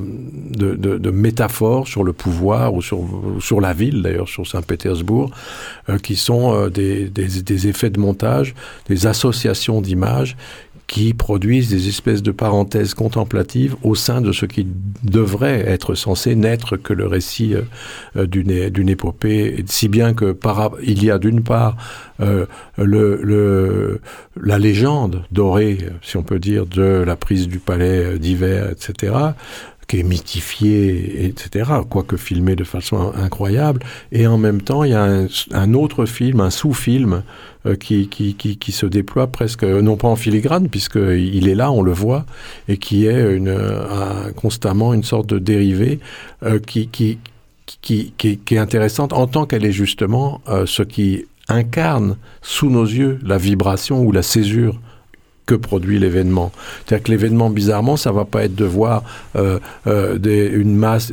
de, 0.52 0.76
de, 0.76 0.98
de 0.98 1.12
métaphores 1.12 1.88
sur 1.88 2.04
le 2.04 2.14
pouvoir 2.14 2.74
ou 2.74 2.82
sur, 2.82 3.00
sur 3.40 3.62
la 3.62 3.74
ville, 3.74 4.02
d'ailleurs 4.02 4.28
sur 4.28 4.46
Saint-Pétersbourg, 4.48 5.32
euh, 5.90 5.98
qui 5.98 6.16
sont 6.16 6.54
euh, 6.54 6.70
des, 6.70 7.10
des, 7.10 7.42
des 7.42 7.68
effets 7.68 7.90
de 7.90 8.00
montage, 8.00 8.56
des 8.88 9.08
associations 9.08 9.82
d'images 9.82 10.36
qui 10.88 11.14
produisent 11.14 11.70
des 11.70 11.90
espèces 11.90 12.24
de 12.24 12.32
parenthèses 12.32 12.94
contemplatives 12.94 13.76
au 13.84 13.94
sein 13.94 14.22
de 14.22 14.32
ce 14.32 14.46
qui 14.46 14.66
devrait 15.04 15.60
être 15.68 15.96
censé 15.96 16.34
n'être 16.36 16.78
que 16.78 16.94
le 16.94 17.06
récit 17.06 17.56
euh, 18.16 18.26
d'une 18.26 18.90
épopée, 18.90 19.64
si 19.68 19.90
bien 19.90 20.14
que 20.14 20.32
par, 20.32 20.72
il 20.82 21.04
y 21.04 21.12
a 21.12 21.20
d'une 21.20 21.44
part 21.44 21.76
euh, 22.22 22.46
la 24.42 24.60
légende 24.60 25.24
dorée, 25.32 25.78
si 26.02 26.16
on 26.16 26.24
peut 26.24 26.40
dire, 26.40 26.66
de 26.66 27.04
la 27.06 27.16
prise 27.16 27.48
du 27.48 27.60
palais 27.60 28.18
d'hiver, 28.18 28.70
etc., 28.72 29.14
qui 29.88 30.00
est 30.00 30.04
mythifié, 30.04 31.26
etc., 31.26 31.72
quoique 31.90 32.18
filmé 32.18 32.56
de 32.56 32.66
façon 32.66 33.14
incroyable. 33.16 33.82
Et 34.12 34.28
en 34.28 34.38
même 34.38 34.62
temps, 34.62 34.84
il 34.84 34.92
y 34.92 34.94
a 34.94 35.26
un, 35.54 35.74
autre 35.74 36.06
film, 36.06 36.42
un 36.42 36.50
sous-film, 36.50 37.24
euh, 37.66 37.76
qui, 37.76 38.72
se 38.72 38.86
déploie 38.86 39.28
presque, 39.28 39.64
non 39.64 39.96
pas 39.96 40.10
en 40.10 40.18
filigrane, 40.18 40.68
puisqu'il 40.68 41.48
est 41.48 41.56
là, 41.56 41.72
on 41.72 41.82
le 41.82 41.94
voit, 41.94 42.26
et 42.68 42.78
qui 42.78 43.06
est 43.06 43.40
un, 43.48 44.32
constamment 44.36 44.94
une 44.94 45.04
sorte 45.04 45.28
de 45.28 45.40
dérivé 45.40 46.00
euh, 46.44 46.60
qui, 46.60 47.18
est 47.90 48.58
intéressante 48.58 49.14
en 49.14 49.28
tant 49.28 49.46
qu'elle 49.46 49.66
est 49.66 49.72
justement 49.72 50.42
euh, 50.50 50.66
ce 50.66 50.84
qui 50.84 51.26
incarne 51.48 52.18
sous 52.42 52.70
nos 52.70 52.86
yeux 52.86 53.20
la 53.24 53.38
vibration 53.38 54.02
ou 54.02 54.12
la 54.12 54.22
césure 54.22 54.78
que 55.48 55.56
produit 55.56 55.98
l'événement. 55.98 56.52
C'est-à-dire 56.86 57.06
que 57.06 57.12
l'événement, 57.12 57.50
bizarrement, 57.50 57.98
ça 57.98 58.12
va 58.12 58.26
pas 58.26 58.44
être 58.44 58.54
de 58.54 58.66
voir 58.66 59.04
euh, 59.36 59.58
euh, 59.88 60.20
une, 60.54 60.76
masse, 60.76 61.10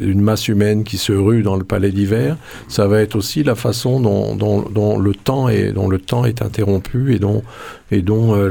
humaine 0.48 0.84
qui 0.84 0.98
se 0.98 1.12
rue 1.12 1.42
dans 1.42 1.56
le 1.56 1.64
palais 1.64 1.92
d'hiver, 1.92 2.36
ça 2.68 2.86
va 2.86 3.00
être 3.00 3.16
aussi 3.16 3.42
la 3.44 3.54
façon 3.54 4.00
dont, 4.00 4.98
le, 4.98 5.14
temps 5.14 5.48
est, 5.48 6.42
interrompu 6.42 7.14
et 7.14 7.18
dont, 7.18 7.42
euh, 7.92 8.48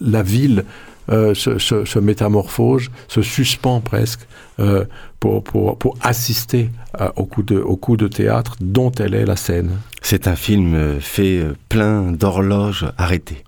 la, 0.00 0.22
ville 0.22 0.64
se, 1.08 1.58
se, 1.58 1.84
se, 1.84 1.98
métamorphose, 1.98 2.90
se 3.08 3.22
suspend 3.22 3.80
presque 3.80 4.20
pour, 5.20 5.42
pour, 5.42 5.76
pour, 5.78 5.96
assister 6.00 6.70
à, 6.94 7.12
au, 7.18 7.24
coup 7.24 7.42
de, 7.42 7.56
au 7.58 7.76
coup 7.76 7.96
de 7.96 8.08
théâtre 8.08 8.56
dont 8.60 8.92
elle 8.92 9.14
est 9.14 9.26
la 9.26 9.36
scène. 9.36 9.70
C'est 10.02 10.28
un 10.28 10.36
film 10.36 10.74
euh, 10.74 11.00
fait 11.00 11.40
euh, 11.40 11.54
plein 11.68 12.12
d'horloges 12.12 12.86
arrêtées. 12.96 13.44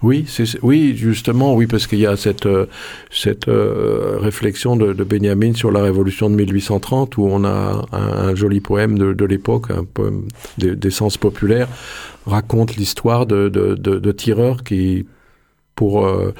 Oui, 0.00 0.26
oui, 0.62 0.96
justement, 0.96 1.56
oui, 1.56 1.66
parce 1.66 1.88
qu'il 1.88 1.98
y 1.98 2.06
a 2.06 2.16
cette, 2.16 2.46
euh, 2.46 2.66
cette 3.10 3.48
euh, 3.48 4.16
réflexion 4.20 4.76
de, 4.76 4.92
de, 4.92 5.02
Benjamin 5.02 5.54
sur 5.54 5.72
la 5.72 5.82
révolution 5.82 6.30
de 6.30 6.36
1830, 6.36 7.16
où 7.16 7.26
on 7.26 7.44
a 7.44 7.84
un, 7.90 8.34
joli 8.36 8.60
poème 8.60 8.96
de, 8.96 9.12
de 9.12 9.24
l'époque, 9.24 9.72
un 9.72 9.82
poème 9.82 10.28
d'essence 10.56 11.16
populaire, 11.16 11.66
raconte 12.26 12.76
l'histoire 12.76 13.26
de, 13.26 13.48
de, 13.48 14.12
tireurs 14.12 14.62
qui, 14.62 15.06
pour 15.78 16.04
euh, 16.04 16.34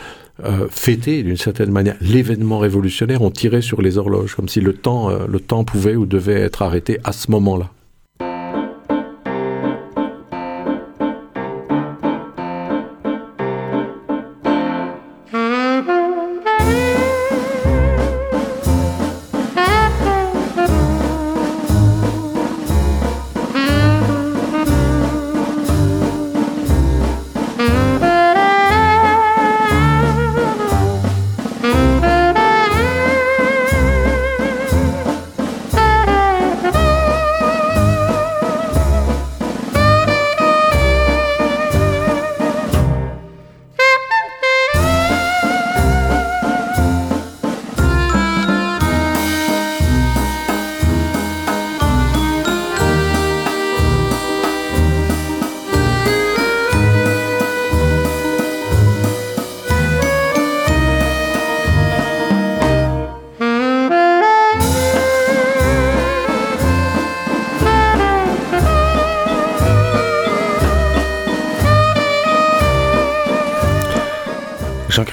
fêter 0.70 1.22
d'une 1.22 1.36
certaine 1.36 1.70
manière 1.70 1.96
l'événement 2.00 2.58
révolutionnaire, 2.58 3.22
ont 3.22 3.30
tiré 3.30 3.62
sur 3.62 3.82
les 3.82 3.98
horloges, 3.98 4.34
comme 4.34 4.48
si 4.48 4.60
le 4.60 4.72
temps, 4.72 5.10
le 5.10 5.40
temps 5.40 5.62
pouvait 5.62 5.94
ou 5.94 6.06
devait 6.06 6.40
être 6.40 6.62
arrêté 6.62 6.98
à 7.04 7.12
ce 7.12 7.30
moment-là. 7.30 7.70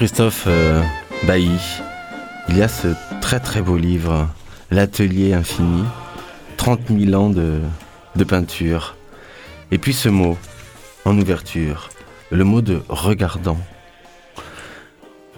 Jean-Christophe 0.06 0.44
euh, 0.46 0.82
Bailly, 1.26 1.58
il 2.48 2.58
y 2.58 2.62
a 2.62 2.68
ce 2.68 2.86
très 3.20 3.40
très 3.40 3.60
beau 3.60 3.76
livre, 3.76 4.28
L'atelier 4.70 5.34
infini, 5.34 5.82
30 6.58 6.78
000 6.96 7.20
ans 7.20 7.28
de, 7.28 7.58
peinture. 8.22 8.94
Et 9.72 9.78
puis 9.78 9.92
ce 9.92 10.08
mot, 10.08 10.38
en 11.06 11.18
ouverture, 11.18 11.90
le 12.30 12.44
mot 12.44 12.60
de 12.60 12.82
regardant. 12.88 13.58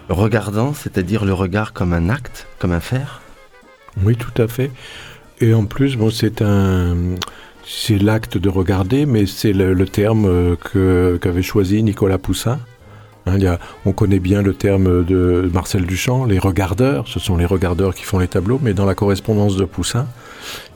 Regardant, 0.07 0.75
c'est-à-dire 0.75 1.25
le 1.25 1.33
regard 1.33 1.73
comme 1.73 1.91
un 1.91 2.07
acte, 2.07 2.45
comme 2.59 2.71
un 2.71 2.79
faire? 2.79 3.21
Oui, 4.03 4.15
tout 4.17 4.39
à 4.39 4.47
fait. 4.47 4.69
Et 5.41 5.55
en 5.55 5.65
plus, 5.65 5.97
c'est 7.65 7.97
l'acte 7.97 8.37
de 8.37 8.49
regarder, 8.49 9.07
mais 9.07 9.25
c'est 9.25 9.51
le, 9.51 9.87
terme 9.87 10.27
euh, 10.27 11.17
qu'avait 11.17 11.41
choisi 11.41 11.81
Nicolas 11.81 12.19
Poussin 12.19 12.59
Hein, 13.25 13.57
on 13.85 13.91
connaît 13.91 14.19
bien 14.19 14.41
le 14.41 14.53
terme 14.53 15.03
de 15.05 15.49
Marcel 15.53 15.85
Duchamp, 15.85 16.25
les 16.25 16.39
regardeurs, 16.39 17.07
ce 17.07 17.19
sont 17.19 17.37
les 17.37 17.45
regardeurs 17.45 17.93
qui 17.93 18.03
font 18.03 18.19
les 18.19 18.27
tableaux, 18.27 18.59
mais 18.61 18.73
dans 18.73 18.85
la 18.85 18.95
correspondance 18.95 19.55
de 19.55 19.65
Poussin, 19.65 20.07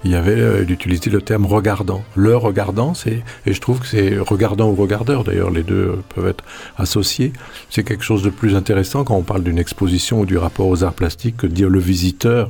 il 0.03 0.11
y 0.11 0.15
avait 0.15 0.39
euh, 0.39 0.65
le 0.65 1.21
terme 1.21 1.45
regardant. 1.45 2.03
Le 2.15 2.35
regardant, 2.35 2.93
c'est, 2.93 3.23
et 3.45 3.53
je 3.53 3.61
trouve 3.61 3.79
que 3.79 3.87
c'est 3.87 4.17
regardant 4.17 4.69
ou 4.69 4.75
regardeur, 4.75 5.23
d'ailleurs 5.23 5.51
les 5.51 5.63
deux 5.63 5.99
peuvent 6.13 6.27
être 6.27 6.43
associés, 6.77 7.33
c'est 7.69 7.83
quelque 7.83 8.03
chose 8.03 8.23
de 8.23 8.29
plus 8.29 8.55
intéressant 8.55 9.03
quand 9.03 9.15
on 9.15 9.23
parle 9.23 9.43
d'une 9.43 9.59
exposition 9.59 10.21
ou 10.21 10.25
du 10.25 10.37
rapport 10.37 10.67
aux 10.67 10.83
arts 10.83 10.93
plastiques 10.93 11.37
que 11.37 11.47
dire 11.47 11.69
le 11.69 11.79
visiteur 11.79 12.49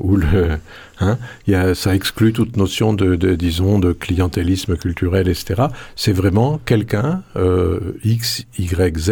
ou 0.00 0.16
le, 0.16 0.58
hein, 1.00 1.18
y 1.46 1.54
a, 1.54 1.74
ça 1.74 1.94
exclut 1.94 2.32
toute 2.32 2.56
notion 2.56 2.92
de, 2.92 3.16
de, 3.16 3.34
disons, 3.34 3.78
de 3.78 3.92
clientélisme 3.92 4.76
culturel, 4.76 5.28
etc. 5.28 5.64
C'est 5.96 6.12
vraiment 6.12 6.60
quelqu'un, 6.64 7.22
euh, 7.36 7.92
X, 8.04 8.46
Y, 8.58 8.98
Z, 8.98 9.10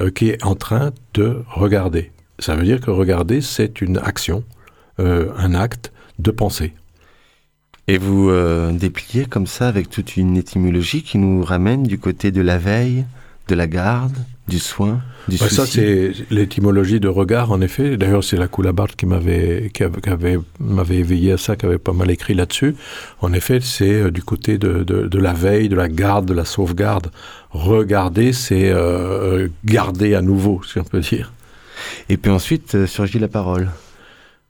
euh, 0.00 0.10
qui 0.10 0.30
est 0.30 0.44
en 0.44 0.54
train 0.54 0.92
de 1.14 1.42
regarder. 1.48 2.10
Ça 2.38 2.56
veut 2.56 2.64
dire 2.64 2.80
que 2.80 2.90
regarder, 2.90 3.40
c'est 3.40 3.80
une 3.80 3.98
action, 3.98 4.42
euh, 4.98 5.30
un 5.36 5.54
acte 5.54 5.92
de 6.18 6.30
pensée. 6.30 6.74
Et 7.88 7.98
vous 7.98 8.30
euh, 8.30 8.72
dépliez 8.72 9.26
comme 9.26 9.46
ça 9.46 9.68
avec 9.68 9.90
toute 9.90 10.16
une 10.16 10.36
étymologie 10.36 11.02
qui 11.02 11.18
nous 11.18 11.42
ramène 11.42 11.82
du 11.82 11.98
côté 11.98 12.30
de 12.30 12.40
la 12.40 12.58
veille, 12.58 13.04
de 13.48 13.54
la 13.54 13.66
garde, 13.66 14.16
du 14.48 14.58
soin, 14.58 15.00
du 15.28 15.36
bah, 15.38 15.48
Ça, 15.48 15.66
c'est 15.66 16.12
l'étymologie 16.30 16.98
de 16.98 17.08
regard, 17.08 17.52
en 17.52 17.60
effet. 17.60 17.96
D'ailleurs, 17.96 18.24
c'est 18.24 18.36
la 18.36 18.48
Coulabarde 18.48 18.96
qui 18.96 19.06
m'avait 19.06 19.70
qui 19.72 19.84
avait, 19.84 20.38
m'avait 20.58 20.96
éveillé 20.96 21.32
à 21.32 21.38
ça, 21.38 21.54
qui 21.56 21.64
avait 21.64 21.78
pas 21.78 21.92
mal 21.92 22.10
écrit 22.10 22.34
là-dessus. 22.34 22.74
En 23.20 23.32
effet, 23.32 23.60
c'est 23.60 23.92
euh, 23.92 24.10
du 24.10 24.22
côté 24.22 24.58
de, 24.58 24.82
de, 24.82 25.06
de, 25.06 25.18
la 25.18 25.32
veille, 25.32 25.68
de 25.68 25.76
la 25.76 25.88
garde, 25.88 26.26
de 26.26 26.34
la 26.34 26.44
sauvegarde. 26.44 27.10
Regarder, 27.50 28.32
c'est 28.32 28.70
euh, 28.70 29.48
garder 29.64 30.14
à 30.14 30.22
nouveau, 30.22 30.60
si 30.64 30.78
on 30.78 30.84
peut 30.84 31.00
dire. 31.00 31.32
Et 32.08 32.16
puis 32.16 32.30
ensuite 32.30 32.74
euh, 32.74 32.86
surgit 32.86 33.18
la 33.18 33.28
parole. 33.28 33.70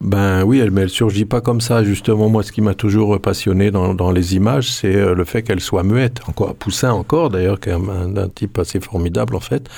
Ben 0.03 0.43
oui, 0.43 0.59
elle, 0.59 0.73
mais 0.73 0.81
elle 0.81 0.91
surgit 0.91 1.25
pas 1.25 1.41
comme 1.41 1.61
ça. 1.61 1.85
Justement, 1.85 2.29
moi, 2.29 2.43
ce 2.43 2.51
qui 2.51 2.61
m'a 2.61 2.75
toujours 2.75 3.21
passionné 3.21 3.71
dans, 3.71 4.11
les 4.11 4.35
images, 4.35 4.69
c'est 4.69 4.97
euh, 4.97 5.15
le 5.15 5.25
fait 5.25 5.43
qu'elle 5.43 5.61
soit 5.61 5.85
muette. 5.85 6.19
Encore 6.27 6.57
Poussin, 6.57 6.91
encore 6.91 7.31
d'ailleurs, 7.31 7.61
qui 7.61 7.69
est 7.69 7.73
un, 7.73 8.29
type 8.29 8.59
assez 8.59 8.81
formidable 8.81 9.37
en 9.37 9.41
fait, 9.41 9.69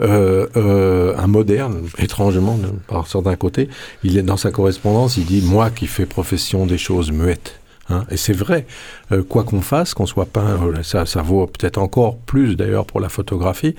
euh, 0.00 0.48
euh, 0.56 1.16
un 1.16 1.28
moderne, 1.28 1.82
étrangement 1.98 2.58
par 2.88 3.06
certains 3.06 3.36
côtés. 3.36 3.68
Il 4.02 4.18
est 4.18 4.22
dans 4.22 4.36
sa 4.36 4.50
correspondance, 4.50 5.16
il 5.16 5.26
dit 5.26 5.42
moi 5.42 5.70
qui 5.70 5.86
fais 5.86 6.06
profession 6.06 6.66
des 6.66 6.78
choses 6.78 7.12
muettes. 7.12 7.60
Hein, 7.88 8.04
et 8.10 8.16
c'est 8.16 8.34
vrai, 8.34 8.66
quoi 9.28 9.44
qu'on 9.44 9.60
fasse, 9.60 9.94
qu'on 9.94 10.06
soit 10.06 10.26
peint, 10.26 10.58
ça, 10.82 11.06
ça 11.06 11.22
vaut 11.22 11.46
peut-être 11.46 11.78
encore 11.78 12.18
plus 12.18 12.56
d'ailleurs 12.56 12.84
pour 12.84 13.00
la 13.00 13.08
photographie. 13.08 13.76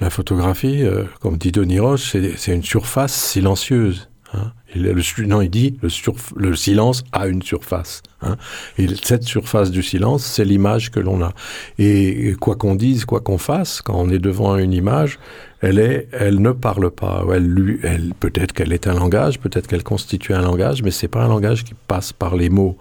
La 0.00 0.10
photographie, 0.10 0.82
comme 1.20 1.36
dit 1.38 1.52
Denis 1.52 1.78
Roche, 1.78 2.16
c'est 2.36 2.52
une 2.52 2.64
surface 2.64 3.14
silencieuse. 3.14 4.08
Hein. 4.34 4.52
Le, 4.76 5.26
non, 5.26 5.40
il 5.40 5.50
dit 5.50 5.78
le, 5.82 5.88
le 6.36 6.56
silence 6.56 7.02
a 7.12 7.26
une 7.26 7.42
surface. 7.42 8.02
Hein. 8.22 8.36
Et 8.78 8.86
cette 9.02 9.24
surface 9.24 9.70
du 9.70 9.82
silence, 9.82 10.24
c'est 10.24 10.44
l'image 10.44 10.90
que 10.90 11.00
l'on 11.00 11.22
a. 11.22 11.32
Et 11.78 12.34
quoi 12.40 12.56
qu'on 12.56 12.74
dise, 12.74 13.04
quoi 13.04 13.20
qu'on 13.20 13.38
fasse, 13.38 13.82
quand 13.82 13.94
on 13.94 14.08
est 14.08 14.18
devant 14.18 14.56
une 14.56 14.72
image, 14.72 15.18
elle 15.60 15.78
est, 15.78 16.08
elle 16.12 16.40
ne 16.40 16.52
parle 16.52 16.90
pas. 16.90 17.24
Elle, 17.32 18.12
peut-être 18.20 18.52
qu'elle 18.52 18.72
est 18.72 18.86
un 18.86 18.94
langage, 18.94 19.40
peut-être 19.40 19.66
qu'elle 19.66 19.82
constitue 19.82 20.34
un 20.34 20.42
langage, 20.42 20.82
mais 20.82 20.90
c'est 20.90 21.08
pas 21.08 21.24
un 21.24 21.28
langage 21.28 21.64
qui 21.64 21.74
passe 21.74 22.12
par 22.12 22.36
les 22.36 22.50
mots. 22.50 22.76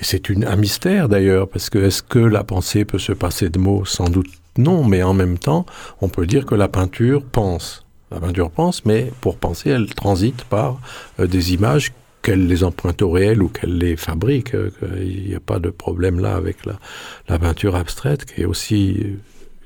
Et 0.00 0.04
c'est 0.04 0.30
un 0.30 0.56
mystère 0.56 1.08
d'ailleurs, 1.08 1.48
parce 1.48 1.70
que 1.70 1.78
est-ce 1.78 2.02
que 2.02 2.18
la 2.18 2.44
pensée 2.44 2.84
peut 2.84 2.98
se 2.98 3.12
passer 3.12 3.48
de 3.48 3.58
mots? 3.58 3.84
Sans 3.84 4.08
doute 4.08 4.28
non, 4.56 4.84
mais 4.84 5.02
en 5.02 5.14
même 5.14 5.38
temps, 5.38 5.66
on 6.00 6.08
peut 6.08 6.26
dire 6.26 6.46
que 6.46 6.54
la 6.54 6.68
peinture 6.68 7.24
pense. 7.24 7.83
La 8.14 8.20
peinture 8.20 8.50
pense, 8.50 8.84
mais 8.84 9.10
pour 9.20 9.36
penser, 9.36 9.70
elle 9.70 9.92
transite 9.92 10.44
par 10.44 10.78
euh, 11.18 11.26
des 11.26 11.52
images 11.52 11.92
qu'elle 12.22 12.46
les 12.46 12.62
emprunte 12.62 13.02
au 13.02 13.10
réel 13.10 13.42
ou 13.42 13.48
qu'elle 13.48 13.76
les 13.76 13.96
fabrique. 13.96 14.54
Euh, 14.54 14.70
il 15.00 15.26
n'y 15.28 15.34
a 15.34 15.40
pas 15.40 15.58
de 15.58 15.70
problème 15.70 16.20
là 16.20 16.36
avec 16.36 16.58
la, 16.64 17.38
peinture 17.38 17.74
abstraite, 17.74 18.24
qui 18.24 18.42
est 18.42 18.44
aussi 18.44 18.98
euh, 19.00 19.16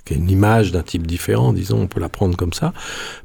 qui 0.07 0.15
est 0.15 0.17
une 0.17 0.31
image 0.31 0.73
d'un 0.73 0.83
type 0.83 1.07
différent, 1.07 1.53
disons, 1.53 1.83
on 1.83 1.87
peut 1.87 2.01
la 2.01 2.09
prendre 2.09 2.35
comme 2.39 2.55
ça. 2.55 2.73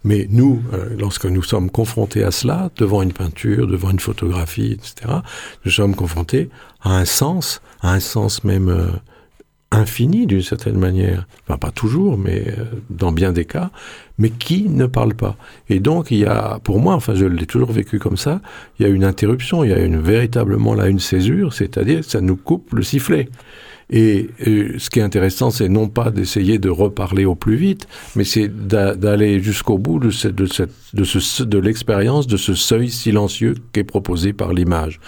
Mais 0.03 0.27
nous, 0.29 0.61
lorsque 0.99 1.23
nous 1.23 1.41
sommes 1.41 1.69
confrontés 1.69 2.25
à 2.25 2.31
cela, 2.31 2.71
devant 2.75 3.01
une 3.01 3.13
peinture, 3.13 3.67
devant 3.67 3.89
une 3.89 4.01
photographie, 4.01 4.73
etc., 4.73 5.19
nous 5.63 5.71
sommes 5.71 5.95
confrontés 5.95 6.49
à 6.81 6.97
un 6.97 7.05
sens, 7.05 7.61
à 7.81 7.93
un 7.93 8.01
sens 8.01 8.43
même 8.43 8.99
infini 9.73 10.25
d'une 10.27 10.41
certaine 10.41 10.77
manière, 10.77 11.27
enfin 11.43 11.57
pas 11.57 11.71
toujours, 11.71 12.17
mais 12.17 12.43
euh, 12.47 12.65
dans 12.89 13.11
bien 13.11 13.31
des 13.31 13.45
cas, 13.45 13.71
mais 14.17 14.29
qui 14.29 14.69
ne 14.69 14.85
parle 14.85 15.15
pas? 15.15 15.35
Et 15.69 15.79
donc 15.79 16.11
il 16.11 16.19
y 16.19 16.25
a, 16.25 16.59
pour 16.63 16.79
moi, 16.79 16.93
enfin 16.93 17.15
je 17.15 17.25
l'ai 17.25 17.45
toujours 17.45 17.71
vécu 17.71 17.99
comme 17.99 18.17
ça, 18.17 18.41
il 18.79 18.83
y 18.83 18.85
a 18.85 18.89
une 18.89 19.03
interruption, 19.03 19.63
il 19.63 19.71
y 19.71 19.73
a 19.73 19.79
une 19.79 19.99
véritablement 19.99 20.75
là 20.75 20.87
une 20.87 20.99
césure, 20.99 21.53
c'est-à-dire 21.53 22.03
ça 22.03 22.21
nous 22.21 22.35
coupe 22.37 22.73
le 22.73 22.83
sifflet. 22.83 23.29
Et, 23.89 24.29
ce 24.77 24.89
qui 24.89 24.99
est 24.99 25.03
intéressant, 25.03 25.51
c'est 25.51 25.69
non 25.69 25.87
pas 25.87 26.09
d'essayer 26.09 26.57
de 26.57 26.69
reparler 26.69 27.25
au 27.25 27.35
plus 27.35 27.55
vite, 27.55 27.87
mais 28.15 28.23
c'est 28.23 28.47
d'aller 28.47 29.39
jusqu'au 29.39 29.77
bout 29.77 29.99
de, 29.99 30.09
cette, 30.09 30.35
de, 30.35 30.45
cette, 30.45 30.71
de, 30.93 31.03
ce, 31.03 31.43
de 31.43 31.57
l'expérience, 31.59 32.25
de 32.25 32.37
ce 32.37 32.53
seuil 32.55 32.89
silencieux 32.89 33.55
qui 33.71 33.81
est 33.81 33.83
proposé 33.83 34.33
par 34.33 34.53
l'image. 34.53 34.99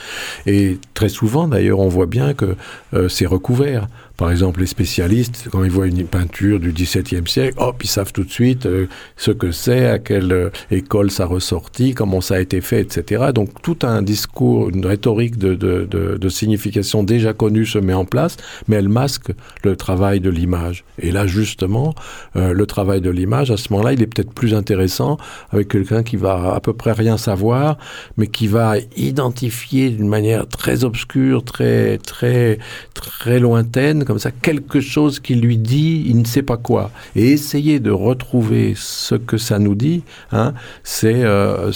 Et 0.45 0.77
très 0.93 1.09
souvent, 1.09 1.47
d'ailleurs, 1.47 1.79
on 1.79 1.89
voit 1.89 2.05
bien 2.05 2.33
que 2.33 2.55
euh, 2.93 3.09
c'est 3.09 3.25
recouvert. 3.25 3.87
Par 4.17 4.31
exemple, 4.31 4.61
les 4.61 4.65
spécialistes, 4.65 5.49
quand 5.51 5.63
ils 5.63 5.71
voient 5.71 5.87
une 5.87 6.05
peinture 6.05 6.59
du 6.59 6.71
XVIIe 6.71 7.27
siècle, 7.27 7.55
hop, 7.57 7.83
ils 7.83 7.87
savent 7.87 8.13
tout 8.13 8.23
de 8.23 8.31
suite 8.31 8.65
euh, 8.65 8.87
ce 9.17 9.31
que 9.31 9.51
c'est, 9.51 9.87
à 9.87 9.99
quelle 9.99 10.31
euh, 10.31 10.49
école 10.71 11.11
ça 11.11 11.25
ressortit, 11.25 11.93
comment 11.93 12.21
ça 12.21 12.35
a 12.35 12.39
été 12.39 12.61
fait, 12.61 12.79
etc. 12.79 13.25
Donc 13.33 13.61
tout 13.61 13.79
un 13.83 14.01
discours, 14.01 14.69
une 14.69 14.85
rhétorique 14.85 15.37
de, 15.37 15.55
de, 15.55 15.85
de, 15.85 16.29
signification 16.29 17.03
déjà 17.03 17.33
connue 17.33 17.65
se 17.65 17.77
met 17.77 17.93
en 17.93 18.05
place, 18.05 18.37
mais 18.67 18.77
elle 18.77 18.89
masque 18.89 19.31
le 19.63 19.75
travail 19.75 20.21
de 20.21 20.29
l'image. 20.29 20.85
Et 20.99 21.11
là, 21.11 21.27
justement, 21.27 21.93
euh, 22.37 22.53
le 22.53 22.65
travail 22.65 23.01
de 23.01 23.09
l'image, 23.09 23.51
à 23.51 23.57
ce 23.57 23.71
moment-là, 23.73 23.93
il 23.93 24.01
est 24.01 24.07
peut-être 24.07 24.33
plus 24.33 24.53
intéressant 24.53 25.17
avec 25.51 25.67
quelqu'un 25.67 26.03
qui 26.03 26.15
va 26.15 26.53
à 26.53 26.59
peu 26.61 26.73
près 26.73 26.93
rien 26.93 27.17
savoir, 27.17 27.77
mais 28.17 28.27
qui 28.27 28.47
va 28.47 28.75
identifier 28.95 29.89
d'une 29.89 30.07
manière 30.07 30.47
très 30.47 30.85
obscure, 30.85 31.43
très, 31.43 31.97
très, 31.97 32.59
très 32.93 33.39
lointaine, 33.39 34.04
comme 34.05 34.19
ça, 34.19 34.31
quelque 34.31 34.79
chose 34.79 35.19
qui 35.19 35.35
lui 35.35 35.57
dit, 35.57 36.03
il 36.07 36.19
ne 36.19 36.25
sait 36.25 36.41
pas 36.41 36.57
quoi. 36.57 36.91
Et 37.15 37.31
essayer 37.31 37.79
de 37.79 37.91
retrouver 37.91 38.73
ce 38.75 39.15
que 39.15 39.37
ça 39.37 39.59
nous 39.59 39.75
dit, 39.75 40.03
hein, 40.31 40.53
c'est, 40.83 41.23
euh, 41.23 41.71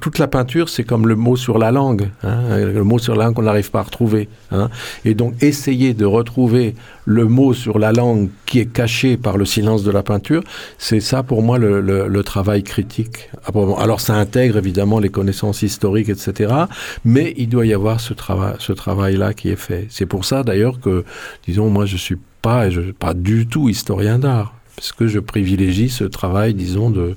toute 0.00 0.18
la 0.18 0.28
peinture, 0.28 0.68
c'est 0.68 0.84
comme 0.84 1.06
le 1.06 1.16
mot 1.16 1.36
sur 1.36 1.58
la 1.58 1.70
langue, 1.70 2.08
hein, 2.22 2.58
le 2.58 2.84
mot 2.84 2.98
sur 2.98 3.14
la 3.14 3.26
langue 3.26 3.34
qu'on 3.34 3.42
n'arrive 3.42 3.70
pas 3.70 3.80
à 3.80 3.84
retrouver. 3.84 4.28
Hein. 4.50 4.70
Et 5.04 5.14
donc, 5.14 5.42
essayer 5.42 5.94
de 5.94 6.04
retrouver 6.04 6.74
le 7.04 7.26
mot 7.26 7.54
sur 7.54 7.78
la 7.78 7.92
langue 7.92 8.28
qui 8.46 8.58
est 8.58 8.66
caché 8.66 9.16
par 9.16 9.38
le 9.38 9.44
silence 9.44 9.84
de 9.84 9.90
la 9.90 10.02
peinture, 10.02 10.42
c'est 10.78 11.00
ça 11.00 11.22
pour 11.22 11.42
moi 11.42 11.58
le, 11.58 12.22
travail 12.22 12.64
critique. 12.64 13.30
Alors, 13.78 14.00
ça 14.00 14.14
intègre 14.14 14.56
évidemment 14.56 14.98
les 14.98 15.10
connaissances 15.10 15.62
historiques, 15.62 16.08
etc. 16.08 16.52
Mais 17.04 17.34
il 17.36 17.48
doit 17.48 17.66
y 17.66 17.72
avoir 17.72 18.00
ce 18.00 18.14
travail, 18.14 18.54
ce 18.58 18.72
travail-là 18.72 19.32
qui 19.32 19.50
est 19.50 19.56
fait. 19.56 19.86
C'est 19.90 20.06
pour 20.06 20.24
ça 20.24 20.42
d'ailleurs 20.42 20.80
que 20.80 21.04
disons, 21.46 21.70
moi, 21.70 21.86
je 21.86 21.96
suis 21.96 22.16
pas, 22.42 22.70
je, 22.70 22.80
pas 22.92 23.14
du 23.14 23.46
tout 23.46 23.68
historien 23.68 24.18
d'art, 24.18 24.54
parce 24.76 24.92
que 24.92 25.06
je 25.06 25.18
privilégie 25.18 25.88
ce 25.88 26.04
travail, 26.04 26.54
disons, 26.54 26.90
de 26.90 27.16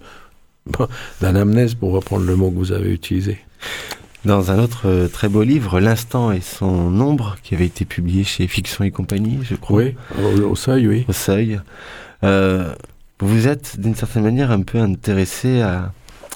d'anamnèse, 1.22 1.76
pour 1.76 1.92
reprendre 1.92 2.26
le 2.26 2.36
mot 2.36 2.50
que 2.52 2.56
vous 2.56 2.72
avez 2.72 2.92
utilisé. 2.92 3.40
Dans 4.26 4.52
un 4.52 4.60
autre 4.60 4.82
euh, 4.86 5.08
très 5.08 5.30
beau 5.30 5.44
livre, 5.44 5.80
L'instant 5.80 6.32
et 6.32 6.42
son 6.42 6.90
nombre, 6.90 7.38
qui 7.42 7.56
avait 7.56 7.66
été 7.66 7.86
publié 7.86 8.24
chez 8.24 8.48
Fiction 8.48 8.84
et 8.84 8.92
compagnie, 8.92 9.40
je 9.44 9.56
crois. 9.56 9.78
Oui, 9.78 9.96
au, 10.44 10.56
seuil, 10.56 10.88
oui. 10.88 11.06
Au 11.08 11.14
seuil. 11.14 11.60
Euh, 12.24 12.74
vous 13.20 13.48
êtes 13.48 13.80
d'une 13.80 13.96
certaine 13.96 14.24
manière 14.24 14.52
un 14.52 14.62
peu 14.62 14.78
intéressé 14.78 15.62
à, 15.62 15.94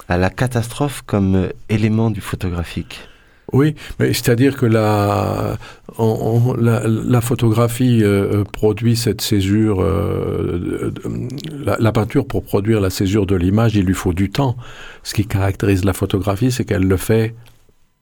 à 0.08 0.16
la 0.16 0.30
catastrophe 0.30 1.02
comme 1.06 1.34
euh, 1.36 1.48
élément 1.68 2.10
du 2.10 2.20
photographique. 2.20 3.08
Oui, 3.54 3.76
mais 4.00 4.12
c'est-à-dire 4.12 4.56
que 4.56 4.66
la, 4.66 5.56
la, 5.96 7.20
photographie 7.20 8.02
euh, 8.02 8.40
euh, 8.40 8.44
produit 8.44 8.96
cette 8.96 9.20
césure, 9.20 9.80
euh, 9.80 10.92
la, 11.64 11.92
peinture 11.92 12.26
pour 12.26 12.42
produire 12.42 12.80
la 12.80 12.90
césure 12.90 13.26
de 13.26 13.36
l'image, 13.36 13.76
il 13.76 13.84
lui 13.84 13.94
faut 13.94 14.12
du 14.12 14.28
temps. 14.28 14.56
Ce 15.04 15.14
qui 15.14 15.24
caractérise 15.24 15.84
la 15.84 15.92
photographie, 15.92 16.50
c'est 16.50 16.64
qu'elle 16.64 16.82
le 16.82 16.96
fait 16.96 17.32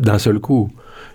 d'un 0.03 0.19
seul 0.19 0.39
coup. 0.39 0.71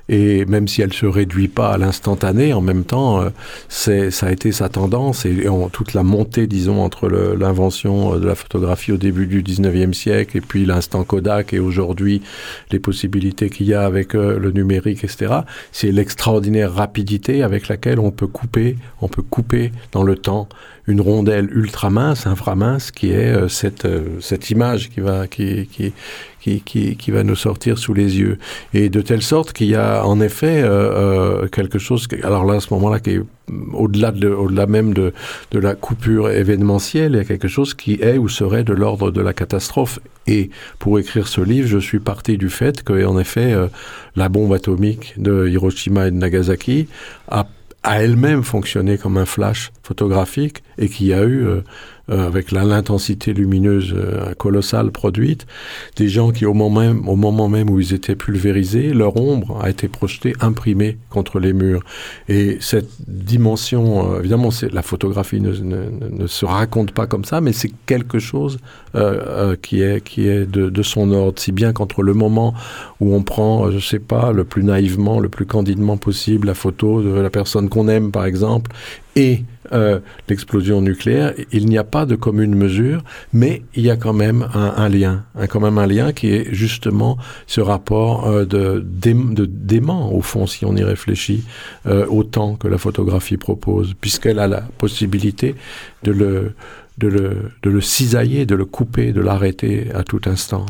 Et 0.10 0.46
même 0.46 0.68
si 0.68 0.82
elle 0.82 0.94
se 0.94 1.06
réduit 1.06 1.50
pas 1.50 1.74
à 1.74 1.78
l'instantané, 1.78 2.54
en 2.54 2.62
même 2.62 2.86
temps, 2.86 3.22
euh, 3.22 3.30
c'est 3.68 4.10
ça 4.10 4.28
a 4.28 4.32
été 4.32 4.54
sa 4.54 4.70
tendance 4.70 5.26
et, 5.26 5.46
toute 5.74 5.94
la 5.94 6.04
montée, 6.04 6.48
disons, 6.48 6.82
entre 6.82 7.10
l'invention 7.10 8.16
euh, 8.16 8.20
de 8.20 8.26
la 8.26 8.36
photographie 8.36 8.94
au 8.94 8.98
début 8.98 9.28
du 9.28 9.44
19e 9.44 9.92
siècle 9.92 10.38
et 10.38 10.42
puis 10.42 10.66
l'instant 10.66 11.04
Kodak 11.04 11.54
et 11.54 11.60
aujourd'hui 11.60 12.22
les 12.72 12.80
possibilités 12.80 13.50
qu'il 13.50 13.68
y 13.68 13.74
a 13.74 13.86
avec 13.86 14.16
euh, 14.16 14.40
le 14.40 14.52
numérique, 14.52 15.04
etc. 15.04 15.42
C'est 15.74 15.92
l'extraordinaire 15.92 16.74
rapidité 16.74 17.44
avec 17.44 17.68
laquelle 17.68 18.00
on 18.00 18.12
peut 18.12 18.28
couper, 18.28 18.78
on 19.02 19.10
peut 19.10 19.22
couper 19.22 19.72
dans 19.92 20.04
le 20.04 20.16
temps 20.16 20.48
une 20.88 21.02
rondelle 21.02 21.50
ultra 21.52 21.90
mince, 21.90 22.28
inframince, 22.28 22.92
qui 22.92 23.12
est 23.12 23.50
cette, 23.50 23.86
cette 24.22 24.50
image 24.52 24.90
qui 24.90 25.02
va, 25.02 25.28
qui, 25.28 25.68
qui, 25.68 25.92
qui, 26.56 27.12
va 27.12 27.24
nous 27.24 27.36
sortir 27.36 27.78
sous 27.78 27.94
les 27.94 28.20
yeux. 28.20 28.38
Et 28.74 28.90
de 28.90 29.02
telle 29.02 29.22
sorte 29.22 29.54
qu'il 29.54 29.68
y 29.68 29.76
a 29.76 30.06
en 30.06 30.20
effet 30.22 30.62
euh, 30.62 31.44
euh, 31.44 31.48
quelque 31.48 31.80
chose, 31.80 32.08
alors 32.24 32.46
là, 32.46 32.56
à 32.56 32.60
ce 32.60 32.74
moment-là, 32.74 33.00
qui 33.00 33.12
est 33.12 33.22
au-delà 33.74 34.12
de, 34.12 34.28
au-delà 34.30 34.66
même 34.66 34.94
de, 34.94 35.14
de 35.52 35.60
la 35.60 35.76
coupure 35.76 36.30
événementielle, 36.30 37.14
il 37.14 37.18
y 37.18 37.22
a 37.22 37.26
quelque 37.26 37.48
chose 37.48 37.74
qui 37.74 37.94
est 38.02 38.18
ou 38.18 38.28
serait 38.28 38.64
de 38.64 38.74
l'ordre 38.74 39.12
de 39.12 39.22
la 39.22 39.34
catastrophe. 39.34 40.00
Et 40.26 40.50
pour 40.80 41.00
écrire 41.00 41.28
ce 41.28 41.42
livre, 41.42 41.68
je 41.68 41.78
suis 41.78 42.00
parti 42.00 42.38
du 42.38 42.50
fait 42.50 42.84
que, 42.84 43.06
en 43.06 43.18
effet, 43.20 43.54
euh, 43.54 43.68
la 44.16 44.28
bombe 44.30 44.54
atomique 44.54 45.14
de 45.18 45.48
Hiroshima 45.48 46.08
et 46.08 46.12
de 46.12 46.18
Nagasaki 46.18 46.88
a 47.30 47.48
elle-même 47.84 48.44
fonctionné 48.44 48.98
comme 48.98 49.18
un 49.18 49.26
flash 49.26 49.72
photographique 49.84 50.64
et 50.78 50.90
qui 50.90 51.14
a 51.14 51.24
eu 51.24 51.46
euh, 51.46 51.62
euh, 52.10 52.26
avec 52.26 52.52
l'intensité 52.54 53.34
lumineuse 53.34 53.94
euh, 53.94 54.34
colossale 54.36 54.92
produite, 54.92 55.46
des 55.98 56.08
gens 56.08 56.32
qui 56.32 56.46
au 56.46 56.54
moment, 56.54 56.80
même, 56.80 57.10
au 57.10 57.18
moment 57.18 57.50
même 57.50 57.70
où 57.70 57.82
ils 57.82 57.94
étaient 57.94 58.16
pulvérisés, 58.16 58.94
leur 58.94 59.18
ombre 59.18 59.60
a 59.62 59.70
été 59.70 59.90
projetée, 59.90 60.34
imprimée 60.40 60.98
contre 61.10 61.42
les 61.42 61.52
murs. 61.52 61.84
Et 62.30 62.60
cette 62.62 62.88
dimension, 63.10 64.14
euh, 64.14 64.20
évidemment, 64.20 64.52
la 64.72 64.84
photographie 64.84 65.42
ne, 65.42 65.52
ne, 65.52 65.90
ne, 66.10 66.28
se 66.28 66.46
raconte 66.46 66.94
pas 66.94 67.08
comme 67.08 67.26
ça, 67.26 67.42
mais 67.42 67.52
c'est 67.52 67.72
quelque 67.86 68.20
chose 68.20 68.60
qui 69.62 69.84
est, 69.84 70.04
qui 70.04 70.28
est 70.28 70.50
de, 70.50 70.82
son 70.82 71.12
ordre, 71.12 71.40
si 71.40 71.52
bien 71.52 71.72
qu'entre 71.72 72.02
le 72.02 72.16
moment 72.16 72.56
où 73.00 73.14
on 73.14 73.22
prend, 73.22 73.70
je 73.70 73.78
sais 73.78 74.00
pas, 74.00 74.32
le 74.32 74.44
plus 74.44 74.64
naïvement, 74.64 75.20
le 75.20 75.30
plus 75.30 75.46
candidement 75.46 75.98
possible, 75.98 76.48
la 76.48 76.56
photo 76.56 77.04
de 77.04 77.10
la 77.10 77.30
personne 77.30 77.70
qu'on 77.70 77.90
aime, 77.90 78.12
par 78.12 78.26
exemple, 78.26 78.72
et 79.16 79.44
euh, 79.74 80.00
l'explosion 80.30 80.82
nucléaire, 80.82 81.34
il 81.52 81.66
n'y 81.68 81.78
a 81.78 81.84
pas 81.84 82.06
de 82.06 82.16
commune 82.16 82.56
mesure, 82.56 83.04
mais 83.34 83.64
il 83.76 83.84
y 83.84 83.90
a 83.90 83.96
quand 83.96 84.14
même 84.14 84.48
un, 84.54 84.90
lien, 84.90 85.26
un, 85.36 85.48
quand 85.48 85.60
même 85.60 85.78
un 85.78 85.88
lien 85.88 86.14
qui 86.14 86.32
est 86.34 86.54
justement 86.54 87.18
ce 87.46 87.62
rapport 87.62 88.28
euh, 88.28 88.46
de, 88.46 88.84
de 88.84 89.46
d'aimant, 89.46 90.12
au 90.12 90.22
fond, 90.22 90.48
si 90.48 90.66
on 90.66 90.76
y 90.76 90.84
réfléchit, 90.84 91.44
euh, 91.86 92.06
autant 92.08 92.56
que 92.56 92.68
la 92.68 92.78
photographie 92.78 93.38
propose, 93.38 93.94
puisqu'elle 94.00 94.40
a 94.40 94.48
la 94.48 94.62
possibilité 94.62 95.56
de 96.04 96.12
le, 96.12 96.54
de 96.98 97.08
le, 97.08 97.52
de 97.64 97.70
le 97.70 97.82
cisailler, 97.82 98.46
de 98.46 98.56
le 98.56 98.66
couper, 98.66 99.14
de 99.14 99.22
l'arrêter 99.22 99.88
à 99.94 100.04
tout 100.04 100.22
instant. 100.26 100.66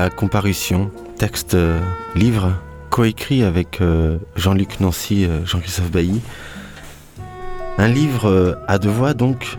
La 0.00 0.08
comparution, 0.08 0.90
texte 1.18 1.52
euh, 1.52 1.78
livre, 2.14 2.54
coécrit 2.88 3.42
avec 3.42 3.82
euh, 3.82 4.16
Jean-Luc 4.34 4.80
Nancy, 4.80 5.26
euh, 5.26 5.44
Jean-Christophe 5.44 5.90
Bailly. 5.90 6.22
Un 7.76 7.86
livre 7.88 8.58
à 8.66 8.78
deux 8.78 8.88
voix 8.88 9.12
donc 9.12 9.58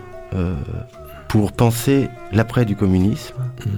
pour 1.28 1.52
penser 1.52 2.08
l'après 2.32 2.64
du 2.64 2.74
communisme 2.74 3.36
Mhm. 3.64 3.72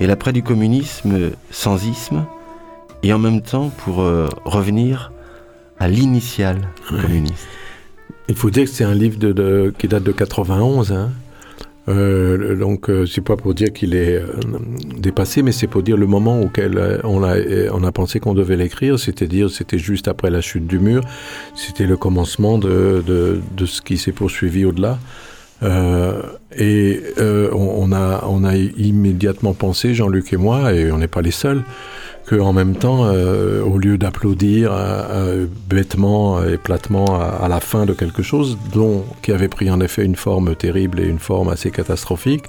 et 0.00 0.06
l'après 0.06 0.32
du 0.32 0.42
communisme 0.42 1.32
sans 1.50 1.84
isme 1.84 2.24
et 3.02 3.12
en 3.12 3.18
même 3.18 3.42
temps 3.42 3.68
pour 3.68 3.96
revenir 4.46 5.12
à 5.78 5.86
l'initial 5.88 6.56
Ouais. 6.92 7.02
communiste. 7.02 7.46
Il 8.30 8.36
faut 8.36 8.48
dire 8.50 8.64
que 8.64 8.70
c'est 8.70 8.84
un 8.84 8.94
livre 8.94 9.18
de, 9.18 9.32
de- 9.32 9.74
qui 9.78 9.86
date 9.86 10.02
de 10.02 10.12
91. 10.12 10.92
Hein. 10.92 11.10
Euh, 11.88 12.56
donc, 12.56 12.90
euh, 12.90 13.06
c'est 13.06 13.20
pas 13.20 13.36
pour 13.36 13.54
dire 13.54 13.72
qu'il 13.72 13.94
est 13.94 14.16
euh, 14.16 14.26
dépassé, 14.98 15.42
mais 15.42 15.52
c'est 15.52 15.68
pour 15.68 15.82
dire 15.82 15.96
le 15.96 16.06
moment 16.06 16.40
auquel 16.40 16.78
euh, 16.78 16.98
on 17.04 17.22
a, 17.22 17.36
on 17.72 17.84
a 17.84 17.92
pensé 17.92 18.18
qu'on 18.18 18.34
devait 18.34 18.56
l'écrire, 18.56 18.98
c'est-à-dire 18.98 19.50
c'était 19.50 19.78
juste 19.78 20.08
après 20.08 20.30
la 20.30 20.40
chute 20.40 20.66
du 20.66 20.80
mur, 20.80 21.02
c'était 21.54 21.86
le 21.86 21.96
commencement 21.96 22.58
de, 22.58 23.04
de, 23.06 23.40
de 23.56 23.66
ce 23.66 23.80
qui 23.82 23.98
s'est 23.98 24.12
poursuivi 24.12 24.64
au-delà. 24.64 24.98
Euh, 25.62 26.20
et 26.56 27.00
euh, 27.18 27.50
on 27.52 27.90
a, 27.92 28.24
on 28.28 28.44
a 28.44 28.56
immédiatement 28.56 29.54
pensé, 29.54 29.94
Jean-Luc 29.94 30.32
et 30.32 30.36
moi, 30.36 30.74
et 30.74 30.92
on 30.92 30.98
n'est 30.98 31.06
pas 31.06 31.22
les 31.22 31.30
seuls, 31.30 31.62
que 32.26 32.34
en 32.34 32.52
même 32.52 32.74
temps, 32.74 33.04
euh, 33.04 33.62
au 33.62 33.78
lieu 33.78 33.98
d'applaudir 33.98 34.70
euh, 34.72 35.46
bêtement 35.68 36.42
et 36.42 36.58
platement 36.58 37.20
à, 37.20 37.46
la 37.48 37.60
fin 37.60 37.86
de 37.86 37.92
quelque 37.92 38.22
chose, 38.22 38.58
dont 38.72 39.04
qui 39.22 39.32
avait 39.32 39.48
pris 39.48 39.70
en 39.70 39.80
effet 39.80 40.04
une 40.04 40.16
forme 40.16 40.56
terrible 40.56 41.00
et 41.00 41.04
une 41.04 41.20
forme 41.20 41.48
assez 41.48 41.70
catastrophique, 41.70 42.44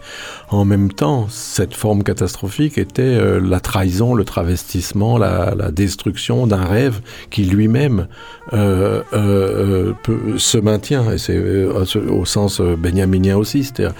en 0.50 0.66
même 0.66 0.92
temps, 0.92 1.28
cette 1.30 1.76
forme 1.76 2.04
catastrophique 2.04 2.80
était 2.80 3.04
euh, 3.04 3.40
la 3.40 3.60
trahison, 3.60 4.16
le 4.16 4.26
travestissement, 4.26 5.20
la, 5.20 5.54
la 5.56 5.72
destruction 5.72 6.48
d'un 6.48 6.66
rêve 6.66 7.02
qui 7.30 7.44
lui-même 7.44 8.08
se 8.52 10.58
maintient, 10.58 11.12
et 11.12 11.18
c'est 11.18 11.38
au 11.38 12.26
sens 12.26 12.62
benjaminien 12.62 13.36
aussi, 13.36 13.66
c'est-à-dire 13.66 13.94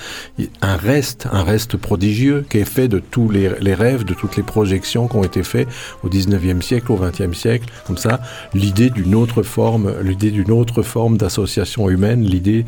un 0.62 0.78
reste, 0.78 1.28
un 1.32 1.44
reste 1.44 1.78
prodigieux 1.78 2.46
qui 2.50 2.60
est 2.60 2.66
fait 2.66 2.88
de 2.88 3.00
tous 3.00 3.30
les, 3.30 3.52
les 3.60 3.74
rêves, 3.74 4.06
de 4.06 4.14
toutes 4.14 4.38
les 4.38 4.44
projections 4.44 5.08
qui 5.08 5.18
ont 5.18 5.24
été 5.24 5.44
faites 5.44 5.67
au 6.04 6.10
19e 6.10 6.62
siècle, 6.62 6.92
au 6.92 6.98
20e 6.98 7.34
siècle, 7.34 7.70
comme 7.86 7.98
ça, 7.98 8.20
l'idée 8.54 8.90
d'une 8.90 9.16
autre 9.16 9.44
forme, 9.44 9.94
l'idée 10.02 10.32
d'une 10.32 10.52
autre 10.52 10.82
forme 10.82 11.18
d'association 11.18 11.90
humaine, 11.90 12.24
l'idée 12.24 12.66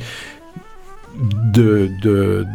de, 1.53 2.45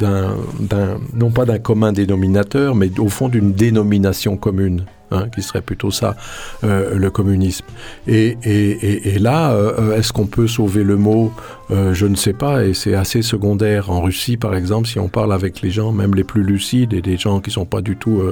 non 1.15 1.31
pas 1.31 1.45
d'un 1.45 1.59
commun 1.59 1.93
dénominateur, 1.93 2.75
mais 2.75 2.99
au 2.99 3.09
fond 3.09 3.29
d'une 3.29 3.53
dénomination 3.53 4.37
commune. 4.37 4.85
Hein, 5.15 5.29
qui 5.33 5.43
serait 5.43 5.63
plutôt 5.63 5.91
ça, 5.91 6.17
euh, 6.65 6.95
le 6.95 7.11
communisme. 7.11 7.65
Et, 8.09 8.37
et, 8.45 9.19
là, 9.19 9.53
euh, 9.53 9.97
est-ce 9.97 10.13
qu'on 10.13 10.27
peut 10.27 10.49
sauver 10.49 10.83
le 10.83 10.97
mot? 10.97 11.33
Euh, 11.71 11.95
Je 11.95 12.07
ne 12.07 12.17
sais 12.17 12.33
pas, 12.33 12.65
et 12.65 12.75
c'est 12.75 12.95
assez 12.95 13.23
secondaire. 13.23 13.91
En 13.91 14.01
Russie, 14.01 14.37
par 14.37 14.55
exemple, 14.57 14.89
si 14.89 14.99
on 14.99 15.09
parle 15.09 15.33
avec 15.33 15.61
les 15.61 15.71
gens, 15.71 15.93
même 15.93 16.15
les 16.15 16.25
plus 16.25 16.43
lucides, 16.43 16.93
et 16.95 17.01
des 17.01 17.17
gens 17.17 17.41
qui 17.41 17.51
sont 17.51 17.65
pas 17.65 17.81
du 17.81 17.97
tout 17.97 18.23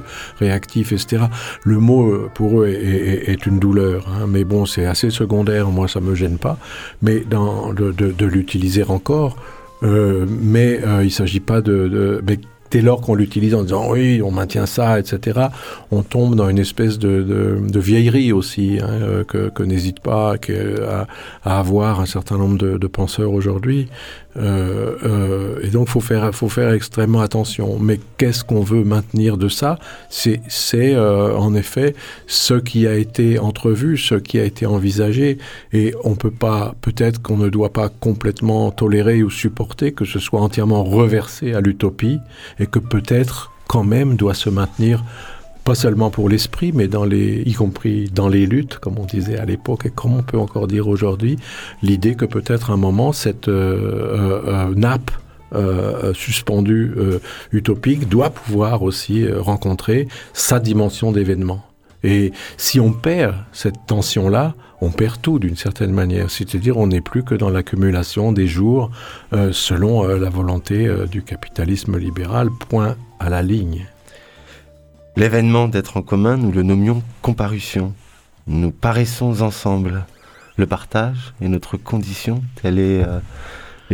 réactifs, 0.41 0.93
etc., 0.93 1.25
le 1.65 1.79
mot, 1.79 2.29
pour 2.35 2.63
eux, 2.63 2.69
est, 2.69 3.47
une 3.47 3.59
douleur. 3.59 4.07
Hein. 4.09 4.27
mais 4.29 4.45
bon, 4.45 4.67
c'est 4.67 4.87
assez 4.87 5.11
secondaire, 5.11 5.69
moi, 5.69 5.87
ça 5.89 6.01
me 6.01 6.15
gêne 6.15 6.39
pas. 6.39 6.59
Mais 7.01 7.21
de, 7.21 8.27
l'utiliser 8.27 8.85
encore, 8.85 9.37
mais 9.83 10.81
il 10.83 11.05
ne 11.05 11.09
s'agit 11.09 11.41
pas 11.41 11.61
de 11.61 12.21
dès 12.73 12.81
lors 12.81 13.03
qu'on 13.03 13.15
l'utilise 13.15 13.55
en 13.55 13.63
disant 13.63 13.91
oui, 13.91 14.23
on 14.23 14.31
maintient 14.31 14.67
ça, 14.67 14.99
etc., 14.99 15.49
on 15.91 16.03
tombe 16.03 16.35
dans 16.35 16.49
une 16.49 16.59
espèce 16.59 16.99
de, 16.99 17.61
vieillerie 17.75 18.33
aussi, 18.33 18.79
hein, 18.83 18.89
euh, 18.89 19.25
que, 19.25 19.63
n'hésite 19.63 20.01
pas 20.01 20.35
à, 21.45 21.59
avoir 21.61 22.01
un 22.01 22.07
certain 22.07 22.39
nombre 22.39 22.57
de, 22.57 22.87
penseurs 22.87 23.33
aujourd'hui. 23.33 23.89
Euh, 24.37 24.97
euh, 25.05 25.61
et 25.63 25.69
donc, 25.69 25.89
faut 25.89 26.01
faire, 26.01 26.35
faut 26.35 26.49
faire 26.49 26.73
extrêmement 26.73 27.21
attention. 27.21 27.79
Mais 27.79 28.01
qu'est-ce 28.17 28.45
qu'on 28.45 28.63
veut 28.63 28.85
maintenir 28.85 29.37
de 29.37 29.49
ça? 29.49 29.79
C'est, 30.09 30.41
c'est 30.49 30.97
en 30.97 31.55
effet 31.55 31.95
ce 32.27 32.55
qui 32.55 32.87
a 32.87 32.95
été 32.95 33.39
entrevu, 33.39 33.97
ce 33.97 34.15
qui 34.15 34.39
a 34.39 34.45
été 34.45 34.67
envisagé, 34.67 35.39
et 35.73 35.95
on 36.05 36.15
peut 36.15 36.31
pas, 36.31 36.75
peut-être 36.81 37.21
qu'on 37.21 37.37
ne 37.37 37.49
doit 37.49 37.73
pas 37.73 37.89
complètement 37.89 38.71
tolérer 38.71 39.23
ou 39.23 39.31
supporter 39.31 39.93
que 39.93 40.05
ce 40.05 40.19
soit 40.19 40.41
entièrement 40.41 40.85
reversé 40.85 41.55
à 41.55 41.61
l'utopie 41.61 42.19
et 42.59 42.67
que 42.67 42.79
peut-être 42.79 43.53
quand 43.69 43.85
même 43.85 44.17
doit 44.17 44.35
se 44.35 44.51
maintenir 44.51 45.03
pas 45.65 45.75
seulement 45.75 46.11
pour 46.11 46.29
l'esprit, 46.29 46.73
mais 46.73 46.89
dans 46.89 47.05
les, 47.05 47.43
y 47.47 47.53
compris 47.53 48.11
dans 48.13 48.29
les 48.29 48.47
luttes, 48.47 48.79
comme 48.79 48.99
on 48.99 49.05
disait 49.05 49.39
à 49.39 49.45
l'époque, 49.45 49.87
et 49.87 49.91
comme 49.91 50.15
on 50.15 50.23
peut 50.23 50.39
encore 50.39 50.67
dire 50.67 50.89
aujourd'hui, 50.89 51.39
l'idée 51.83 52.15
que 52.15 52.25
peut-être 52.25 52.71
un 52.71 52.77
moment 52.77 53.13
cette 53.13 53.49
euh, 53.49 54.41
euh, 54.47 54.69
euh, 54.71 54.75
nappe 54.75 55.11
suspendue 56.15 56.95
utopique 57.53 58.09
doit 58.09 58.31
pouvoir 58.31 58.83
aussi 58.83 59.31
rencontrer 59.31 60.09
sa 60.33 60.59
dimension 60.59 61.13
d'événement. 61.13 61.63
Et 62.03 62.33
si 62.57 62.81
on 62.81 62.91
perd 62.91 63.35
cette 63.53 63.85
tension-là, 63.87 64.55
on 64.81 64.89
perd 64.89 65.21
tout 65.21 65.39
d'une 65.39 65.57
certaine 65.57 65.93
manière. 65.93 66.31
C'est-à-dire 66.31 66.79
on 66.79 66.87
n'est 66.87 67.03
plus 67.03 67.23
que 67.23 67.35
dans 67.35 67.51
l'accumulation 67.51 68.33
des 68.33 68.47
jours 68.47 68.91
selon 69.53 70.07
la 70.07 70.31
volonté 70.31 70.91
du 71.11 71.23
capitalisme 71.23 71.99
libéral, 71.99 72.49
point 72.71 72.97
à 73.21 73.29
la 73.29 73.43
ligne. 73.43 73.85
L'événement 75.15 75.69
d'être 75.69 75.99
en 75.99 76.03
commun, 76.03 76.39
nous 76.39 76.53
le 76.53 76.63
nommions 76.63 77.03
comparution. 77.21 77.93
Nous 78.47 78.71
paraissons 78.71 79.43
ensemble. 79.43 80.07
Le 80.57 80.67
partage 80.67 81.35
est 81.43 81.49
notre 81.49 81.77
condition, 81.77 82.43
telle 82.63 82.79
est 82.79 83.05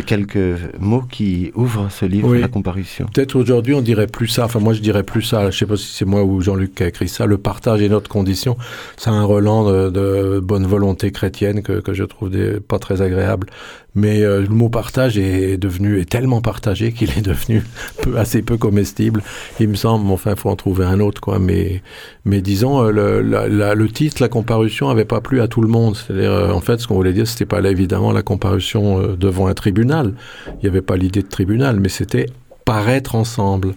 quelques 0.03 0.59
mots 0.79 1.03
qui 1.03 1.51
ouvrent 1.55 1.89
ce 1.91 2.05
livre, 2.05 2.35
La 2.37 2.49
comparution. 2.49 3.07
Peut-être 3.13 3.37
aujourd'hui 3.37 3.75
on 3.75 3.83
dirait 3.83 4.07
plus 4.07 4.29
ça, 4.29 4.45
enfin 4.45 4.61
moi 4.61 4.73
je 4.73 4.81
dirais 4.81 5.03
plus 5.03 5.23
ça, 5.23 5.51
je 5.51 5.59
sais 5.59 5.67
pas 5.67 5.77
si 5.77 5.87
c'est 5.87 6.05
moi 6.05 6.25
ou 6.25 6.41
Jean-Luc 6.41 6.75
qui 6.75 6.83
a 6.83 6.89
écrit 6.89 7.09
ça, 7.09 7.27
le 7.27 7.39
partage 7.39 7.83
est 7.83 7.89
notre 7.89 8.09
condition, 8.09 8.57
c'est 8.97 9.11
un 9.11 9.25
relan 9.25 9.91
de, 9.91 10.41
bonne 10.41 10.67
volonté 10.67 11.11
chrétienne 11.11 11.63
que, 11.63 11.83
je 11.93 12.05
trouve 12.05 12.31
pas 12.61 12.79
très 12.79 13.03
agréable. 13.03 13.49
Mais 13.95 14.23
euh, 14.23 14.43
le 14.43 14.49
mot 14.49 14.69
partage 14.69 15.19
est 15.19 15.57
devenu 15.57 15.99
est 15.99 16.09
tellement 16.09 16.41
partagé 16.41 16.93
qu'il 16.93 17.11
est 17.11 17.23
devenu 17.23 17.65
peu, 18.03 18.17
assez 18.17 18.43
peu 18.43 18.57
comestible. 18.57 19.23
Il 19.59 19.69
me 19.69 19.75
semble, 19.75 20.11
enfin, 20.13 20.33
il 20.33 20.39
faut 20.39 20.51
en 20.51 20.57
trouver 20.57 20.85
un 20.85 21.01
autre, 21.01 21.21
quoi. 21.21 21.39
Mais, 21.39 21.83
mais 22.25 22.41
disons, 22.41 22.85
euh, 22.85 22.93
le, 22.93 23.75
le 23.75 23.89
titre, 23.89 24.23
la 24.23 24.29
comparution, 24.29 24.89
avait 24.89 25.05
pas 25.05 25.21
plu 25.21 25.41
à 25.41 25.49
tout 25.49 25.63
le 25.63 25.69
monde. 25.69 25.97
C'est-à-dire, 25.97 26.31
euh, 26.31 26.53
en 26.53 26.61
fait, 26.61 26.79
ce 26.79 26.87
qu'on 26.87 26.95
voulait 26.95 27.13
dire, 27.13 27.27
c'était 27.27 27.47
pas 27.47 27.61
là, 27.61 27.71
évidemment 27.71 28.13
la 28.13 28.23
comparution 28.23 29.17
devant 29.17 29.49
un 29.49 29.55
tribunal. 29.55 29.88
Il 29.91 30.63
n'y 30.63 30.69
avait 30.69 30.83
pas 30.83 30.97
l'idée 30.97 31.23
de 31.23 31.29
tribunal, 31.29 31.81
mais 31.81 31.89
c'était 31.89 32.27
paraître 32.69 33.15
ensemble. 33.15 33.75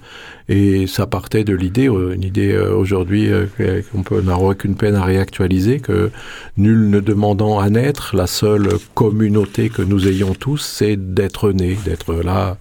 Et 0.49 0.85
ça 0.85 1.07
partait 1.07 1.45
de 1.45 1.55
l'idée, 1.55 1.87
euh, 1.87 2.13
une 2.13 2.23
idée 2.23 2.51
euh, 2.51 2.75
aujourd'hui 2.75 3.31
euh, 3.31 3.45
qu'on 3.89 4.03
peut 4.03 4.21
qu'une 4.57 4.75
peine 4.75 4.95
à 4.95 5.03
réactualiser, 5.05 5.79
que 5.79 6.11
nul 6.57 6.89
ne 6.89 6.99
demandant 6.99 7.57
à 7.59 7.69
naître, 7.69 8.17
la 8.17 8.27
seule 8.27 8.67
communauté 8.93 9.69
que 9.69 9.81
nous 9.81 10.09
ayons 10.09 10.33
tous, 10.33 10.57
c'est 10.57 10.97
d'être 10.97 11.51
né, 11.51 11.77
d'être 11.85 12.15
là, 12.15 12.57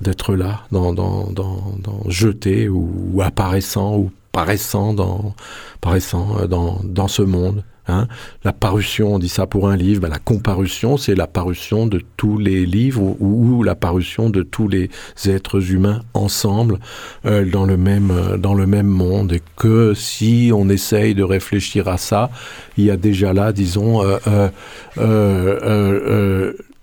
d'être 0.00 0.34
là, 0.34 0.62
dans, 0.72 0.94
dans, 0.94 1.30
dans, 1.30 1.74
dans 1.78 2.02
jeté 2.08 2.70
ou, 2.70 3.20
apparaissant 3.22 3.98
ou 3.98 4.10
paraissant 4.32 4.94
dans, 4.94 5.34
paraissant 5.82 6.46
dans, 6.48 6.80
dans 6.82 7.08
ce 7.08 7.20
monde. 7.20 7.62
Hein. 7.88 8.06
La 8.44 8.52
parution, 8.52 9.14
on 9.14 9.18
dit 9.18 9.28
ça 9.28 9.46
pour 9.46 9.68
un 9.68 9.76
livre, 9.76 10.02
ben, 10.02 10.08
la 10.08 10.18
comparution, 10.18 10.96
c'est 10.96 11.14
la 11.14 11.26
parution 11.26 11.86
de 11.86 12.00
tous 12.16 12.38
les 12.38 12.66
livres 12.66 13.16
ou, 13.20 13.62
la 13.62 13.74
parution 13.74 14.30
de 14.30 14.42
tous 14.42 14.68
les 14.68 14.90
êtres 15.26 15.72
humains 15.72 16.00
ensemble 16.14 16.78
euh, 17.26 17.44
dans, 17.44 17.64
le 17.64 17.76
même, 17.76 18.10
euh, 18.10 18.36
dans 18.36 18.54
le 18.54 18.66
même 18.66 18.86
monde. 18.86 19.32
Et 19.32 19.42
que 19.56 19.94
si 19.94 20.50
on 20.54 20.68
essaye 20.68 21.14
de 21.14 21.22
réfléchir 21.22 21.88
à 21.88 21.96
ça, 21.98 22.30
il 22.76 22.84
y 22.84 22.90
a 22.90 22.96
déjà 22.96 23.32
là, 23.32 23.52
disons, 23.52 24.02
euh, 24.02 24.48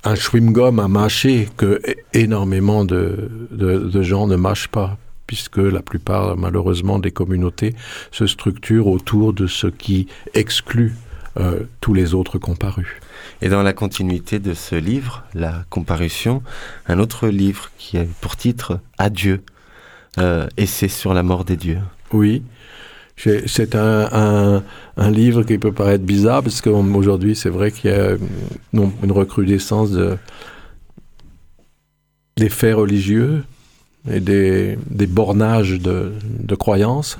un 0.03 0.13
chewing-gum 0.13 0.79
à 0.79 0.87
mâcher 0.87 1.49
que 1.57 1.81
énormément 2.13 2.85
de, 2.85 3.29
de 3.51 4.01
gens 4.01 4.27
ne 4.27 4.35
mâchent 4.35 4.67
pas 4.67 4.97
puisque 5.27 5.57
la 5.57 5.81
plupart, 5.81 6.37
malheureusement, 6.37 6.99
des 6.99 7.11
communautés 7.11 7.75
se 8.11 8.27
structurent 8.27 8.87
autour 8.87 9.33
de 9.33 9.47
ce 9.47 9.67
qui 9.67 10.07
exclut 10.33 10.95
euh, 11.37 11.63
tous 11.81 11.93
les 11.93 12.13
autres 12.13 12.37
comparus. 12.37 12.87
Et 13.41 13.49
dans 13.49 13.63
la 13.63 13.73
continuité 13.73 14.39
de 14.39 14.53
ce 14.53 14.75
livre, 14.75 15.25
La 15.33 15.65
comparution, 15.69 16.41
un 16.87 16.99
autre 16.99 17.27
livre 17.27 17.71
qui 17.77 17.97
a 17.97 18.05
pour 18.21 18.37
titre 18.37 18.79
Adieu, 18.97 19.41
euh, 20.17 20.47
et 20.55 20.65
c'est 20.65 20.87
sur 20.87 21.13
la 21.13 21.23
mort 21.23 21.43
des 21.43 21.57
dieux. 21.57 21.81
Oui, 22.13 22.43
c'est 23.17 23.75
un, 23.75 24.63
un, 24.97 25.11
livre 25.11 25.43
qui 25.43 25.57
peut 25.57 25.71
paraître 25.71 26.03
bizarre, 26.03 26.43
parce 26.43 26.61
qu'aujourd'hui, 26.61 27.35
c'est 27.35 27.49
vrai 27.49 27.71
qu'il 27.71 27.91
y 27.91 27.93
a 27.93 28.11
une, 28.73 28.91
une 29.03 29.11
recrudescence 29.11 29.91
de, 29.91 30.17
des 32.37 32.49
faits 32.49 32.75
religieux, 32.75 33.43
et 34.11 34.19
des, 34.19 34.77
des 34.89 35.07
bornages 35.07 35.79
de, 35.79 36.13
de 36.39 36.55
croyances. 36.55 37.17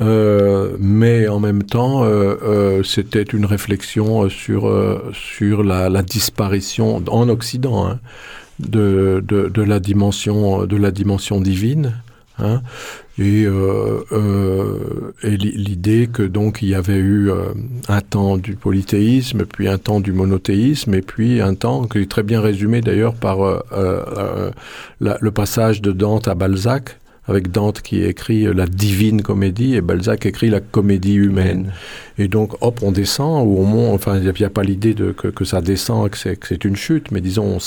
Euh, 0.00 0.76
mais 0.78 1.26
en 1.28 1.40
même 1.40 1.64
temps, 1.64 2.04
euh, 2.04 2.36
euh, 2.42 2.82
c'était 2.82 3.22
une 3.22 3.44
réflexion 3.44 4.28
sur, 4.28 4.72
sur 5.12 5.62
la, 5.62 6.02
disparition 6.02 7.02
en 7.08 7.28
Occident 7.28 7.86
hein, 7.86 7.98
de, 8.60 9.22
de, 9.26 9.62
la 9.62 9.80
dimension, 9.80 10.66
de 10.66 10.76
la 10.76 10.90
dimension 10.90 11.40
divine. 11.40 11.94
Hein, 12.40 12.62
et, 13.18 13.44
euh, 13.46 14.04
euh, 14.12 15.12
l'idée 15.24 16.08
que 16.12 16.22
donc 16.22 16.62
il 16.62 16.68
y 16.68 16.74
avait 16.74 16.98
eu 16.98 17.30
euh, 17.30 17.52
un 17.88 18.00
temps 18.00 18.36
du 18.36 18.54
polythéisme, 18.54 19.44
puis 19.44 19.66
un 19.66 19.78
temps 19.78 20.00
du 20.00 20.12
monothéisme, 20.12 20.94
et 20.94 21.02
puis 21.02 21.40
un 21.40 21.54
temps 21.54 21.86
qui 21.86 21.98
est 21.98 22.10
très 22.10 22.22
bien 22.22 22.40
résumé 22.40 22.80
d'ailleurs 22.80 23.14
par 23.14 23.38
le 25.00 25.30
passage 25.30 25.82
de 25.82 25.92
Dante 25.92 26.28
à 26.28 26.34
Balzac, 26.34 26.98
avec 27.28 27.50
Dante 27.50 27.82
qui 27.82 28.02
écrit 28.02 28.44
la 28.44 28.66
divine 28.66 29.22
comédie 29.22 29.74
et 29.74 29.80
Balzac 29.80 30.26
écrit 30.26 30.50
la 30.50 30.60
comédie 30.60 31.14
humaine. 31.14 31.72
Et 32.18 32.26
donc, 32.26 32.54
hop, 32.60 32.80
on 32.82 32.90
descend 32.90 33.46
ou 33.46 33.60
on 33.60 33.64
monte. 33.64 33.94
Enfin, 33.94 34.18
il 34.18 34.32
n'y 34.32 34.44
a, 34.44 34.50
pas 34.50 34.64
l'idée 34.64 34.94
de, 34.94 35.12
que, 35.12 35.44
ça 35.44 35.60
descend, 35.60 36.10
que 36.10 36.18
c'est 36.18 36.64
une 36.64 36.76
chute, 36.76 37.10
mais 37.12 37.20
disons, 37.20 37.58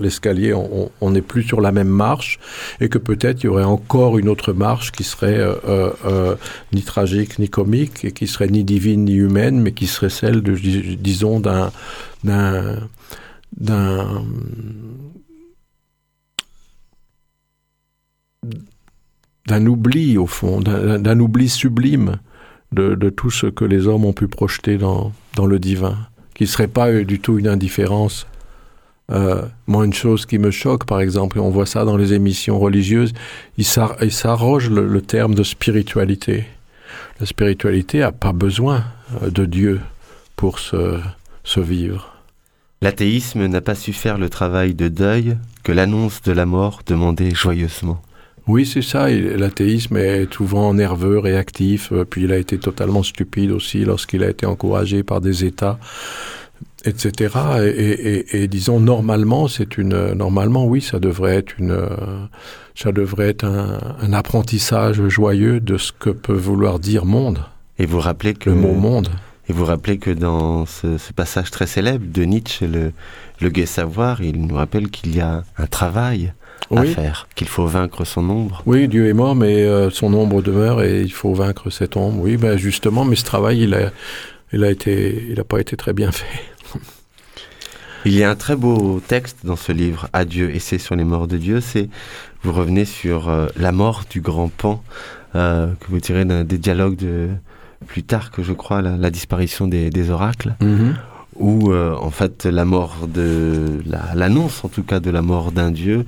l'escalier, 0.00 0.52
on 0.54 1.10
n'est 1.10 1.22
plus 1.22 1.44
sur 1.44 1.60
la 1.60 1.70
même 1.70 1.88
marche 1.88 2.38
et 2.80 2.88
que 2.88 2.98
peut-être 2.98 3.42
il 3.42 3.46
y 3.46 3.48
aurait 3.48 3.64
encore 3.64 4.18
une 4.18 4.28
autre 4.28 4.52
marche 4.52 4.92
qui 4.92 5.04
serait 5.04 5.38
euh, 5.38 5.54
euh, 5.68 5.92
euh, 6.04 6.34
ni 6.72 6.82
tragique 6.82 7.38
ni 7.38 7.48
comique 7.48 8.04
et 8.04 8.12
qui 8.12 8.26
serait 8.26 8.48
ni 8.48 8.64
divine 8.64 9.04
ni 9.04 9.14
humaine, 9.14 9.60
mais 9.60 9.72
qui 9.72 9.86
serait 9.86 10.10
celle, 10.10 10.42
de, 10.42 10.54
disons, 10.96 11.40
d'un 11.40 11.70
d'un 12.24 12.78
d'un 19.50 19.66
oubli 19.66 20.16
au 20.16 20.26
fond, 20.26 20.60
d'un 20.60 21.18
oubli 21.18 21.48
sublime 21.48 22.18
de, 22.70 23.10
tout 23.10 23.32
ce 23.32 23.46
que 23.46 23.64
les 23.64 23.88
hommes 23.88 24.04
ont 24.04 24.12
pu 24.12 24.28
projeter 24.28 24.78
dans, 24.78 25.12
dans 25.34 25.46
le 25.46 25.58
divin, 25.58 25.98
qui 26.34 26.44
ne 26.44 26.48
serait 26.48 26.68
pas 26.68 26.92
du 27.02 27.18
tout 27.18 27.36
une 27.36 27.48
indifférence. 27.48 28.28
Euh, 29.10 29.42
moi, 29.66 29.84
une 29.84 29.92
chose 29.92 30.24
qui 30.24 30.38
me 30.38 30.52
choque, 30.52 30.84
par 30.84 31.00
exemple, 31.00 31.38
et 31.38 31.40
on 31.40 31.50
voit 31.50 31.66
ça 31.66 31.84
dans 31.84 31.96
les 31.96 32.12
émissions 32.12 32.60
religieuses, 32.60 33.12
ils 33.58 33.64
s'arrogent 33.64 34.70
le, 34.70 34.86
le, 34.86 35.02
terme 35.02 35.34
de 35.34 35.42
spiritualité. 35.42 36.44
La 37.18 37.26
spiritualité 37.26 37.98
n'a 37.98 38.12
pas 38.12 38.32
besoin 38.32 38.84
euh, 39.20 39.30
de 39.30 39.46
Dieu 39.46 39.80
pour 40.36 40.60
se, 40.60 41.00
se 41.42 41.58
vivre. 41.58 42.14
L'athéisme 42.82 43.46
n'a 43.46 43.60
pas 43.60 43.74
su 43.74 43.92
faire 43.92 44.16
le 44.16 44.28
travail 44.28 44.74
de 44.74 44.86
deuil 44.86 45.36
que 45.64 45.72
l'annonce 45.72 46.22
de 46.22 46.30
la 46.30 46.46
mort 46.46 46.82
demandait 46.86 47.34
joyeusement. 47.34 48.00
Oui, 48.46 48.66
c'est 48.66 48.82
ça. 48.82 49.08
L'athéisme 49.10 49.96
est 49.96 50.32
souvent 50.32 50.74
nerveux, 50.74 51.18
réactif, 51.18 51.92
euh, 51.92 52.04
puis 52.04 52.24
il 52.24 52.32
a 52.32 52.36
été 52.36 52.58
totalement 52.58 53.02
stupide 53.02 53.50
aussi 53.50 53.84
lorsqu'il 53.84 54.24
a 54.24 54.30
été 54.30 54.46
encouragé 54.46 55.02
par 55.02 55.20
des 55.20 55.44
États, 55.44 55.78
etc. 56.84 57.34
Et, 58.32 58.48
disons 58.48 58.80
normalement, 58.80 59.48
c'est 59.48 59.78
une 59.78 60.12
normalement 60.14 60.66
oui, 60.66 60.80
ça 60.80 60.98
devrait 60.98 61.36
être 61.36 61.58
une 61.58 61.76
ça 62.74 62.92
devrait 62.92 63.28
être 63.28 63.44
un, 63.44 64.12
apprentissage 64.12 65.06
joyeux 65.08 65.60
de 65.60 65.76
ce 65.76 65.92
que 65.92 66.10
peut 66.10 66.32
vouloir 66.32 66.78
dire 66.78 67.04
monde. 67.04 67.44
Et 67.78 67.86
vous 67.86 68.00
rappelez 68.00 68.34
que 68.34 68.50
le 68.50 68.56
mot 68.56 68.72
monde. 68.72 69.08
Et 69.48 69.52
vous 69.52 69.64
rappelez 69.64 69.98
que 69.98 70.10
dans 70.10 70.64
ce, 70.64 71.12
passage 71.14 71.50
très 71.50 71.66
célèbre 71.66 72.06
de 72.10 72.22
Nietzsche, 72.22 72.66
le, 72.66 72.92
le 73.40 73.48
gai 73.48 73.66
savoir, 73.66 74.22
il 74.22 74.46
nous 74.46 74.54
rappelle 74.54 74.90
qu'il 74.90 75.14
y 75.14 75.20
a 75.20 75.42
un 75.58 75.66
travail 75.66 76.32
à 76.76 76.84
faire, 76.84 77.28
qu'il 77.34 77.48
faut 77.48 77.66
vaincre 77.66 78.04
son 78.04 78.28
ombre. 78.30 78.62
Oui, 78.66 78.88
Dieu 78.88 79.08
est 79.08 79.12
mort, 79.12 79.34
mais 79.34 79.62
euh, 79.62 79.90
son 79.90 80.12
ombre 80.14 80.42
demeure 80.42 80.82
et 80.82 81.02
il 81.02 81.12
faut 81.12 81.34
vaincre 81.34 81.70
cette 81.70 81.96
ombre. 81.96 82.20
Oui, 82.20 82.36
ben 82.36 82.56
justement, 82.56 83.04
mais 83.04 83.16
ce 83.16 83.24
travail, 83.24 83.62
il 83.62 83.74
a, 83.74 83.90
il 84.52 84.64
a 84.64 84.70
été, 84.70 85.26
il 85.28 85.34
n'a 85.34 85.44
pas 85.44 85.60
été 85.60 85.76
très 85.76 85.92
bien 85.92 86.12
fait. 86.12 86.42
il 88.04 88.14
y 88.14 88.22
a 88.22 88.30
un 88.30 88.36
très 88.36 88.56
beau 88.56 89.00
texte 89.06 89.38
dans 89.44 89.56
ce 89.56 89.72
livre, 89.72 90.08
Adieu, 90.12 90.54
et 90.54 90.58
c'est 90.58 90.78
sur 90.78 90.94
les 90.96 91.04
morts 91.04 91.26
de 91.26 91.36
Dieu. 91.36 91.60
C'est 91.60 91.88
vous 92.42 92.52
revenez 92.52 92.84
sur 92.84 93.28
euh, 93.28 93.48
la 93.56 93.72
mort 93.72 94.04
du 94.08 94.20
grand 94.20 94.48
Pan 94.48 94.82
euh, 95.34 95.72
que 95.80 95.86
vous 95.88 96.00
tirez 96.00 96.24
des 96.24 96.58
dialogues 96.58 96.96
de 96.96 97.28
plus 97.86 98.02
tard 98.02 98.30
que 98.30 98.42
je 98.42 98.52
crois 98.52 98.82
la, 98.82 99.10
disparition 99.10 99.66
des, 99.66 100.10
oracles. 100.10 100.54
Mm-hmm 100.60 100.94
où 101.40 101.72
euh, 101.72 101.96
en 101.96 102.10
fait 102.10 102.44
la 102.44 102.64
mort 102.64 103.08
de 103.08 103.80
l'annonce 104.14 104.62
en 104.64 104.68
tout 104.68 104.82
cas 104.82 105.00
de 105.00 105.10
la 105.10 105.22
mort 105.22 105.50
d'un 105.50 105.70
dieu 105.70 106.04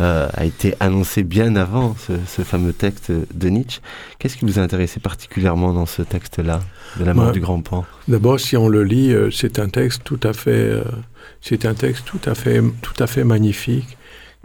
euh, 0.00 0.28
a 0.34 0.44
été 0.44 0.74
annoncée 0.80 1.22
bien 1.22 1.54
avant 1.54 1.94
ce, 1.96 2.42
fameux 2.42 2.72
texte 2.72 3.12
de 3.12 3.48
Nietzsche. 3.48 3.80
Qu'est-ce 4.18 4.36
qui 4.36 4.44
vous 4.44 4.58
a 4.58 4.62
intéressé 4.62 5.00
particulièrement 5.00 5.72
dans 5.72 5.86
ce 5.86 6.02
texte-là 6.02 6.60
de 6.98 7.04
la 7.04 7.14
mort 7.14 7.30
du 7.30 7.40
grand 7.40 7.60
Pan? 7.60 7.84
D'abord, 8.08 8.40
si 8.40 8.56
on 8.56 8.68
le 8.68 8.82
lit, 8.82 9.12
euh, 9.12 9.30
c'est 9.30 9.58
un 9.58 9.68
texte 9.68 10.02
tout 10.04 10.20
à 10.24 10.32
fait, 10.32 10.82
c'est 11.40 11.64
un 11.66 11.74
texte 11.74 12.04
tout 12.04 12.20
à 12.26 12.34
fait, 12.34 12.60
tout 12.82 13.00
à 13.00 13.06
fait 13.06 13.24
magnifique. 13.24 13.96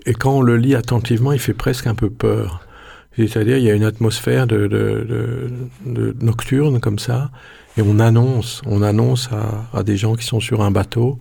Et 0.06 0.14
quand 0.14 0.38
on 0.38 0.42
le 0.42 0.58
lit 0.58 0.76
attentivement, 0.76 1.32
il 1.32 1.40
fait 1.40 1.56
presque 1.56 1.88
un 1.88 1.96
peu 1.96 2.10
peur. 2.10 2.67
C'est-à-dire, 3.18 3.58
il 3.58 3.64
y 3.64 3.72
a 3.72 3.74
une 3.74 3.84
atmosphère 3.84 4.46
de, 4.46 4.68
de 4.68 6.16
nocturne 6.22 6.80
comme 6.80 7.00
ça, 7.00 7.32
et 7.78 7.82
on 7.82 8.00
annonce, 8.00 8.62
on 8.66 8.82
annonce 8.82 9.30
à, 9.74 9.84
des 9.84 9.98
gens 9.98 10.16
qui 10.16 10.26
sont 10.26 10.40
sur 10.40 10.62
un 10.64 10.72
bateau 10.72 11.20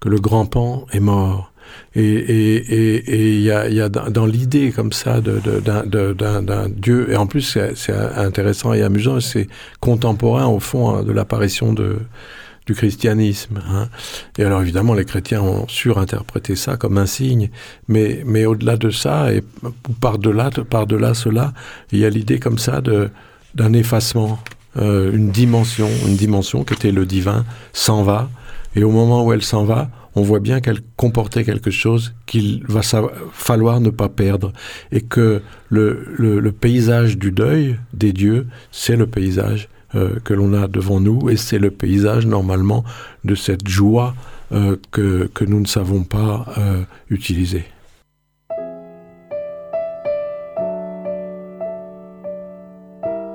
que 0.00 0.08
le 0.08 0.18
grand 0.18 0.46
pan 0.46 0.86
est 0.92 1.00
mort. 1.00 1.52
Et 1.96 2.62
il 3.34 3.40
y, 3.40 3.50
a, 3.50 3.88
dans 3.88 4.26
l'idée 4.26 4.70
comme 4.70 4.92
ça 4.92 5.20
d'un 5.20 6.68
Dieu, 6.68 7.10
et 7.10 7.16
en 7.16 7.26
plus 7.26 7.58
c'est 7.74 7.92
intéressant 7.92 8.72
et 8.72 8.82
amusant, 8.82 9.18
c'est 9.20 9.48
contemporain 9.80 10.46
au 10.46 10.60
fond 10.60 10.90
hein, 10.90 11.02
de 11.02 11.10
l'apparition 11.10 11.74
du 12.66 12.74
christianisme. 12.74 13.62
Hein. 13.70 13.88
Et 14.38 14.44
alors 14.44 14.60
évidemment, 14.60 14.94
les 14.94 15.04
chrétiens 15.04 15.40
ont 15.40 15.66
surinterprété 15.68 16.56
ça 16.56 16.76
comme 16.76 16.98
un 16.98 17.06
signe, 17.06 17.50
mais, 17.88 18.22
mais 18.26 18.44
au-delà 18.44 18.76
de 18.76 18.90
ça, 18.90 19.32
et 19.32 19.42
par-delà 20.00 20.50
par 20.68 20.86
-delà 20.86 21.14
cela, 21.14 21.52
il 21.92 22.00
y 22.00 22.04
a 22.04 22.10
l'idée 22.10 22.38
comme 22.38 22.58
ça 22.58 22.80
d'un 23.54 23.72
effacement. 23.72 24.38
Euh, 24.78 25.10
une 25.12 25.30
dimension, 25.30 25.88
une 26.06 26.16
dimension 26.16 26.62
qui 26.62 26.74
était 26.74 26.92
le 26.92 27.06
divin, 27.06 27.46
s'en 27.72 28.02
va. 28.02 28.28
Et 28.74 28.84
au 28.84 28.90
moment 28.90 29.24
où 29.24 29.32
elle 29.32 29.42
s'en 29.42 29.64
va, 29.64 29.88
on 30.16 30.22
voit 30.22 30.40
bien 30.40 30.60
qu'elle 30.60 30.80
comportait 30.96 31.44
quelque 31.44 31.70
chose 31.70 32.14
qu'il 32.26 32.62
va 32.66 32.80
falloir 33.32 33.80
ne 33.80 33.90
pas 33.90 34.08
perdre. 34.08 34.52
Et 34.90 35.02
que 35.02 35.42
le, 35.68 36.50
paysage 36.50 37.16
du 37.18 37.30
deuil 37.30 37.78
des 37.92 38.12
dieux, 38.12 38.46
c'est 38.70 38.96
le 38.96 39.06
paysage 39.06 39.68
que 40.24 40.34
l'on 40.34 40.52
a 40.52 40.68
devant 40.68 41.00
nous. 41.00 41.30
Et 41.30 41.36
c'est 41.36 41.58
le 41.58 41.70
paysage, 41.70 42.26
normalement, 42.26 42.84
de 43.24 43.34
cette 43.34 43.68
joie 43.68 44.14
euh, 44.52 44.76
que, 44.90 45.30
que, 45.34 45.44
nous 45.44 45.60
ne 45.60 45.66
savons 45.66 46.04
pas 46.04 46.46
utiliser. 47.10 47.64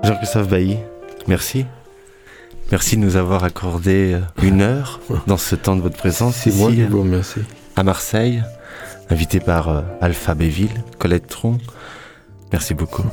Jean-Christophe 0.03 0.49
Bailly, 0.49 0.77
Merci. 1.27 1.65
Merci 2.71 2.95
de 2.95 3.01
nous 3.01 3.15
avoir 3.15 3.43
accordé 3.43 4.13
euh, 4.13 4.19
une 4.41 4.61
heure 4.61 4.99
dans 5.27 5.37
ce 5.37 5.55
temps 5.55 5.75
de 5.75 5.81
votre 5.81 5.97
présence. 5.97 6.35
C'est 6.35 6.55
moi 6.55 6.71
qui 6.71 6.83
vous 6.83 7.01
remercie. 7.01 7.41
À 7.75 7.83
Marseille, 7.83 8.43
invité 9.09 9.39
par 9.39 9.69
euh, 9.69 9.81
Alpha 9.99 10.33
Béville, 10.33 10.83
Colette 10.97 11.27
Tron. 11.27 11.57
Merci 12.51 12.73
beaucoup. 12.73 13.05